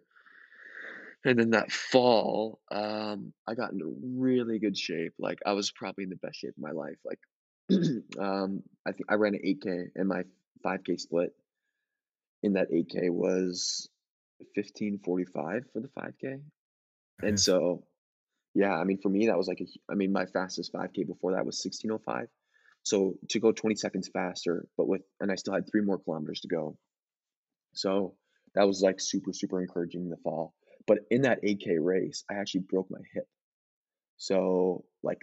And 1.24 1.38
then 1.38 1.50
that 1.50 1.72
fall, 1.72 2.60
um, 2.70 3.32
I 3.46 3.54
got 3.54 3.72
into 3.72 3.96
really 4.02 4.58
good 4.60 4.78
shape. 4.78 5.14
Like 5.18 5.40
I 5.44 5.52
was 5.52 5.72
probably 5.72 6.04
in 6.04 6.10
the 6.10 6.16
best 6.16 6.38
shape 6.38 6.54
of 6.56 6.62
my 6.62 6.70
life. 6.70 6.96
Like 7.04 7.18
um, 8.18 8.62
I 8.86 8.92
think 8.92 9.06
I 9.08 9.14
ran 9.14 9.34
an 9.34 9.40
8K 9.44 9.88
and 9.96 10.08
my 10.08 10.22
5K 10.64 11.00
split 11.00 11.32
in 12.42 12.52
that 12.54 12.70
8K 12.70 13.10
was 13.10 13.88
1545 14.54 15.64
for 15.72 15.80
the 15.80 15.88
5K. 15.88 16.40
And 17.20 17.38
so, 17.38 17.82
yeah, 18.54 18.74
I 18.74 18.84
mean, 18.84 18.98
for 18.98 19.08
me, 19.08 19.26
that 19.26 19.36
was 19.36 19.48
like, 19.48 19.60
a, 19.60 19.66
I 19.90 19.94
mean, 19.94 20.12
my 20.12 20.26
fastest 20.26 20.72
5K 20.72 21.06
before 21.06 21.32
that 21.32 21.46
was 21.46 21.62
1605. 21.64 22.28
So 22.82 23.14
to 23.30 23.40
go 23.40 23.52
20 23.52 23.76
seconds 23.76 24.08
faster, 24.12 24.66
but 24.76 24.88
with, 24.88 25.02
and 25.20 25.30
I 25.30 25.34
still 25.34 25.54
had 25.54 25.70
three 25.70 25.82
more 25.82 25.98
kilometers 25.98 26.40
to 26.40 26.48
go. 26.48 26.76
So 27.74 28.14
that 28.54 28.66
was 28.66 28.80
like 28.80 29.00
super, 29.00 29.32
super 29.32 29.60
encouraging 29.60 30.02
in 30.02 30.10
the 30.10 30.16
fall. 30.16 30.54
But 30.86 31.00
in 31.10 31.22
that 31.22 31.42
8K 31.42 31.76
race, 31.80 32.24
I 32.30 32.34
actually 32.34 32.62
broke 32.68 32.90
my 32.90 33.00
hip. 33.12 33.26
So 34.16 34.84
like 35.02 35.18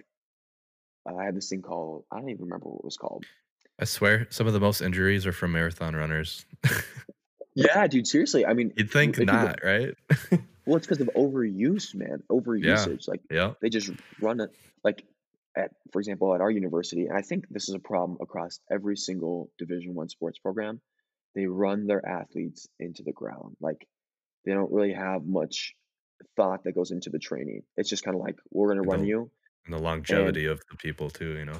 I 1.06 1.24
had 1.24 1.36
this 1.36 1.48
thing 1.48 1.62
called, 1.62 2.04
I 2.10 2.18
don't 2.18 2.28
even 2.28 2.44
remember 2.44 2.68
what 2.68 2.78
it 2.78 2.84
was 2.84 2.96
called. 2.96 3.24
I 3.78 3.84
swear, 3.84 4.26
some 4.30 4.46
of 4.46 4.52
the 4.52 4.60
most 4.60 4.80
injuries 4.80 5.26
are 5.26 5.32
from 5.32 5.52
marathon 5.52 5.94
runners. 5.94 6.46
Yeah, 7.56 7.86
dude, 7.86 8.06
seriously. 8.06 8.44
I 8.44 8.52
mean, 8.52 8.70
You'd 8.76 8.90
think 8.90 9.14
if 9.14 9.20
you 9.20 9.26
go, 9.26 9.32
not, 9.32 9.60
right? 9.64 9.94
well, 10.66 10.76
it's 10.76 10.86
because 10.86 11.00
of 11.00 11.08
overuse, 11.16 11.94
man. 11.94 12.22
Yeah. 12.28 12.36
Overusage. 12.36 13.08
Like 13.08 13.20
Yeah. 13.30 13.54
they 13.60 13.68
just 13.70 13.90
run 14.20 14.40
it 14.40 14.50
like 14.84 15.04
at, 15.56 15.70
for 15.92 16.00
example, 16.00 16.34
at 16.34 16.40
our 16.42 16.50
university, 16.50 17.06
and 17.06 17.16
I 17.16 17.22
think 17.22 17.48
this 17.48 17.68
is 17.68 17.74
a 17.74 17.78
problem 17.78 18.18
across 18.20 18.60
every 18.70 18.96
single 18.96 19.50
Division 19.58 19.94
One 19.94 20.08
sports 20.10 20.38
program. 20.38 20.80
They 21.34 21.46
run 21.46 21.86
their 21.86 22.06
athletes 22.06 22.68
into 22.78 23.02
the 23.02 23.12
ground. 23.12 23.56
Like 23.60 23.86
they 24.44 24.52
don't 24.52 24.70
really 24.72 24.92
have 24.92 25.24
much 25.24 25.74
thought 26.36 26.64
that 26.64 26.72
goes 26.74 26.90
into 26.90 27.10
the 27.10 27.18
training. 27.18 27.62
It's 27.76 27.88
just 27.90 28.04
kind 28.04 28.14
of 28.14 28.22
like 28.22 28.36
we're 28.50 28.68
gonna 28.68 28.80
And 28.82 28.90
run 28.90 29.00
the 29.02 29.08
you, 29.08 29.30
and 29.64 29.72
the 29.72 29.76
and 29.76 29.84
longevity 29.84 30.46
of 30.46 30.60
the 30.70 30.76
people 30.76 31.10
too, 31.10 31.36
you 31.38 31.44
know? 31.44 31.58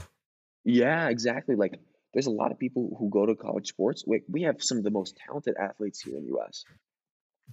yeah, 0.64 1.08
exactly. 1.08 1.54
Like 1.56 1.78
there's 2.12 2.26
a 2.26 2.30
lot 2.30 2.52
of 2.52 2.58
people 2.58 2.96
who 2.98 3.08
go 3.10 3.26
to 3.26 3.34
college 3.34 3.68
sports. 3.68 4.04
We 4.06 4.22
we 4.28 4.42
have 4.42 4.62
some 4.62 4.78
of 4.78 4.84
the 4.84 4.90
most 4.90 5.16
talented 5.26 5.54
athletes 5.60 6.00
here 6.02 6.16
in 6.16 6.22
the 6.22 6.28
U.S. 6.28 6.64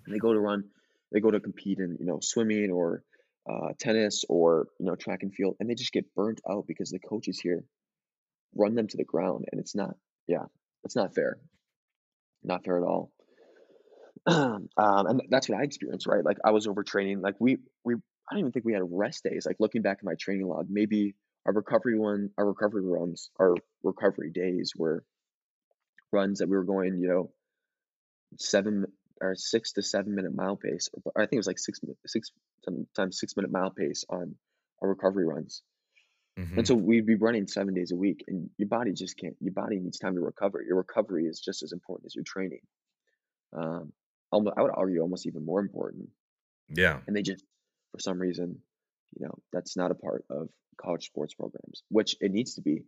and 0.05 0.13
they 0.13 0.19
go 0.19 0.33
to 0.33 0.39
run, 0.39 0.65
they 1.13 1.19
go 1.19 1.31
to 1.31 1.39
compete 1.39 1.79
in, 1.79 1.97
you 1.99 2.05
know, 2.05 2.19
swimming 2.21 2.71
or 2.71 3.03
uh, 3.49 3.69
tennis 3.79 4.25
or, 4.27 4.67
you 4.79 4.85
know, 4.85 4.95
track 4.95 5.19
and 5.21 5.33
field, 5.33 5.55
and 5.59 5.69
they 5.69 5.75
just 5.75 5.93
get 5.93 6.13
burnt 6.15 6.41
out 6.49 6.65
because 6.67 6.89
the 6.89 6.99
coaches 6.99 7.39
here 7.39 7.63
run 8.55 8.75
them 8.75 8.87
to 8.87 8.97
the 8.97 9.03
ground. 9.03 9.45
And 9.51 9.61
it's 9.61 9.75
not, 9.75 9.95
yeah, 10.27 10.45
it's 10.83 10.95
not 10.95 11.13
fair. 11.13 11.37
Not 12.43 12.65
fair 12.65 12.77
at 12.77 12.83
all. 12.83 13.11
um, 14.27 14.69
and 14.77 15.21
that's 15.29 15.47
what 15.47 15.59
I 15.59 15.63
experienced, 15.63 16.07
right? 16.07 16.25
Like 16.25 16.37
I 16.43 16.51
was 16.51 16.67
overtraining. 16.67 17.21
Like 17.21 17.35
we, 17.39 17.57
we, 17.83 17.95
I 17.95 17.99
don't 18.31 18.39
even 18.39 18.51
think 18.51 18.65
we 18.65 18.73
had 18.73 18.83
rest 18.89 19.23
days. 19.23 19.45
Like 19.45 19.57
looking 19.59 19.81
back 19.81 19.97
at 19.99 20.05
my 20.05 20.15
training 20.19 20.47
log, 20.47 20.67
maybe 20.69 21.15
our 21.45 21.53
recovery 21.53 21.97
one, 21.97 22.29
our 22.37 22.45
recovery 22.45 22.83
runs, 22.83 23.29
our 23.39 23.55
recovery 23.83 24.31
days 24.31 24.73
were 24.75 25.03
runs 26.11 26.39
that 26.39 26.49
we 26.49 26.55
were 26.55 26.63
going, 26.63 26.99
you 26.99 27.07
know, 27.07 27.31
seven 28.37 28.85
or 29.23 29.35
six 29.35 29.73
to 29.73 29.81
seven 29.81 30.15
minute 30.15 30.35
mile 30.35 30.57
pace. 30.57 30.89
Or 30.93 31.11
I 31.21 31.25
think 31.25 31.33
it 31.33 31.37
was 31.37 31.47
like 31.47 31.59
six 31.59 31.79
six 32.05 32.31
sometimes 32.63 33.19
six 33.19 33.35
minute 33.35 33.51
mile 33.51 33.71
pace 33.71 34.05
on 34.09 34.35
our 34.81 34.89
recovery 34.89 35.25
runs. 35.25 35.63
And 36.35 36.47
Mhm. 36.57 36.67
so 36.67 36.73
we'd 36.75 37.05
be 37.05 37.15
running 37.15 37.45
seven 37.47 37.75
days 37.75 37.91
a 37.91 37.95
week, 37.95 38.23
and 38.27 38.49
your 38.57 38.67
body 38.67 38.91
just 38.91 39.17
can't. 39.17 39.37
Your 39.39 39.53
body 39.53 39.79
needs 39.79 39.99
time 39.99 40.15
to 40.15 40.21
recover. 40.21 40.63
Your 40.63 40.77
recovery 40.77 41.27
is 41.27 41.39
just 41.39 41.61
as 41.61 41.71
important 41.73 42.07
as 42.07 42.15
your 42.15 42.23
training. 42.23 42.61
Um, 43.53 43.93
I 44.31 44.37
would 44.37 44.71
argue 44.73 45.01
almost 45.01 45.27
even 45.27 45.45
more 45.45 45.59
important. 45.59 46.09
Yeah. 46.69 47.01
And 47.05 47.15
they 47.15 47.21
just, 47.21 47.45
for 47.91 47.99
some 47.99 48.17
reason, 48.17 48.63
you 49.15 49.27
know, 49.27 49.37
that's 49.51 49.77
not 49.77 49.91
a 49.91 49.95
part 49.95 50.25
of 50.31 50.49
college 50.77 51.05
sports 51.05 51.35
programs, 51.35 51.83
which 51.89 52.15
it 52.19 52.31
needs 52.31 52.55
to 52.55 52.61
be. 52.61 52.83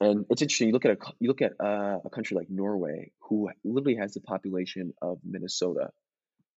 And 0.00 0.26
it's 0.30 0.42
interesting. 0.42 0.68
You 0.68 0.74
look 0.74 0.84
at 0.84 0.92
a 0.92 1.12
you 1.20 1.28
look 1.28 1.42
at 1.42 1.52
uh, 1.60 1.98
a 2.04 2.10
country 2.10 2.36
like 2.36 2.50
Norway, 2.50 3.12
who 3.20 3.50
literally 3.62 3.96
has 3.96 4.14
the 4.14 4.20
population 4.20 4.92
of 5.00 5.18
Minnesota, 5.24 5.90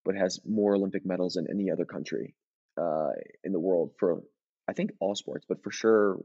but 0.03 0.15
has 0.15 0.39
more 0.45 0.75
Olympic 0.75 1.05
medals 1.05 1.33
than 1.33 1.47
any 1.49 1.69
other 1.69 1.85
country 1.85 2.35
uh, 2.79 3.11
in 3.43 3.51
the 3.51 3.59
world 3.59 3.91
for, 3.99 4.21
I 4.67 4.73
think, 4.73 4.91
all 4.99 5.15
sports, 5.15 5.45
but 5.47 5.63
for 5.63 5.71
sure, 5.71 6.19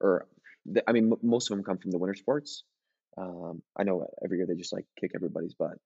or 0.00 0.26
the, 0.66 0.88
I 0.88 0.92
mean, 0.92 1.12
m- 1.12 1.18
most 1.22 1.50
of 1.50 1.56
them 1.56 1.64
come 1.64 1.78
from 1.78 1.90
the 1.90 1.98
winter 1.98 2.14
sports. 2.14 2.62
Um, 3.16 3.62
I 3.76 3.84
know 3.84 4.06
every 4.24 4.38
year 4.38 4.46
they 4.46 4.54
just 4.54 4.72
like 4.72 4.86
kick 5.00 5.12
everybody's 5.14 5.54
butt, 5.54 5.78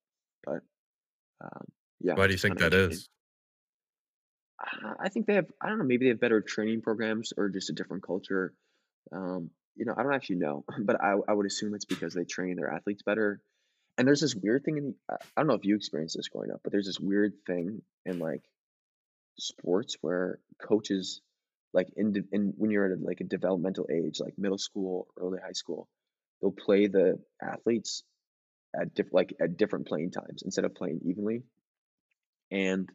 but 0.45 0.61
um, 1.43 1.65
yeah, 2.01 2.15
Why 2.15 2.27
do 2.27 2.33
you 2.33 2.39
think 2.39 2.59
that 2.59 2.75
is? 2.75 3.09
I 4.61 5.05
I 5.05 5.09
think 5.09 5.27
they 5.27 5.35
have, 5.35 5.47
I 5.63 5.69
don't 5.69 5.79
know, 5.79 5.85
maybe 5.85 6.07
they 6.07 6.11
have 6.11 6.21
better 6.21 6.41
training 6.41 6.83
programs 6.83 7.33
or 7.37 7.49
just 7.49 7.71
a 7.71 7.73
different 7.73 8.03
culture. 8.03 8.53
Um, 9.13 9.51
you 9.79 9.85
know, 9.85 9.95
I 9.97 10.03
don't 10.03 10.15
actually 10.15 10.37
know, 10.37 10.65
but 10.81 11.03
I, 11.03 11.15
I 11.29 11.33
would 11.33 11.47
assume 11.47 11.75
it's 11.75 11.85
because 11.85 12.15
they 12.15 12.25
train 12.25 12.57
their 12.57 12.73
athletes 12.73 13.03
better. 13.03 13.41
And 13.97 14.07
there's 14.07 14.21
this 14.21 14.35
weird 14.35 14.65
thing 14.65 14.77
in, 14.77 14.95
I 15.11 15.17
don't 15.37 15.49
know 15.49 15.55
if 15.55 15.65
you 15.65 15.75
experienced 15.75 16.17
this 16.17 16.29
growing 16.29 16.53
up, 16.53 16.61
but 16.63 16.73
there's 16.73 16.87
this 16.87 17.01
weird 17.01 17.33
thing 17.47 17.83
in 18.05 18.19
like 18.19 18.43
sports 19.39 19.97
where 20.01 20.39
coaches, 20.61 21.21
like 21.73 21.89
in, 21.97 22.15
in 22.33 22.55
when 22.57 22.71
you're 22.71 22.93
at 22.93 23.03
like 23.03 23.21
a 23.21 23.25
developmental 23.25 23.89
age, 23.91 24.21
like 24.21 24.39
middle 24.39 24.59
school, 24.59 25.09
early 25.17 25.39
high 25.45 25.53
school, 25.53 25.89
they'll 26.41 26.53
play 26.53 26.87
the 26.87 27.19
athletes 27.43 28.05
at 28.79 28.95
different 28.95 29.15
like 29.15 29.35
at 29.41 29.57
different 29.57 29.87
playing 29.89 30.11
times 30.11 30.43
instead 30.45 30.65
of 30.65 30.75
playing 30.75 31.01
evenly. 31.05 31.43
And 32.51 32.89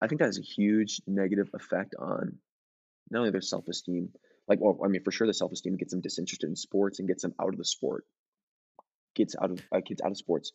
I 0.00 0.06
think 0.06 0.20
that 0.20 0.26
has 0.26 0.38
a 0.38 0.42
huge 0.42 1.00
negative 1.06 1.50
effect 1.54 1.94
on 1.98 2.38
not 3.10 3.20
only 3.20 3.30
their 3.30 3.40
self-esteem, 3.40 4.10
like, 4.48 4.60
well, 4.60 4.78
I 4.84 4.88
mean, 4.88 5.02
for 5.02 5.10
sure, 5.10 5.26
the 5.26 5.34
self-esteem 5.34 5.76
gets 5.76 5.92
them 5.92 6.00
disinterested 6.00 6.48
in 6.48 6.56
sports 6.56 6.98
and 6.98 7.08
gets 7.08 7.22
them 7.22 7.34
out 7.40 7.48
of 7.48 7.58
the 7.58 7.64
sport, 7.64 8.04
gets 9.14 9.34
out 9.40 9.50
of 9.50 9.60
uh, 9.72 9.80
kids 9.86 10.00
out 10.02 10.10
of 10.10 10.16
sports 10.16 10.52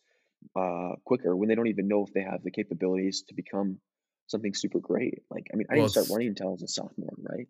uh, 0.56 0.92
quicker 1.04 1.36
when 1.36 1.48
they 1.48 1.54
don't 1.54 1.68
even 1.68 1.88
know 1.88 2.04
if 2.04 2.12
they 2.12 2.22
have 2.22 2.42
the 2.42 2.50
capabilities 2.50 3.22
to 3.28 3.34
become 3.34 3.78
something 4.26 4.54
super 4.54 4.80
great. 4.80 5.22
Like, 5.30 5.48
I 5.52 5.56
mean, 5.56 5.66
I 5.70 5.74
Well, 5.74 5.82
didn't 5.84 5.92
start 5.92 6.08
running 6.10 6.28
until 6.28 6.48
I 6.48 6.52
was 6.52 6.62
a 6.62 6.68
sophomore, 6.68 7.14
right? 7.18 7.48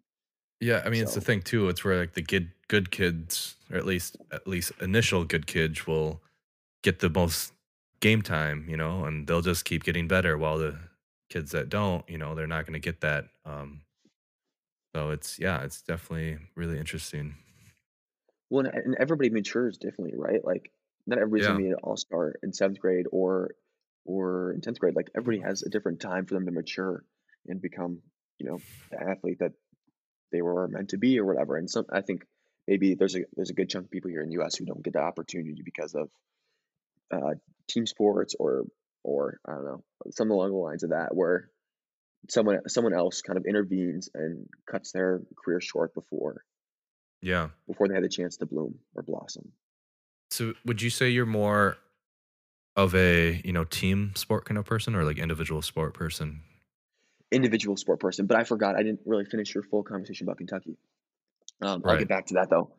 yeah, 0.61 0.83
I 0.85 0.90
mean, 0.90 1.02
it's 1.02 1.14
the 1.14 1.20
thing 1.20 1.42
too. 1.42 1.68
It's 1.68 1.85
where 1.85 1.98
like 1.98 2.14
the 2.14 2.22
good 2.22 2.52
good 2.68 2.90
kids, 2.90 3.57
or 3.70 3.76
at 3.78 3.85
least 3.85 4.16
at 4.31 4.46
least 4.46 4.72
initial 4.81 5.24
good 5.24 5.46
kids, 5.46 5.87
will 5.87 6.22
get 6.83 7.00
the 7.00 7.11
most 7.11 7.52
game 8.00 8.22
time, 8.22 8.66
you 8.68 8.76
know, 8.76 9.05
and 9.05 9.26
they'll 9.26 9.40
just 9.42 9.64
keep 9.64 9.83
getting 9.83 10.07
better. 10.07 10.38
While 10.38 10.59
the 10.59 10.78
kids 11.31 11.50
that 11.50 11.68
don't, 11.68 12.09
you 12.09 12.16
know, 12.16 12.35
they're 12.35 12.46
not 12.46 12.64
going 12.64 12.74
to 12.74 12.78
get 12.78 13.00
that. 13.00 13.24
Um, 13.44 13.83
so 14.94 15.11
it's 15.11 15.38
yeah, 15.38 15.62
it's 15.62 15.83
definitely 15.83 16.38
really 16.55 16.78
interesting. 16.78 17.35
well, 18.50 18.66
and, 18.66 18.96
everybody 18.98 19.31
matures 19.31 19.78
differently, 19.78 20.16
right? 20.18 20.44
Like, 20.44 20.70
not 21.07 21.18
everybody's 21.18 21.46
gonna 21.46 21.59
be 21.59 21.70
an 21.70 21.76
all-star 21.83 22.35
in 22.42 22.52
seventh 22.52 22.81
grade 22.81 23.07
or 23.11 23.50
or 24.05 24.52
in 24.52 24.61
tenth 24.61 24.78
grade. 24.78 24.96
Like, 24.96 25.11
everybody 25.16 25.46
has 25.46 25.62
a 25.62 25.70
different 25.70 26.00
time 26.00 26.26
for 26.26 26.35
them 26.35 26.46
to 26.46 26.52
mature 26.52 27.05
and 27.46 27.61
become, 27.61 28.00
you 28.38 28.46
know, 28.46 28.59
the 28.90 29.02
athlete 29.02 29.38
that 29.40 29.52
they 30.33 30.42
were 30.42 30.68
meant 30.68 30.90
to 30.90 30.98
be 30.98 31.18
or 31.18 31.24
whatever. 31.24 31.57
And 31.57 31.70
some, 31.70 31.87
I 31.92 32.00
think 32.00 32.24
maybe 32.66 32.94
there's 32.94 33.16
a 33.16 33.20
there's 33.35 33.50
a 33.50 33.55
good 33.55 33.70
chunk 33.70 33.87
of 33.87 33.90
people 33.90 34.11
here 34.11 34.22
in 34.22 34.28
the 34.28 34.35
U.S. 34.35 34.57
who 34.57 34.64
don't 34.64 34.83
get 34.83 34.94
the 34.94 35.00
opportunity 35.00 35.62
because 35.64 35.94
of 35.94 36.11
uh, 37.12 37.35
team 37.68 37.87
sports 37.87 38.35
or 38.38 38.64
or 39.05 39.38
I 39.46 39.52
don't 39.52 39.64
know 39.64 39.85
something 40.11 40.32
along 40.32 40.51
the 40.51 40.57
lines 40.57 40.82
of 40.82 40.90
that, 40.90 41.14
where 41.14 41.49
someone 42.29 42.68
someone 42.68 42.95
else 42.95 43.20
kind 43.23 43.37
of 43.37 43.45
intervenes 43.47 44.09
and 44.14 44.47
cuts 44.70 44.93
their 44.93 45.20
career 45.45 45.61
short 45.61 45.95
before 45.95 46.45
yeah. 47.23 47.49
before 47.66 47.89
they 47.89 47.95
had 47.95 48.03
the 48.03 48.09
chance 48.09 48.37
to 48.39 48.47
bloom 48.47 48.75
or 48.95 49.03
blossom. 49.03 49.53
So 50.31 50.55
would 50.66 50.83
you 50.83 50.91
say 50.91 51.09
you're 51.09 51.25
more 51.25 51.77
of 52.77 52.95
a 52.95 53.41
you 53.45 53.53
know 53.53 53.64
team 53.64 54.12
sport 54.16 54.45
kind 54.45 54.59
of 54.59 54.64
person 54.64 54.95
or 54.95 55.05
like 55.05 55.18
individual 55.18 55.62
sport 55.62 55.95
person? 55.95 56.41
Individual 57.31 57.77
sport 57.77 58.01
person, 58.01 58.27
but 58.27 58.37
I 58.37 58.45
forgot 58.45 58.77
I 58.77 58.83
didn't 58.83 59.01
really 59.07 59.25
finish 59.25 59.55
your 59.55 59.62
full 59.62 59.83
conversation 59.83 60.27
about 60.27 60.37
Kentucky. 60.37 60.77
Um, 61.62 61.83
I'll 61.87 61.97
get 61.97 62.09
back 62.09 62.27
to 62.27 62.35
that 62.35 62.51
though. 62.51 62.73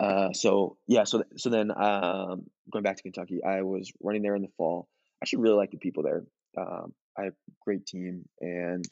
Uh, 0.00 0.32
so 0.32 0.76
yeah, 0.86 1.04
so 1.04 1.22
so 1.36 1.50
then 1.50 1.70
um, 1.70 2.44
going 2.72 2.82
back 2.82 2.96
to 2.96 3.02
Kentucky, 3.02 3.44
I 3.44 3.62
was 3.62 3.92
running 4.02 4.22
there 4.22 4.34
in 4.34 4.42
the 4.42 4.48
fall. 4.56 4.88
I 5.20 5.24
actually 5.24 5.42
really 5.42 5.56
like 5.56 5.70
the 5.70 5.76
people 5.78 6.02
there. 6.02 6.24
Um, 6.56 6.92
I 7.18 7.24
have 7.24 7.32
a 7.32 7.52
great 7.64 7.86
team, 7.86 8.24
and 8.40 8.84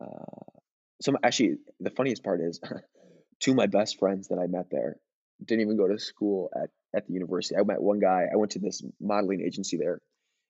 uh, 0.00 0.58
some 1.02 1.18
actually 1.22 1.56
the 1.80 1.90
funniest 1.90 2.22
part 2.24 2.40
is 2.40 2.60
two 3.40 3.52
of 3.52 3.56
my 3.56 3.66
best 3.66 3.98
friends 3.98 4.28
that 4.28 4.38
I 4.38 4.46
met 4.46 4.66
there 4.70 4.96
didn't 5.44 5.62
even 5.62 5.76
go 5.76 5.88
to 5.88 5.98
school 5.98 6.50
at 6.54 6.70
at 6.94 7.06
the 7.06 7.12
university. 7.12 7.56
I 7.56 7.62
met 7.62 7.80
one 7.80 7.98
guy. 7.98 8.26
I 8.32 8.36
went 8.36 8.52
to 8.52 8.58
this 8.58 8.82
modeling 9.00 9.42
agency 9.42 9.76
there. 9.76 10.00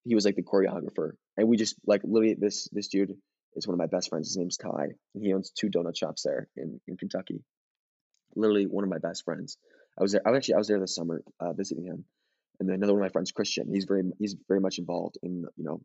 He 0.04 0.14
was 0.14 0.24
like 0.24 0.36
the 0.36 0.42
choreographer, 0.42 1.12
and 1.36 1.48
we 1.48 1.56
just 1.56 1.76
like 1.86 2.02
literally 2.04 2.34
this 2.34 2.68
this 2.72 2.88
dude 2.88 3.14
is 3.54 3.66
one 3.66 3.74
of 3.74 3.78
my 3.78 3.86
best 3.86 4.08
friends. 4.08 4.28
His 4.28 4.36
name's 4.36 4.56
Ty, 4.56 4.94
and 5.14 5.24
he 5.24 5.34
owns 5.34 5.50
two 5.50 5.68
donut 5.68 5.96
shops 5.96 6.22
there 6.22 6.48
in 6.56 6.80
in 6.86 6.96
Kentucky. 6.96 7.42
Literally 8.36 8.66
one 8.66 8.84
of 8.84 8.90
my 8.90 8.98
best 8.98 9.24
friends. 9.24 9.58
I 9.98 10.02
was 10.02 10.12
there. 10.12 10.22
I 10.24 10.30
was 10.30 10.38
actually 10.38 10.54
I 10.54 10.58
was 10.58 10.68
there 10.68 10.80
this 10.80 10.94
summer 10.94 11.22
uh, 11.40 11.52
visiting 11.52 11.84
him, 11.84 12.04
and 12.60 12.68
then 12.68 12.76
another 12.76 12.94
one 12.94 13.02
of 13.02 13.06
my 13.06 13.12
friends, 13.12 13.32
Christian. 13.32 13.68
He's 13.72 13.84
very 13.84 14.04
he's 14.18 14.36
very 14.46 14.60
much 14.60 14.78
involved 14.78 15.18
in 15.22 15.44
you 15.56 15.64
know 15.64 15.80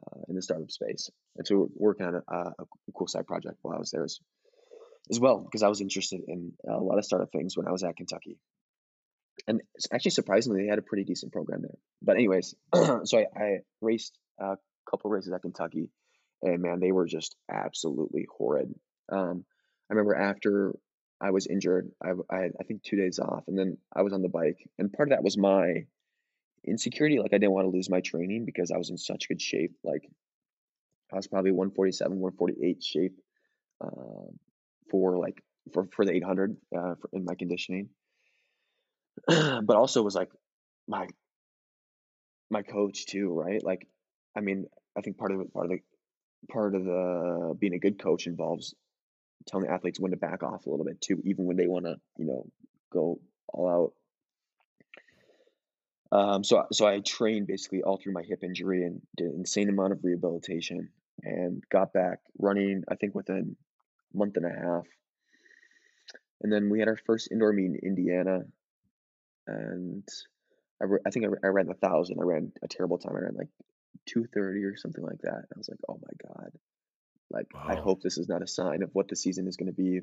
uh, 0.00 0.20
in 0.28 0.34
the 0.34 0.42
startup 0.42 0.70
space, 0.70 1.10
and 1.36 1.46
so 1.46 1.56
we're 1.56 1.88
working 1.88 2.06
on 2.06 2.14
a, 2.14 2.36
a 2.36 2.92
cool 2.94 3.06
side 3.06 3.26
project 3.26 3.58
while 3.62 3.76
I 3.76 3.78
was 3.78 3.90
there 3.90 4.04
as, 4.04 4.18
as 5.10 5.20
well 5.20 5.38
because 5.38 5.62
I 5.62 5.68
was 5.68 5.80
interested 5.80 6.20
in 6.26 6.52
a 6.68 6.78
lot 6.78 6.98
of 6.98 7.04
startup 7.04 7.30
things 7.32 7.56
when 7.56 7.68
I 7.68 7.72
was 7.72 7.82
at 7.84 7.96
Kentucky. 7.96 8.38
And 9.48 9.60
actually 9.92 10.12
surprisingly 10.12 10.62
they 10.62 10.68
had 10.68 10.78
a 10.78 10.82
pretty 10.82 11.04
decent 11.04 11.32
program 11.32 11.62
there. 11.62 11.76
But 12.00 12.16
anyways 12.16 12.54
so 12.74 13.18
I, 13.18 13.26
I, 13.36 13.58
raced 13.80 14.16
a 14.38 14.56
couple 14.88 15.10
races 15.10 15.32
at 15.32 15.42
kentucky 15.42 15.90
and 16.42 16.62
man 16.62 16.80
they 16.80 16.92
were 16.92 17.06
just 17.06 17.36
absolutely 17.50 18.26
horrid. 18.36 18.72
Um, 19.10 19.44
i 19.90 19.94
remember 19.94 20.14
after 20.14 20.74
i 21.20 21.30
was 21.30 21.46
injured 21.46 21.90
I, 22.02 22.10
I 22.30 22.38
had 22.42 22.52
i 22.60 22.64
think 22.64 22.82
two 22.82 22.96
days 22.96 23.18
off 23.18 23.44
and 23.48 23.58
then 23.58 23.78
i 23.94 24.02
was 24.02 24.12
on 24.12 24.22
the 24.22 24.28
bike 24.28 24.58
and 24.78 24.92
part 24.92 25.08
of 25.08 25.10
that 25.10 25.24
was 25.24 25.36
my 25.36 25.84
insecurity 26.66 27.18
like 27.18 27.32
i 27.32 27.38
didn't 27.38 27.52
want 27.52 27.66
to 27.66 27.70
lose 27.70 27.90
my 27.90 28.00
training 28.00 28.44
because 28.44 28.70
i 28.70 28.76
was 28.76 28.90
in 28.90 28.98
such 28.98 29.28
good 29.28 29.40
shape 29.40 29.72
like 29.84 30.08
i 31.12 31.16
was 31.16 31.26
probably 31.26 31.52
147 31.52 32.18
148 32.18 32.82
shape 32.82 33.16
uh, 33.84 34.30
for 34.90 35.18
like 35.18 35.42
for, 35.72 35.86
for 35.94 36.04
the 36.04 36.12
800 36.12 36.56
uh, 36.76 36.94
for, 37.00 37.10
in 37.12 37.24
my 37.24 37.34
conditioning 37.34 37.88
but 39.26 39.76
also 39.76 40.02
was 40.02 40.14
like 40.14 40.30
my 40.86 41.06
my 42.50 42.62
coach 42.62 43.06
too, 43.06 43.32
right? 43.32 43.62
Like, 43.62 43.86
I 44.36 44.40
mean, 44.40 44.66
I 44.96 45.00
think 45.00 45.18
part 45.18 45.32
of 45.32 45.40
it, 45.40 45.52
part 45.52 45.66
of 45.66 45.72
the 45.72 45.78
part 46.50 46.74
of 46.74 46.84
the 46.84 47.54
being 47.58 47.74
a 47.74 47.78
good 47.78 47.98
coach 47.98 48.26
involves 48.26 48.74
telling 49.46 49.68
athletes 49.68 50.00
when 50.00 50.12
to 50.12 50.16
back 50.16 50.42
off 50.42 50.66
a 50.66 50.70
little 50.70 50.84
bit 50.84 51.00
too, 51.00 51.20
even 51.24 51.44
when 51.44 51.56
they 51.56 51.66
want 51.66 51.84
to, 51.86 51.96
you 52.18 52.26
know, 52.26 52.46
go 52.92 53.20
all 53.52 53.68
out. 53.68 53.92
Um, 56.14 56.44
so, 56.44 56.64
so 56.72 56.86
I 56.86 57.00
trained 57.00 57.48
basically 57.48 57.82
all 57.82 57.96
through 57.96 58.12
my 58.12 58.22
hip 58.22 58.44
injury 58.44 58.84
and 58.84 59.02
did 59.16 59.26
an 59.26 59.34
insane 59.40 59.68
amount 59.68 59.92
of 59.92 60.04
rehabilitation 60.04 60.90
and 61.22 61.62
got 61.70 61.92
back 61.92 62.20
running. 62.38 62.84
I 62.88 62.94
think 62.94 63.14
within 63.14 63.56
a 64.14 64.16
month 64.16 64.36
and 64.36 64.46
a 64.46 64.48
half, 64.48 64.86
and 66.40 66.52
then 66.52 66.70
we 66.70 66.78
had 66.78 66.88
our 66.88 66.96
first 66.96 67.30
indoor 67.32 67.52
meet 67.52 67.66
in 67.66 67.80
Indiana 67.82 68.44
and 69.46 70.06
I, 70.82 70.86
I 71.06 71.10
think 71.10 71.26
I, 71.26 71.46
I 71.46 71.50
ran 71.50 71.68
a 71.68 71.74
thousand. 71.74 72.18
I 72.20 72.24
ran 72.24 72.52
a 72.62 72.68
terrible 72.68 72.98
time. 72.98 73.14
I 73.16 73.20
ran 73.20 73.34
like 73.36 73.48
two 74.06 74.26
thirty 74.32 74.64
or 74.64 74.76
something 74.76 75.04
like 75.04 75.20
that. 75.22 75.44
I 75.54 75.58
was 75.58 75.68
like, 75.68 75.80
oh 75.88 76.00
my 76.00 76.30
god, 76.30 76.50
like 77.30 77.46
I 77.54 77.74
hope 77.76 78.02
this 78.02 78.18
is 78.18 78.28
not 78.28 78.42
a 78.42 78.46
sign 78.46 78.82
of 78.82 78.90
what 78.92 79.08
the 79.08 79.16
season 79.16 79.46
is 79.46 79.56
going 79.56 79.72
to 79.72 79.76
be. 79.76 80.00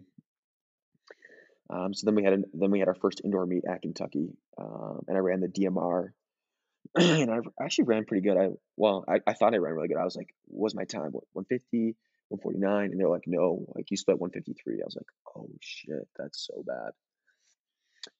Um, 1.72 1.94
so 1.94 2.06
then 2.06 2.16
we 2.16 2.24
had 2.24 2.44
then 2.54 2.72
we 2.72 2.80
had 2.80 2.90
our 2.90 2.96
first 2.96 3.22
indoor 3.24 3.46
meet 3.46 3.64
at 3.66 3.82
Kentucky, 3.82 4.36
um, 4.58 5.02
and 5.08 5.16
I 5.16 5.22
ran 5.22 5.40
the 5.40 5.48
DMR, 5.48 6.10
and 6.96 7.32
I 7.32 7.38
actually 7.64 7.86
ran 7.86 8.06
pretty 8.06 8.28
good. 8.28 8.38
I 8.38 8.50
well, 8.76 9.06
I, 9.08 9.22
I 9.26 9.34
thought 9.34 9.54
I 9.54 9.58
ran 9.58 9.74
really 9.74 9.88
good. 9.88 9.98
I 9.98 10.04
was 10.04 10.16
like, 10.16 10.36
what 10.46 10.66
was 10.66 10.76
my 10.76 10.84
time? 10.84 11.12
What 11.12 11.24
150, 11.32 11.96
149, 12.28 12.92
and 12.92 13.00
they're 13.00 13.08
like, 13.08 13.24
no, 13.26 13.66
like 13.74 13.90
you 13.90 13.96
split 13.96 14.20
153. 14.20 14.82
I 14.82 14.86
was 14.86 14.98
like, 14.98 15.06
oh 15.38 15.50
shit, 15.62 16.08
that's 16.18 16.46
so 16.46 16.62
bad. 16.68 16.92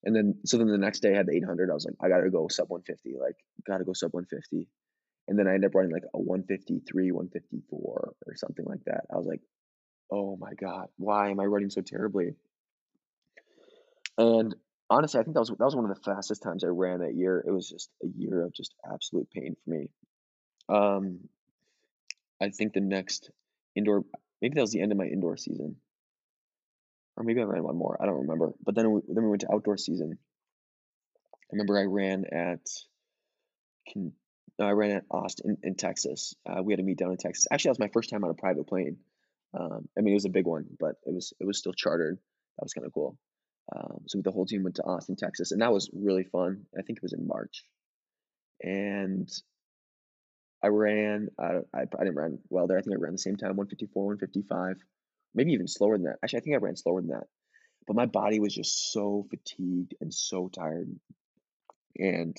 And 0.06 0.16
then 0.16 0.36
so 0.46 0.58
then 0.58 0.68
the 0.68 0.78
next 0.78 1.02
day 1.02 1.14
I 1.14 1.18
had 1.18 1.28
the 1.28 1.36
800. 1.36 1.70
I 1.70 1.74
was 1.74 1.86
like, 1.86 1.96
I 2.02 2.08
gotta 2.08 2.30
go 2.30 2.48
sub 2.48 2.70
150. 2.70 3.20
Like, 3.20 3.36
gotta 3.68 3.84
go 3.84 3.94
sub 3.94 4.14
150. 4.14 4.70
And 5.28 5.38
then 5.38 5.48
I 5.48 5.56
ended 5.56 5.70
up 5.70 5.76
running 5.76 5.92
like 5.92 6.04
a 6.14 6.20
153, 6.20 7.12
154 7.12 7.80
or 8.26 8.36
something 8.36 8.66
like 8.66 8.84
that. 8.86 9.06
I 9.12 9.18
was 9.18 9.26
like, 9.26 9.42
oh 10.10 10.38
my 10.38 10.54
god, 10.54 10.88
why 10.98 11.32
am 11.32 11.40
I 11.42 11.46
running 11.46 11.70
so 11.70 11.82
terribly? 11.82 12.36
And 14.18 14.56
honestly, 14.90 15.20
I 15.20 15.24
think 15.24 15.36
that 15.36 15.42
was 15.42 15.50
that 15.50 15.66
was 15.66 15.76
one 15.76 15.90
of 15.90 15.96
the 15.96 16.04
fastest 16.04 16.44
times 16.44 16.64
I 16.64 16.68
ran 16.68 17.00
that 17.00 17.16
year. 17.16 17.44
It 17.46 17.52
was 17.52 17.70
just 17.70 17.90
a 18.04 18.08
year 18.08 18.44
of 18.44 18.54
just 18.54 18.74
absolute 18.92 19.30
pain 19.32 19.56
for 19.64 19.70
me. 19.70 19.90
Um, 20.70 21.20
I 22.42 22.50
think 22.50 22.74
the 22.74 22.82
next 22.82 23.30
indoor, 23.76 24.04
maybe 24.42 24.56
that 24.56 24.62
was 24.62 24.72
the 24.72 24.82
end 24.82 24.92
of 24.92 24.98
my 24.98 25.06
indoor 25.06 25.38
season 25.38 25.76
or 27.18 27.24
maybe 27.24 27.42
I 27.42 27.44
ran 27.44 27.64
one 27.64 27.78
more. 27.78 27.98
I 28.02 28.06
don't 28.06 28.22
remember. 28.22 28.54
But 28.64 28.76
then 28.76 28.92
we, 28.92 29.02
then 29.08 29.24
we 29.24 29.30
went 29.30 29.42
to 29.42 29.54
outdoor 29.54 29.78
season. 29.78 30.18
I 31.36 31.48
remember 31.52 31.78
I 31.78 31.84
ran 31.84 32.26
at 32.32 32.68
I 34.60 34.72
ran 34.72 34.92
at 34.92 35.04
Austin 35.10 35.58
in, 35.64 35.76
Texas. 35.76 36.36
Uh, 36.46 36.62
we 36.64 36.72
had 36.72 36.80
a 36.80 36.84
meet 36.84 36.98
down 36.98 37.12
in 37.12 37.18
Texas. 37.18 37.48
Actually, 37.52 37.70
that 37.70 37.80
was 37.80 37.80
my 37.80 37.90
first 37.94 38.10
time 38.10 38.24
on 38.24 38.30
a 38.30 38.36
private 38.36 38.68
plane. 38.68 38.98
Um, 39.54 39.88
I 39.98 40.02
mean, 40.02 40.14
it 40.14 40.16
was 40.16 40.26
a 40.26 40.30
big 40.30 40.46
one, 40.46 40.66
but 40.80 40.96
it 41.06 41.14
was 41.14 41.34
it 41.40 41.46
was 41.46 41.58
still 41.58 41.74
chartered. 41.74 42.18
That 42.58 42.64
was 42.64 42.74
kind 42.74 42.86
of 42.86 42.94
cool. 42.94 43.18
Um, 43.76 44.02
so 44.08 44.22
the 44.22 44.32
whole 44.32 44.46
team 44.46 44.64
went 44.64 44.76
to 44.78 44.84
Austin, 44.84 45.16
Texas, 45.16 45.52
and 45.52 45.62
that 45.62 45.72
was 45.72 45.90
really 45.94 46.24
fun. 46.24 46.66
I 46.78 46.82
think 46.82 46.98
it 46.98 47.04
was 47.04 47.14
in 47.14 47.28
March, 47.28 47.64
and 48.62 49.30
I 50.64 50.68
ran. 50.68 51.30
I, 51.40 51.60
I, 51.74 51.82
I 51.82 52.04
didn't 52.04 52.16
run 52.16 52.40
well 52.50 52.68
there. 52.68 52.78
I 52.78 52.82
think 52.82 52.96
I 52.96 53.00
ran 53.00 53.14
the 53.14 53.18
same 53.18 53.38
time, 53.38 53.56
154, 53.56 54.06
155 54.06 54.78
maybe 55.34 55.54
even 55.54 55.68
slower 55.68 55.98
than 55.98 56.06
that. 56.06 56.18
Actually, 56.24 56.40
I 56.40 56.42
think 56.44 56.56
I 56.56 56.60
ran 56.60 56.76
slower 56.76 57.02
than 57.02 57.12
that. 57.12 57.28
But 57.88 57.96
my 57.96 58.06
body 58.06 58.40
was 58.40 58.54
just 58.54 58.92
so 58.92 59.26
fatigued 59.30 59.96
and 60.02 60.14
so 60.14 60.50
tired. 60.50 60.90
And 61.98 62.38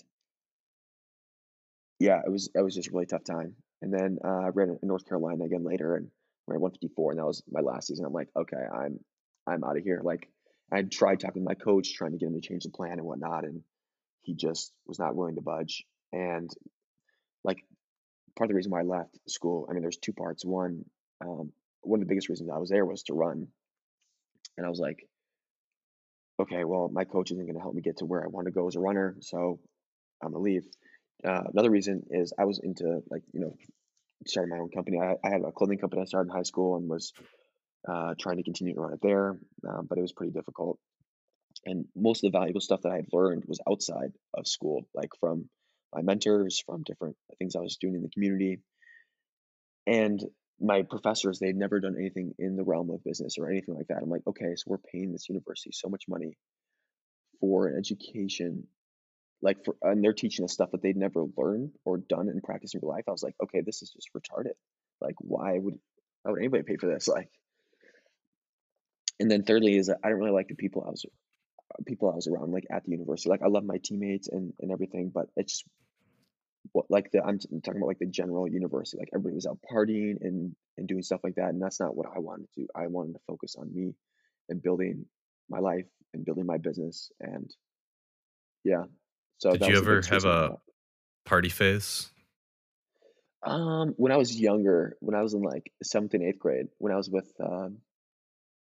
yeah, 1.98 2.20
it 2.24 2.30
was 2.30 2.50
it 2.54 2.62
was 2.62 2.74
just 2.74 2.88
a 2.88 2.92
really 2.92 3.06
tough 3.06 3.24
time. 3.24 3.56
And 3.80 3.92
then 3.92 4.18
uh, 4.24 4.46
I 4.46 4.48
ran 4.48 4.70
in 4.70 4.88
North 4.88 5.06
Carolina 5.06 5.44
again 5.44 5.64
later 5.64 5.96
and 5.96 6.08
ran 6.46 6.60
154, 6.60 7.12
and 7.12 7.18
that 7.18 7.26
was 7.26 7.42
my 7.50 7.60
last 7.60 7.88
season. 7.88 8.04
I'm 8.04 8.12
like, 8.12 8.28
okay, 8.36 8.56
I'm 8.72 9.00
I'm 9.46 9.64
out 9.64 9.76
of 9.76 9.82
here. 9.82 10.00
Like 10.02 10.28
I 10.72 10.82
tried 10.82 11.20
talking 11.20 11.42
to 11.42 11.48
my 11.48 11.54
coach, 11.54 11.94
trying 11.94 12.12
to 12.12 12.18
get 12.18 12.28
him 12.28 12.34
to 12.34 12.40
change 12.40 12.64
the 12.64 12.70
plan 12.70 12.92
and 12.92 13.04
whatnot, 13.04 13.44
and 13.44 13.62
he 14.22 14.34
just 14.34 14.72
was 14.86 14.98
not 14.98 15.14
willing 15.14 15.34
to 15.34 15.42
budge. 15.42 15.84
And 16.12 16.50
like 17.44 17.58
part 18.36 18.46
of 18.46 18.48
the 18.48 18.54
reason 18.54 18.72
why 18.72 18.80
I 18.80 18.84
left 18.84 19.18
school, 19.28 19.66
I 19.68 19.72
mean, 19.72 19.82
there's 19.82 19.98
two 19.98 20.12
parts. 20.12 20.44
One, 20.44 20.84
um, 21.20 21.52
one 21.82 22.00
of 22.00 22.06
the 22.06 22.10
biggest 22.10 22.28
reasons 22.28 22.50
I 22.50 22.58
was 22.58 22.70
there 22.70 22.86
was 22.86 23.02
to 23.04 23.14
run. 23.14 23.48
And 24.56 24.66
I 24.66 24.70
was 24.70 24.80
like, 24.80 25.06
okay, 26.40 26.64
well, 26.64 26.88
my 26.92 27.04
coach 27.04 27.30
isn't 27.30 27.44
going 27.44 27.54
to 27.54 27.60
help 27.60 27.74
me 27.74 27.82
get 27.82 27.98
to 27.98 28.04
where 28.04 28.22
I 28.22 28.28
want 28.28 28.46
to 28.46 28.52
go 28.52 28.66
as 28.66 28.76
a 28.76 28.80
runner, 28.80 29.16
so 29.20 29.60
I'm 30.22 30.32
gonna 30.32 30.42
leave. 30.42 30.66
Uh, 31.24 31.42
another 31.52 31.70
reason 31.70 32.04
is 32.10 32.32
I 32.38 32.44
was 32.44 32.58
into 32.58 33.02
like 33.10 33.22
you 33.32 33.40
know 33.40 33.54
starting 34.26 34.50
my 34.50 34.60
own 34.60 34.70
company. 34.70 35.00
I, 35.00 35.14
I 35.24 35.30
had 35.30 35.42
a 35.42 35.52
clothing 35.52 35.78
company 35.78 36.02
I 36.02 36.04
started 36.04 36.30
in 36.30 36.36
high 36.36 36.42
school 36.42 36.76
and 36.76 36.88
was 36.88 37.12
uh, 37.88 38.14
trying 38.18 38.36
to 38.36 38.42
continue 38.42 38.74
to 38.74 38.80
run 38.80 38.92
it 38.92 39.00
there, 39.02 39.38
uh, 39.68 39.82
but 39.82 39.98
it 39.98 40.02
was 40.02 40.12
pretty 40.12 40.32
difficult. 40.32 40.78
And 41.64 41.86
most 41.94 42.24
of 42.24 42.32
the 42.32 42.38
valuable 42.38 42.60
stuff 42.60 42.82
that 42.82 42.92
I 42.92 42.96
had 42.96 43.06
learned 43.12 43.44
was 43.46 43.60
outside 43.68 44.12
of 44.34 44.46
school, 44.46 44.86
like 44.94 45.10
from 45.20 45.48
my 45.94 46.02
mentors, 46.02 46.62
from 46.64 46.82
different 46.82 47.16
things 47.38 47.54
I 47.54 47.60
was 47.60 47.76
doing 47.76 47.94
in 47.94 48.02
the 48.02 48.08
community. 48.08 48.60
And 49.86 50.22
my 50.62 50.82
professors 50.82 51.38
they'd 51.38 51.56
never 51.56 51.80
done 51.80 51.96
anything 51.98 52.34
in 52.38 52.56
the 52.56 52.62
realm 52.62 52.90
of 52.90 53.02
business 53.02 53.36
or 53.38 53.50
anything 53.50 53.74
like 53.74 53.88
that 53.88 53.98
i'm 54.00 54.08
like 54.08 54.26
okay 54.26 54.54
so 54.54 54.64
we're 54.66 54.78
paying 54.78 55.12
this 55.12 55.28
university 55.28 55.70
so 55.72 55.88
much 55.88 56.04
money 56.08 56.36
for 57.40 57.66
an 57.66 57.76
education 57.76 58.64
like 59.42 59.64
for 59.64 59.74
and 59.82 60.02
they're 60.02 60.12
teaching 60.12 60.44
us 60.44 60.52
stuff 60.52 60.70
that 60.70 60.80
they'd 60.80 60.96
never 60.96 61.24
learned 61.36 61.72
or 61.84 61.98
done 61.98 62.28
in 62.28 62.40
practice 62.40 62.74
in 62.74 62.80
real 62.80 62.90
life 62.90 63.04
i 63.08 63.10
was 63.10 63.22
like 63.22 63.34
okay 63.42 63.60
this 63.60 63.82
is 63.82 63.90
just 63.90 64.08
retarded 64.16 64.54
like 65.00 65.16
why 65.18 65.58
would 65.58 65.74
why 66.22 66.30
would 66.30 66.40
anybody 66.40 66.62
pay 66.62 66.76
for 66.76 66.86
this 66.86 67.08
like 67.16 67.28
and 69.22 69.30
then 69.30 69.42
thirdly 69.42 69.76
is 69.76 69.88
i 69.88 70.08
don't 70.08 70.18
really 70.18 70.30
like 70.30 70.48
the 70.48 70.54
people 70.54 70.84
i 70.86 70.90
was 70.90 71.06
people 71.86 72.10
i 72.10 72.14
was 72.14 72.26
around 72.26 72.52
like 72.52 72.66
at 72.70 72.84
the 72.84 72.90
university 72.90 73.30
like 73.30 73.42
i 73.42 73.48
love 73.48 73.64
my 73.64 73.78
teammates 73.82 74.28
and 74.28 74.52
and 74.60 74.70
everything 74.70 75.10
but 75.14 75.26
it's 75.36 75.52
just 75.54 75.64
what 76.70 76.86
like 76.88 77.10
the 77.10 77.22
I'm 77.22 77.38
talking 77.38 77.80
about 77.80 77.88
like 77.88 77.98
the 77.98 78.06
general 78.06 78.46
university, 78.48 78.98
like 78.98 79.10
everybody 79.12 79.34
was 79.34 79.46
out 79.46 79.58
partying 79.70 80.16
and 80.20 80.54
and 80.78 80.86
doing 80.86 81.02
stuff 81.02 81.20
like 81.24 81.34
that, 81.34 81.48
and 81.48 81.60
that's 81.60 81.80
not 81.80 81.96
what 81.96 82.06
I 82.14 82.20
wanted 82.20 82.52
to 82.54 82.60
do. 82.62 82.66
I 82.74 82.86
wanted 82.86 83.14
to 83.14 83.20
focus 83.26 83.56
on 83.58 83.72
me 83.74 83.94
and 84.48 84.62
building 84.62 85.06
my 85.50 85.58
life 85.58 85.86
and 86.14 86.24
building 86.24 86.46
my 86.46 86.58
business, 86.58 87.10
and 87.20 87.50
yeah. 88.64 88.84
So 89.38 89.52
did 89.52 89.68
you 89.68 89.76
ever 89.76 90.02
have 90.02 90.24
a 90.24 90.58
party 91.24 91.48
phase? 91.48 92.10
Um, 93.44 93.94
when 93.96 94.12
I 94.12 94.16
was 94.16 94.38
younger, 94.38 94.96
when 95.00 95.16
I 95.16 95.22
was 95.22 95.34
in 95.34 95.42
like 95.42 95.72
seventh 95.82 96.14
and 96.14 96.22
eighth 96.22 96.38
grade, 96.38 96.68
when 96.78 96.92
I 96.92 96.96
was 96.96 97.10
with 97.10 97.30
um, 97.40 97.78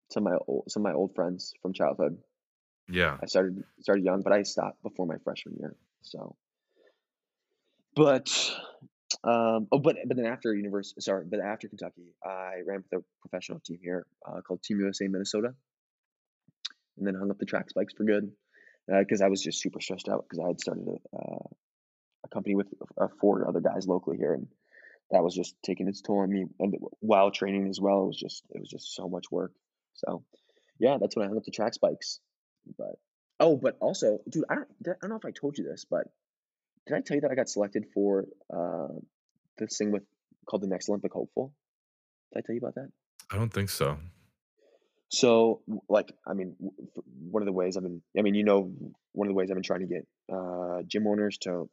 some 0.10 0.28
of 0.28 0.34
my 0.34 0.38
old, 0.48 0.64
some 0.70 0.86
of 0.86 0.92
my 0.92 0.94
old 0.94 1.16
friends 1.16 1.54
from 1.62 1.74
childhood. 1.74 2.18
Yeah, 2.88 3.18
I 3.22 3.26
started 3.28 3.64
started 3.82 4.04
young, 4.04 4.22
but 4.22 4.34
I 4.34 4.44
stopped 4.44 4.82
before 4.84 5.06
my 5.06 5.18
freshman 5.24 5.56
year. 5.60 5.76
So 6.02 6.36
but 7.96 8.30
um, 9.24 9.68
oh, 9.72 9.80
but 9.80 9.98
but 10.06 10.16
then 10.16 10.26
after 10.26 10.54
university, 10.54 11.02
sorry, 11.02 11.26
but 11.30 11.40
after 11.40 11.68
Kentucky, 11.68 12.14
I 12.24 12.62
ran 12.66 12.84
with 12.90 13.02
a 13.02 13.04
professional 13.22 13.60
team 13.60 13.80
here 13.82 14.06
uh, 14.26 14.42
called 14.42 14.64
Team 14.64 14.80
USA 14.80 15.08
Minnesota, 15.08 15.54
and 16.98 17.06
then 17.06 17.16
hung 17.16 17.30
up 17.30 17.40
the 17.40 17.46
track 17.46 17.70
spikes 17.70 17.94
for 17.94 18.06
good. 18.06 18.32
because 18.88 19.22
I 19.22 19.28
was 19.28 19.42
just 19.42 19.62
super 19.62 19.82
stressed 19.82 20.08
out 20.08 20.26
because 20.30 20.44
I 20.44 20.48
had 20.48 20.62
started 20.62 20.88
a, 20.88 21.18
uh, 21.18 21.48
a 22.24 22.28
company 22.30 22.56
with 22.56 22.68
uh, 22.98 23.08
four 23.20 23.48
other 23.48 23.60
guys 23.60 23.88
locally 23.88 24.18
here, 24.18 24.34
and 24.34 24.48
that 25.12 25.24
was 25.24 25.36
just 25.36 25.56
taking 25.64 25.88
its 25.88 26.02
toll 26.02 26.20
on 26.20 26.30
me. 26.30 26.46
And 26.60 26.76
while 27.00 27.32
training 27.32 27.68
as 27.68 27.82
well, 27.82 28.04
it 28.04 28.08
was 28.08 28.20
just 28.20 28.44
it 28.52 28.60
was 28.60 28.70
just 28.70 28.96
so 28.96 29.10
much 29.10 29.26
work. 29.32 29.52
So 30.06 30.24
yeah, 30.80 30.98
that's 31.00 31.16
when 31.16 31.26
I 31.26 31.28
hung 31.28 31.38
up 31.38 31.44
the 31.44 31.52
track 31.52 31.74
spikes. 31.74 32.20
But 32.78 32.96
oh, 33.40 33.58
but 33.58 33.78
also, 33.80 34.20
dude, 34.30 34.46
I 34.50 34.56
don't 34.56 34.68
I 34.88 34.94
don't 35.02 35.10
know 35.10 35.18
if 35.18 35.26
I 35.26 35.32
told 35.32 35.58
you 35.58 35.64
this, 35.64 35.86
but 35.90 36.08
did 36.88 36.96
I 36.96 37.02
tell 37.02 37.16
you 37.16 37.22
that 37.22 37.32
I 37.32 37.36
got 37.36 37.50
selected 37.50 37.86
for 37.94 38.26
uh, 38.54 38.88
this 39.58 39.78
thing 39.78 39.92
with 39.92 40.04
called 40.50 40.64
the 40.64 40.68
Next 40.68 40.90
Olympic 40.90 41.14
Hopeful? 41.14 41.54
Did 42.34 42.40
I 42.40 42.42
tell 42.46 42.56
you 42.56 42.62
about 42.62 42.76
that? 42.76 42.90
I 43.32 43.38
don't 43.38 43.54
think 43.54 43.70
so. 43.70 43.98
So, 45.12 45.62
like, 45.90 46.12
I 46.28 46.34
mean, 46.34 46.56
one 47.32 47.42
of 47.42 47.48
the 47.48 47.52
ways 47.52 47.76
I've 47.76 47.84
been, 47.84 48.02
I 48.18 48.22
mean, 48.22 48.36
you 48.36 48.44
know, 48.44 48.72
one 49.12 49.28
of 49.28 49.32
the 49.32 49.36
ways 49.36 49.50
I've 49.50 49.56
been 49.56 49.64
trying 49.64 49.80
to 49.82 49.88
get 49.88 50.08
uh, 50.32 50.84
gym 50.88 51.08
owners 51.08 51.40
to 51.40 51.68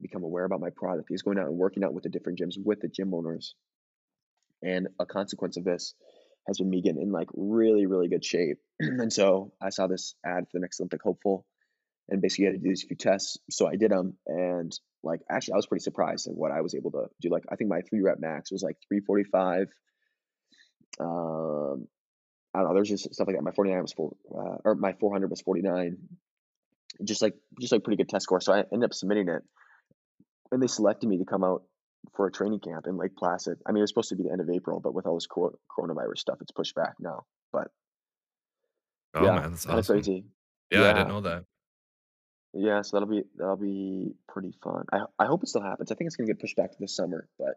become 0.00 0.24
aware 0.24 0.44
about 0.44 0.60
my 0.60 0.70
product 0.70 1.08
is 1.10 1.22
going 1.22 1.38
out 1.38 1.46
and 1.46 1.56
working 1.56 1.84
out 1.84 1.92
with 1.92 2.04
the 2.04 2.08
different 2.08 2.38
gyms 2.38 2.54
with 2.62 2.80
the 2.80 2.88
gym 2.88 3.12
owners. 3.12 3.54
And 4.62 4.88
a 4.98 5.04
consequence 5.04 5.58
of 5.58 5.64
this 5.64 5.94
has 6.46 6.58
been 6.58 6.70
me 6.70 6.82
getting 6.82 7.02
in 7.02 7.10
like 7.10 7.28
really, 7.34 7.86
really 7.86 8.08
good 8.08 8.24
shape. 8.24 8.58
and 8.80 9.12
so 9.12 9.52
I 9.60 9.70
saw 9.70 9.86
this 9.86 10.14
ad 10.24 10.44
for 10.44 10.58
the 10.58 10.60
next 10.60 10.80
Olympic 10.80 11.02
hopeful 11.02 11.46
and 12.08 12.22
basically 12.22 12.44
you 12.44 12.50
had 12.52 12.58
to 12.58 12.62
do 12.62 12.68
these 12.68 12.84
few 12.84 12.96
tests. 12.96 13.38
So 13.50 13.66
I 13.66 13.76
did 13.76 13.90
them 13.90 14.14
and 14.26 14.72
like 15.02 15.20
actually 15.30 15.54
I 15.54 15.56
was 15.56 15.66
pretty 15.66 15.82
surprised 15.82 16.28
at 16.28 16.34
what 16.34 16.52
I 16.52 16.60
was 16.60 16.74
able 16.74 16.92
to 16.92 17.06
do. 17.20 17.30
Like 17.30 17.44
I 17.50 17.56
think 17.56 17.70
my 17.70 17.80
three 17.82 18.00
rep 18.00 18.18
max 18.20 18.52
was 18.52 18.62
like 18.62 18.76
345. 18.88 19.68
Um, 20.98 21.88
I 22.54 22.60
don't 22.60 22.68
know. 22.68 22.74
There's 22.74 22.88
just 22.88 23.12
stuff 23.12 23.26
like 23.26 23.36
that. 23.36 23.42
My 23.42 23.52
49 23.52 23.82
was 23.82 23.92
four, 23.92 24.16
uh, 24.34 24.56
or 24.64 24.74
my 24.76 24.94
400 24.94 25.28
was 25.28 25.42
49. 25.42 25.98
Just 27.04 27.20
like 27.20 27.34
just 27.60 27.72
like 27.72 27.84
pretty 27.84 27.98
good 27.98 28.08
test 28.08 28.24
score. 28.24 28.40
So 28.40 28.54
I 28.54 28.60
ended 28.72 28.84
up 28.84 28.94
submitting 28.94 29.28
it, 29.28 29.42
and 30.50 30.62
they 30.62 30.66
selected 30.66 31.08
me 31.08 31.18
to 31.18 31.26
come 31.26 31.44
out 31.44 31.64
for 32.16 32.26
a 32.26 32.32
training 32.32 32.60
camp 32.60 32.86
in 32.86 32.96
Lake 32.96 33.16
Placid. 33.16 33.58
I 33.66 33.72
mean, 33.72 33.78
it 33.78 33.82
was 33.82 33.90
supposed 33.90 34.08
to 34.08 34.16
be 34.16 34.24
the 34.24 34.32
end 34.32 34.40
of 34.40 34.50
April, 34.50 34.80
but 34.80 34.94
with 34.94 35.06
all 35.06 35.14
this 35.14 35.26
coronavirus 35.28 36.18
stuff, 36.18 36.38
it's 36.40 36.50
pushed 36.50 36.74
back 36.74 36.94
now. 36.98 37.24
But 37.52 37.68
oh 39.14 39.24
yeah, 39.24 39.36
man, 39.36 39.50
that's 39.50 39.66
awesome. 39.66 39.96
crazy. 39.96 40.24
Yeah, 40.70 40.80
yeah, 40.80 40.90
I 40.90 40.92
didn't 40.94 41.08
know 41.08 41.20
that. 41.20 41.44
Yeah, 42.54 42.82
so 42.82 42.96
that'll 42.96 43.08
be 43.08 43.22
that'll 43.36 43.56
be 43.56 44.14
pretty 44.28 44.52
fun. 44.64 44.84
I 44.92 45.00
I 45.18 45.26
hope 45.26 45.42
it 45.42 45.48
still 45.48 45.62
happens. 45.62 45.92
I 45.92 45.94
think 45.94 46.08
it's 46.08 46.16
gonna 46.16 46.26
get 46.26 46.40
pushed 46.40 46.56
back 46.56 46.72
to 46.72 46.78
the 46.80 46.88
summer, 46.88 47.28
but 47.38 47.56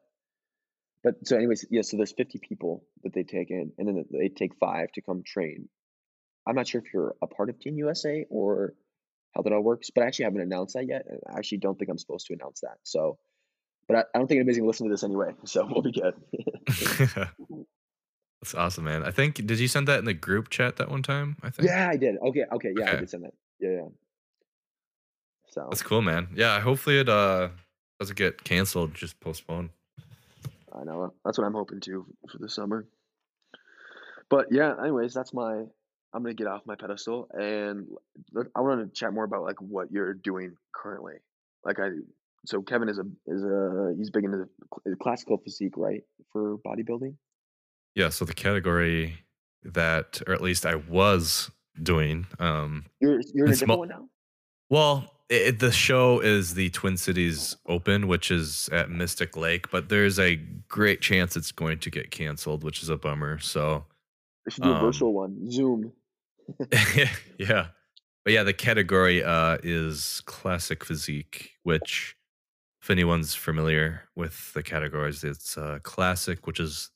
but 1.04 1.16
so, 1.26 1.38
anyways, 1.38 1.66
yeah. 1.70 1.82
So 1.82 1.98
there's 1.98 2.12
50 2.12 2.40
people 2.40 2.84
that 3.04 3.14
they 3.14 3.24
take 3.24 3.52
in, 3.52 3.72
and 3.78 3.88
then 3.88 4.06
they 4.12 4.30
take 4.30 4.56
five 4.60 4.92
to 4.94 5.02
come 5.02 5.24
train. 5.26 5.70
I'm 6.46 6.56
not 6.56 6.68
sure 6.68 6.82
if 6.82 6.94
you're 6.94 7.16
a 7.22 7.28
part 7.28 7.50
of 7.50 7.60
Team 7.60 7.78
USA 7.78 8.26
or 8.30 8.74
how 9.34 9.44
that 9.44 9.54
all 9.54 9.62
works, 9.62 9.92
but 9.92 10.04
I 10.04 10.08
actually 10.08 10.26
haven't 10.26 10.42
announced 10.42 10.74
that 10.74 10.88
yet. 10.88 11.06
I 11.30 11.38
actually 11.38 11.60
don't 11.60 11.78
think 11.78 11.90
I'm 11.90 11.98
supposed 11.98 12.26
to 12.28 12.34
announce 12.34 12.62
that. 12.62 12.78
So, 12.84 13.18
but 13.90 13.98
I, 13.98 14.00
I 14.14 14.20
don't 14.20 14.28
think 14.28 14.38
anybody's 14.38 14.60
gonna 14.60 14.68
listen 14.68 14.88
to 14.88 14.94
this 14.94 15.04
anyway, 15.04 15.34
so 15.46 15.68
we'll 15.70 15.82
be 15.82 15.92
good. 15.92 16.14
That's 18.42 18.56
awesome, 18.56 18.86
man. 18.86 19.04
I 19.04 19.12
think 19.12 19.36
did 19.36 19.60
you 19.60 19.68
send 19.68 19.88
that 19.90 20.00
in 20.00 20.06
the 20.06 20.14
group 20.14 20.50
chat 20.50 20.78
that 20.78 20.90
one 20.90 21.04
time? 21.04 21.36
I 21.44 21.50
think. 21.50 21.68
Yeah, 21.68 21.90
I 21.92 21.98
did. 21.98 22.16
Okay, 22.22 22.46
okay, 22.52 22.74
yeah, 22.78 22.84
okay. 22.84 22.98
I 22.98 23.00
did 23.00 23.10
send 23.10 23.26
that. 23.26 23.34
Yeah, 23.60 23.70
yeah. 23.72 23.88
So 25.50 25.68
that's 25.70 25.82
cool, 25.82 26.02
man. 26.02 26.30
Yeah, 26.36 26.62
hopefully 26.62 27.00
it 27.00 27.10
uh 27.10 27.50
doesn't 28.00 28.16
get 28.16 28.44
canceled, 28.44 28.94
just 28.94 29.20
postponed. 29.20 29.72
I 30.72 30.84
know 30.84 31.12
that's 31.26 31.38
what 31.38 31.46
I'm 31.46 31.54
hoping 31.54 31.82
to 31.82 32.06
for 32.32 32.38
the 32.38 32.48
summer. 32.48 32.88
But 34.30 34.48
yeah, 34.52 34.76
anyways, 34.80 35.14
that's 35.14 35.34
my. 35.34 35.64
I'm 36.12 36.24
gonna 36.24 36.34
get 36.34 36.48
off 36.48 36.62
my 36.66 36.76
pedestal 36.76 37.28
and 37.34 37.88
I 38.56 38.62
want 38.62 38.82
to 38.82 39.00
chat 39.00 39.14
more 39.14 39.26
about 39.26 39.44
like 39.44 39.62
what 39.62 39.92
you're 39.92 40.14
doing 40.14 40.56
currently. 40.74 41.16
Like 41.64 41.80
I, 41.80 41.90
so 42.46 42.62
Kevin 42.62 42.90
is 42.90 43.00
a 43.00 43.04
is 43.28 43.44
a 43.44 43.94
he's 43.98 44.10
big 44.10 44.24
into 44.24 44.46
the 44.86 44.96
classical 44.96 45.38
physique, 45.38 45.74
right, 45.78 46.02
for 46.32 46.58
bodybuilding. 46.66 47.16
Yeah. 47.96 48.10
So 48.10 48.26
the 48.26 48.34
category 48.34 49.20
that, 49.64 50.22
or 50.28 50.34
at 50.34 50.42
least 50.42 50.66
I 50.66 50.76
was 50.76 51.52
doing, 51.82 52.28
um, 52.40 52.86
you're 53.00 53.20
you're 53.34 53.48
in 53.48 53.54
a 53.54 53.56
different 53.56 53.80
one 53.80 53.90
now. 53.90 54.10
Well, 54.70 55.12
it, 55.30 55.60
the 55.60 55.72
show 55.72 56.20
is 56.20 56.54
the 56.54 56.70
Twin 56.70 56.98
Cities 56.98 57.58
Open, 57.68 58.08
which 58.08 58.32
is 58.32 58.70
at 58.72 58.90
Mystic 58.90 59.36
Lake, 59.36 59.70
but 59.72 59.90
there's 59.90 60.20
a 60.20 60.38
great 60.68 61.02
chance 61.02 61.36
it's 61.36 61.52
going 61.52 61.80
to 61.80 61.90
get 61.90 62.12
canceled, 62.12 62.64
which 62.64 62.82
is 62.82 62.90
a 62.90 62.98
bummer. 62.98 63.40
So 63.40 63.86
they 64.46 64.52
should 64.52 64.64
do 64.64 64.72
um, 64.72 64.78
a 64.78 64.82
virtual 64.82 65.14
one, 65.14 65.52
Zoom. 65.52 65.92
yeah, 67.38 67.68
but 68.24 68.34
yeah, 68.34 68.44
the 68.44 68.54
category 68.54 69.24
uh, 69.24 69.58
is 69.62 70.22
classic 70.26 70.84
physique, 70.84 71.52
which 71.64 72.16
if 72.82 72.90
anyone's 72.90 73.36
familiar 73.36 74.04
with 74.16 74.54
the 74.54 74.64
categories, 74.64 75.24
it's 75.24 75.58
uh, 75.58 75.80
classic, 75.84 76.48
which 76.48 76.60
is 76.60 76.92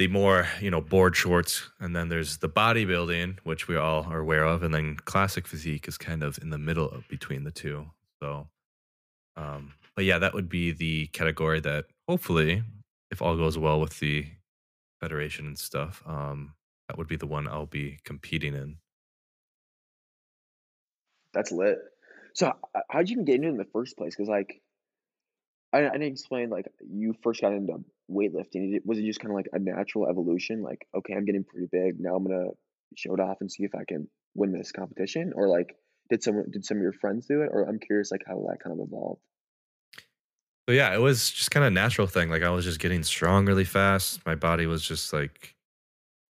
the 0.00 0.08
more 0.08 0.48
you 0.62 0.70
know 0.70 0.80
board 0.80 1.14
shorts 1.14 1.68
and 1.78 1.94
then 1.94 2.08
there's 2.08 2.38
the 2.38 2.48
bodybuilding 2.48 3.38
which 3.44 3.68
we 3.68 3.76
all 3.76 4.04
are 4.04 4.20
aware 4.20 4.44
of 4.44 4.62
and 4.62 4.72
then 4.72 4.96
classic 5.04 5.46
physique 5.46 5.86
is 5.86 5.98
kind 5.98 6.22
of 6.22 6.38
in 6.40 6.48
the 6.48 6.56
middle 6.56 6.88
of 6.88 7.06
between 7.08 7.44
the 7.44 7.50
two. 7.50 7.84
So 8.22 8.48
um 9.36 9.74
but 9.94 10.06
yeah 10.06 10.18
that 10.18 10.32
would 10.32 10.48
be 10.48 10.72
the 10.72 11.08
category 11.08 11.60
that 11.60 11.84
hopefully 12.08 12.62
if 13.10 13.20
all 13.20 13.36
goes 13.36 13.58
well 13.58 13.78
with 13.78 13.98
the 13.98 14.26
federation 15.00 15.46
and 15.46 15.58
stuff 15.58 16.02
um 16.06 16.54
that 16.88 16.96
would 16.96 17.06
be 17.08 17.16
the 17.16 17.26
one 17.26 17.46
i'll 17.46 17.66
be 17.66 17.98
competing 18.02 18.54
in. 18.54 18.78
That's 21.34 21.52
lit 21.52 21.78
so 22.34 22.52
how'd 22.90 23.08
you 23.08 23.14
even 23.14 23.24
get 23.24 23.36
into 23.36 23.48
it 23.48 23.50
in 23.52 23.56
the 23.56 23.64
first 23.72 23.96
place 23.96 24.14
because 24.14 24.28
like 24.28 24.60
I, 25.72 25.86
I 25.86 25.92
didn't 25.92 26.12
explain 26.12 26.50
like 26.50 26.66
you 26.80 27.14
first 27.22 27.40
got 27.40 27.52
into 27.52 27.84
weightlifting? 28.10 28.80
Was 28.84 28.98
it 28.98 29.04
just 29.04 29.20
kind 29.20 29.30
of 29.30 29.36
like 29.36 29.48
a 29.52 29.58
natural 29.58 30.08
evolution? 30.08 30.62
Like, 30.62 30.86
okay, 30.96 31.14
I'm 31.14 31.24
getting 31.24 31.44
pretty 31.44 31.68
big. 31.70 32.00
Now 32.00 32.16
I'm 32.16 32.26
gonna 32.26 32.50
show 32.96 33.14
it 33.14 33.20
off 33.20 33.38
and 33.40 33.50
see 33.50 33.64
if 33.64 33.74
I 33.74 33.84
can 33.86 34.08
win 34.34 34.52
this 34.52 34.72
competition, 34.72 35.32
or 35.34 35.48
like, 35.48 35.76
did 36.08 36.22
some 36.22 36.50
did 36.50 36.64
some 36.64 36.78
of 36.78 36.82
your 36.82 36.92
friends 36.92 37.26
do 37.26 37.42
it? 37.42 37.50
Or 37.52 37.68
I'm 37.68 37.78
curious, 37.78 38.10
like, 38.10 38.22
how 38.26 38.34
that 38.48 38.58
kind 38.62 38.78
of 38.78 38.86
evolved. 38.86 39.20
So 40.68 40.74
yeah, 40.74 40.94
it 40.94 41.00
was 41.00 41.30
just 41.30 41.50
kind 41.50 41.64
of 41.64 41.72
natural 41.72 42.06
thing. 42.06 42.30
Like 42.30 42.42
I 42.42 42.50
was 42.50 42.64
just 42.64 42.80
getting 42.80 43.02
strong 43.02 43.46
really 43.46 43.64
fast. 43.64 44.24
My 44.26 44.34
body 44.34 44.66
was 44.66 44.86
just 44.86 45.12
like 45.12 45.54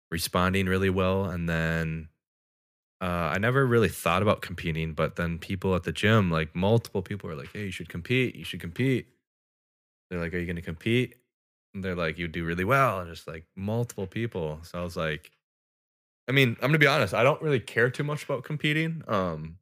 responding 0.09 0.67
really 0.67 0.89
well, 0.89 1.25
and 1.25 1.49
then 1.49 2.09
uh, 3.01 3.31
I 3.33 3.37
never 3.39 3.65
really 3.65 3.89
thought 3.89 4.21
about 4.21 4.41
competing. 4.41 4.93
But 4.93 5.15
then 5.15 5.39
people 5.39 5.75
at 5.75 5.83
the 5.83 5.91
gym, 5.91 6.29
like 6.31 6.55
multiple 6.55 7.01
people, 7.01 7.29
were 7.29 7.35
like, 7.35 7.51
"Hey, 7.53 7.65
you 7.65 7.71
should 7.71 7.89
compete. 7.89 8.35
You 8.35 8.43
should 8.43 8.61
compete." 8.61 9.07
They're 10.09 10.19
like, 10.19 10.33
"Are 10.33 10.39
you 10.39 10.45
going 10.45 10.55
to 10.57 10.61
compete?" 10.61 11.15
they're 11.73 11.95
like, 11.95 12.17
you 12.17 12.27
do 12.27 12.43
really 12.43 12.65
well, 12.65 12.99
and 12.99 13.09
just 13.09 13.27
like 13.27 13.45
multiple 13.55 14.07
people. 14.07 14.59
So 14.63 14.79
I 14.79 14.83
was 14.83 14.97
like, 14.97 15.31
I 16.27 16.31
mean, 16.31 16.55
I'm 16.61 16.69
gonna 16.69 16.77
be 16.79 16.87
honest, 16.87 17.13
I 17.13 17.23
don't 17.23 17.41
really 17.41 17.59
care 17.59 17.89
too 17.89 18.03
much 18.03 18.23
about 18.23 18.43
competing. 18.43 19.03
Um, 19.07 19.57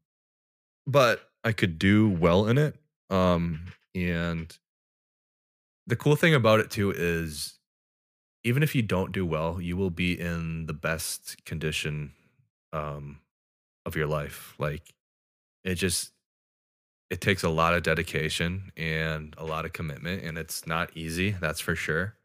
but 0.88 1.22
I 1.44 1.52
could 1.52 1.80
do 1.80 2.10
well 2.10 2.48
in 2.48 2.58
it. 2.58 2.76
Um, 3.10 3.66
and 3.96 4.56
the 5.88 5.96
cool 5.96 6.16
thing 6.16 6.36
about 6.36 6.60
it 6.60 6.70
too 6.70 6.92
is 6.92 7.60
even 8.44 8.64
if 8.64 8.76
you 8.76 8.82
don't 8.82 9.12
do 9.12 9.26
well, 9.26 9.62
you 9.62 9.78
will 9.78 9.90
be 9.90 10.20
in 10.20 10.66
the 10.66 10.74
best 10.74 11.44
condition 11.46 12.14
um 12.72 13.20
of 13.90 13.98
your 13.98 14.08
life. 14.08 14.56
Like 14.58 14.94
it 15.66 15.76
just 15.76 16.14
it 17.10 17.22
takes 17.22 17.44
a 17.44 17.50
lot 17.50 17.74
of 17.74 17.84
dedication 17.84 18.72
and 18.78 19.34
a 19.38 19.44
lot 19.44 19.66
of 19.66 19.74
commitment 19.74 20.24
and 20.24 20.38
it's 20.38 20.68
not 20.68 20.96
easy 20.96 21.32
that's 21.32 21.60
for 21.60 21.76
sure 21.76 22.16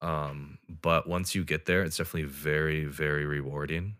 um, 0.00 0.58
but 0.82 1.08
once 1.08 1.34
you 1.34 1.44
get 1.44 1.66
there 1.66 1.82
it's 1.82 1.96
definitely 1.96 2.28
very 2.28 2.84
very 2.84 3.24
rewarding 3.24 3.96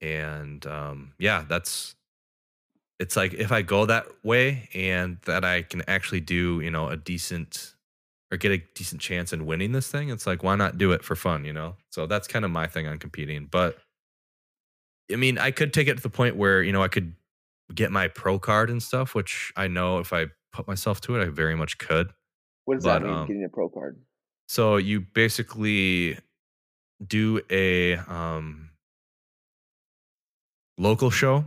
and 0.00 0.66
um, 0.66 1.12
yeah 1.18 1.44
that's 1.48 1.94
it's 2.98 3.16
like 3.16 3.34
if 3.34 3.52
i 3.52 3.60
go 3.60 3.86
that 3.86 4.06
way 4.22 4.68
and 4.74 5.18
that 5.26 5.44
i 5.44 5.62
can 5.62 5.82
actually 5.88 6.20
do 6.20 6.60
you 6.60 6.70
know 6.70 6.88
a 6.88 6.96
decent 6.96 7.74
or 8.32 8.38
get 8.38 8.50
a 8.50 8.58
decent 8.74 9.00
chance 9.00 9.32
in 9.32 9.46
winning 9.46 9.72
this 9.72 9.88
thing 9.88 10.08
it's 10.08 10.26
like 10.26 10.42
why 10.42 10.54
not 10.56 10.78
do 10.78 10.92
it 10.92 11.04
for 11.04 11.14
fun 11.14 11.44
you 11.44 11.52
know 11.52 11.74
so 11.90 12.06
that's 12.06 12.26
kind 12.26 12.44
of 12.44 12.50
my 12.50 12.66
thing 12.66 12.86
on 12.86 12.98
competing 12.98 13.46
but 13.50 13.78
i 15.12 15.16
mean 15.16 15.38
i 15.38 15.50
could 15.50 15.72
take 15.72 15.88
it 15.88 15.96
to 15.96 16.02
the 16.02 16.10
point 16.10 16.36
where 16.36 16.62
you 16.62 16.72
know 16.72 16.82
i 16.82 16.88
could 16.88 17.14
get 17.74 17.90
my 17.90 18.08
pro 18.08 18.38
card 18.38 18.70
and 18.70 18.82
stuff, 18.82 19.14
which 19.14 19.52
I 19.56 19.68
know 19.68 19.98
if 19.98 20.12
I 20.12 20.26
put 20.52 20.66
myself 20.66 21.00
to 21.02 21.16
it, 21.16 21.22
I 21.22 21.28
very 21.28 21.56
much 21.56 21.78
could. 21.78 22.10
What 22.64 22.76
does 22.76 22.84
but, 22.84 23.00
that 23.00 23.06
mean, 23.06 23.14
um, 23.14 23.26
getting 23.26 23.44
a 23.44 23.48
pro 23.48 23.68
card? 23.68 24.00
So 24.48 24.76
you 24.76 25.00
basically 25.00 26.18
do 27.04 27.40
a 27.50 27.96
um, 27.96 28.70
local 30.78 31.10
show. 31.10 31.44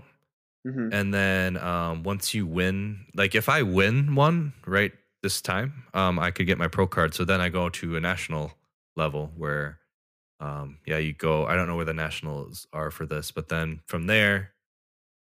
Mm-hmm. 0.68 0.90
And 0.92 1.14
then 1.14 1.58
um, 1.58 2.04
once 2.04 2.34
you 2.34 2.46
win, 2.46 3.06
like 3.16 3.34
if 3.34 3.48
I 3.48 3.62
win 3.62 4.16
one 4.16 4.54
right 4.66 4.92
this 5.24 5.42
time, 5.42 5.86
um, 5.94 6.20
I 6.20 6.32
could 6.32 6.48
get 6.48 6.58
my 6.58 6.68
pro 6.68 6.86
card. 6.86 7.14
So 7.14 7.24
then 7.24 7.40
I 7.40 7.50
go 7.50 7.70
to 7.70 7.96
a 7.96 8.00
national 8.00 8.54
level 8.98 9.32
where 9.38 9.79
Um, 10.40 10.80
yeah, 10.86 10.98
you 10.98 11.14
go. 11.14 11.46
I 11.46 11.56
don't 11.56 11.68
know 11.68 11.76
where 11.76 11.86
the 11.86 11.94
nationals 11.94 12.68
are 12.74 12.92
for 12.92 13.06
this, 13.06 13.32
but 13.32 13.50
then 13.50 13.82
from 13.88 14.08
there, 14.08 14.52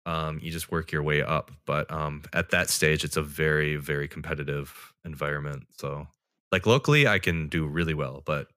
um, 0.05 0.39
you 0.41 0.51
just 0.51 0.71
work 0.71 0.91
your 0.91 1.03
way 1.03 1.21
up. 1.21 1.51
But 1.65 1.91
um, 1.91 2.23
at 2.33 2.51
that 2.51 2.69
stage, 2.69 3.03
it's 3.03 3.17
a 3.17 3.21
very, 3.23 3.75
very 3.77 4.07
competitive 4.07 4.93
environment. 5.05 5.67
So, 5.77 6.07
like 6.51 6.65
locally, 6.65 7.07
I 7.07 7.19
can 7.19 7.49
do 7.49 7.67
really 7.67 7.93
well, 7.93 8.23
but 8.25 8.47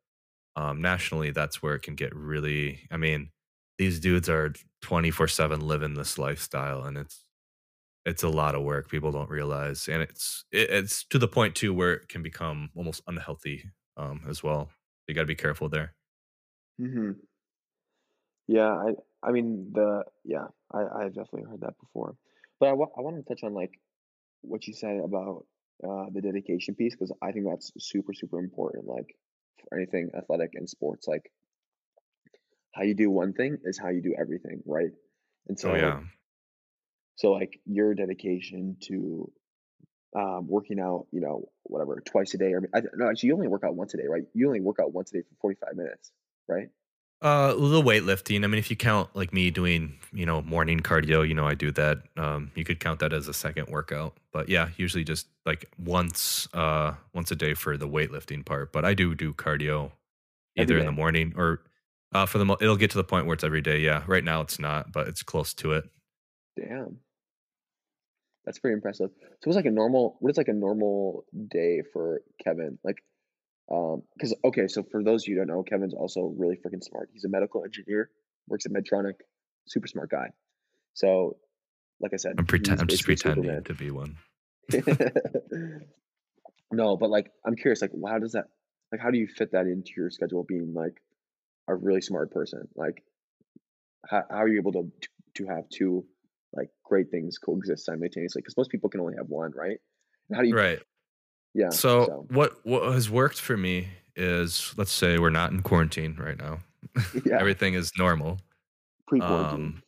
um, 0.57 0.81
nationally, 0.83 1.31
that's 1.31 1.63
where 1.63 1.75
it 1.75 1.83
can 1.83 1.95
get 1.97 2.15
really. 2.15 2.81
I 2.91 2.97
mean, 2.99 3.31
these 3.79 4.01
dudes 4.01 4.29
are 4.29 4.55
twenty 4.83 5.11
four 5.11 5.29
seven 5.29 5.61
living 5.67 5.95
this 5.95 6.19
lifestyle, 6.19 6.85
and 6.85 6.99
it's 6.99 7.25
it's 8.05 8.23
a 8.23 8.29
lot 8.29 8.55
of 8.55 8.63
work. 8.63 8.89
People 8.91 9.13
don't 9.13 9.31
realize, 9.31 9.89
and 9.89 10.03
it's 10.03 10.45
it, 10.53 10.71
it's 10.71 11.05
to 11.07 11.19
the 11.19 11.29
point 11.29 11.55
too 11.55 11.75
where 11.75 11.93
it 11.95 12.09
can 12.09 12.23
become 12.23 12.71
almost 12.75 13.03
unhealthy 13.07 13.65
um, 13.97 14.23
as 14.29 14.43
well. 14.43 14.71
You 15.09 15.15
got 15.15 15.23
to 15.23 15.27
be 15.27 15.35
careful 15.35 15.69
there. 15.69 15.95
Hmm 16.81 17.13
Yeah, 18.47 18.71
I 18.75 18.95
I 19.23 19.33
mean 19.33 19.73
the 19.73 20.05
yeah, 20.25 20.49
I 20.73 20.81
I've 21.05 21.15
definitely 21.15 21.45
heard 21.51 21.61
that 21.61 21.79
before. 21.79 22.17
But 22.59 22.71
I 22.71 22.73
wa- 22.75 22.91
I 22.97 23.01
want 23.01 23.17
to 23.17 23.23
touch 23.23 23.45
on 23.45 23.55
like 23.55 23.81
what 24.43 24.67
you 24.67 24.75
said 24.75 24.99
about 25.01 25.47
uh, 25.85 26.07
the 26.13 26.23
dedication 26.23 26.75
piece 26.77 26.95
because 26.95 27.13
I 27.23 27.33
think 27.33 27.47
that's 27.47 27.73
super 27.79 28.15
super 28.15 28.41
important. 28.41 28.87
Like 28.87 29.17
for 29.61 29.77
anything 29.79 30.13
athletic 30.15 30.53
and 30.55 30.69
sports, 30.71 31.09
like 31.09 31.33
how 32.73 32.83
you 32.83 32.95
do 32.95 33.11
one 33.11 33.33
thing 33.33 33.59
is 33.65 33.79
how 33.79 33.89
you 33.89 34.03
do 34.03 34.15
everything, 34.19 34.63
right? 34.67 34.91
And 35.49 35.59
Oh 35.65 35.75
so 35.75 35.75
yeah, 35.75 36.03
so 37.17 37.33
like 37.33 37.61
your 37.67 37.95
dedication 37.95 38.77
to 38.83 39.31
um, 40.17 40.49
working 40.49 40.81
out, 40.81 41.07
you 41.13 41.21
know, 41.21 41.51
whatever 41.65 42.01
twice 42.07 42.35
a 42.35 42.39
day 42.39 42.53
or 42.55 42.69
I, 42.75 42.83
no, 42.95 43.11
actually 43.11 43.29
you 43.29 43.35
only 43.35 43.49
work 43.49 43.65
out 43.65 43.77
once 43.77 43.95
a 43.95 43.99
day, 43.99 44.07
right? 44.09 44.25
You 44.35 44.49
only 44.49 44.61
work 44.61 44.79
out 44.81 44.93
once 44.93 45.11
a 45.13 45.15
day 45.19 45.23
for 45.29 45.37
forty 45.41 45.57
five 45.65 45.77
minutes, 45.77 46.13
right? 46.51 46.69
Uh, 47.23 47.53
a 47.53 47.55
little 47.55 47.83
weightlifting. 47.83 48.45
I 48.45 48.47
mean, 48.47 48.59
if 48.59 48.71
you 48.71 48.77
count 48.77 49.11
like 49.15 49.33
me 49.33 49.51
doing, 49.51 49.99
you 50.11 50.25
know, 50.25 50.41
morning 50.41 50.81
cardio, 50.81 51.27
you 51.27 51.35
know, 51.35 51.47
I 51.47 51.55
do 51.55 51.71
that. 51.73 51.99
Um, 52.17 52.51
you 52.55 52.65
could 52.65 52.81
count 52.81 53.01
that 53.01 53.13
as 53.13 53.29
a 53.29 53.35
second 53.35 53.69
workout. 53.69 54.17
But 54.33 54.49
yeah, 54.49 54.71
usually 54.79 55.05
just 55.05 55.27
like 55.45 55.71
once, 55.79 56.49
uh, 56.55 56.95
once 57.13 57.31
a 57.31 57.37
day 57.37 57.53
for 57.53 57.77
the 57.77 57.87
weightlifting 57.87 58.45
part. 58.45 58.73
But 58.73 58.87
I 58.87 58.95
do 58.95 59.15
do 59.15 59.35
cardio 59.35 59.93
either 60.57 60.79
in 60.79 60.87
the 60.87 60.93
morning 60.93 61.35
or, 61.37 61.63
uh, 62.13 62.25
for 62.25 62.39
the 62.39 62.45
mo- 62.47 62.57
it'll 62.61 62.77
get 62.77 62.91
to 62.93 62.97
the 62.97 63.05
point 63.05 63.27
where 63.27 63.35
it's 63.35 63.45
every 63.45 63.61
day. 63.61 63.81
Yeah, 63.81 64.03
right 64.07 64.25
now 64.25 64.41
it's 64.41 64.59
not, 64.59 64.91
but 64.91 65.07
it's 65.07 65.23
close 65.23 65.53
to 65.55 65.75
it. 65.75 65.85
Damn. 66.57 67.01
That's 68.47 68.59
pretty 68.59 68.75
impressive. 68.75 69.11
So 69.21 69.37
what's 69.45 69.57
like 69.57 69.67
a 69.67 69.71
normal 69.71 70.17
what 70.21 70.31
is 70.31 70.39
like 70.39 70.49
a 70.49 70.55
normal 70.55 71.27
day 71.49 71.83
for 71.93 72.23
Kevin? 72.43 72.79
Like, 72.83 72.97
um, 73.71 74.03
because 74.15 74.35
okay, 74.45 74.67
so 74.69 74.83
for 74.91 75.03
those 75.03 75.25
of 75.25 75.29
you 75.29 75.35
who 75.35 75.47
don't 75.47 75.57
know, 75.57 75.63
Kevin's 75.63 75.95
also 75.95 76.35
really 76.37 76.57
freaking 76.57 76.83
smart. 76.83 77.11
He's 77.13 77.25
a 77.25 77.29
medical 77.29 77.65
engineer, 77.65 78.11
works 78.49 78.67
at 78.67 78.73
Medtronic, 78.73 79.15
super 79.67 79.87
smart 79.87 80.11
guy. 80.11 80.29
So, 80.95 81.37
like 82.01 82.13
I 82.13 82.17
said, 82.17 82.35
I'm 82.39 82.47
pretend, 82.47 82.81
I'm 82.81 82.87
just 82.89 83.05
pretending 83.05 83.45
Superman. 83.45 83.65
to 83.65 83.75
be 83.75 83.91
one. 83.91 84.17
No, 86.73 86.97
but 86.97 87.11
like 87.11 87.31
I'm 87.45 87.57
curious, 87.57 87.83
like 87.83 87.93
how 88.07 88.19
does 88.19 88.33
that 88.33 88.47
like 88.93 89.01
how 89.01 89.11
do 89.11 89.19
you 89.19 89.27
fit 89.27 89.53
that 89.53 89.67
into 89.67 89.93
your 89.97 90.11
schedule 90.11 90.45
being 90.45 90.73
like 90.75 91.03
a 91.69 91.75
really 91.75 92.01
smart 92.01 92.31
person? 92.31 92.69
Like 92.77 93.03
how, 94.09 94.23
how 94.31 94.37
are 94.37 94.49
you 94.49 94.59
able 94.59 94.73
to 94.73 94.93
to 95.35 95.47
have 95.47 95.69
two 95.69 96.05
like 96.53 96.69
great 96.85 97.11
things 97.11 97.39
coexist 97.39 97.85
simultaneously? 97.85 98.41
Because 98.41 98.57
most 98.57 98.71
people 98.71 98.89
can 98.89 99.01
only 99.01 99.17
have 99.17 99.29
one, 99.29 99.53
right? 99.55 99.79
And 100.29 100.37
how 100.37 100.43
do 100.43 100.49
you 100.49 100.57
Right. 100.57 100.81
Yeah, 101.55 101.71
So 101.71 102.07
so 102.07 102.27
what 102.31 102.65
what 102.65 102.93
has 102.93 103.11
worked 103.11 103.41
for 103.41 103.57
me 103.57 103.89
is 104.17 104.75
let's 104.77 104.93
say 104.93 105.19
we're 105.19 105.31
not 105.31 105.51
in 105.53 105.63
quarantine 105.63 106.17
right 106.17 106.39
now. 106.39 106.61
yeah, 107.25 107.39
Everything 107.39 107.75
is 107.75 107.93
normal. 107.99 108.39
pre-quarantine. 109.07 109.61
Um, 109.61 109.83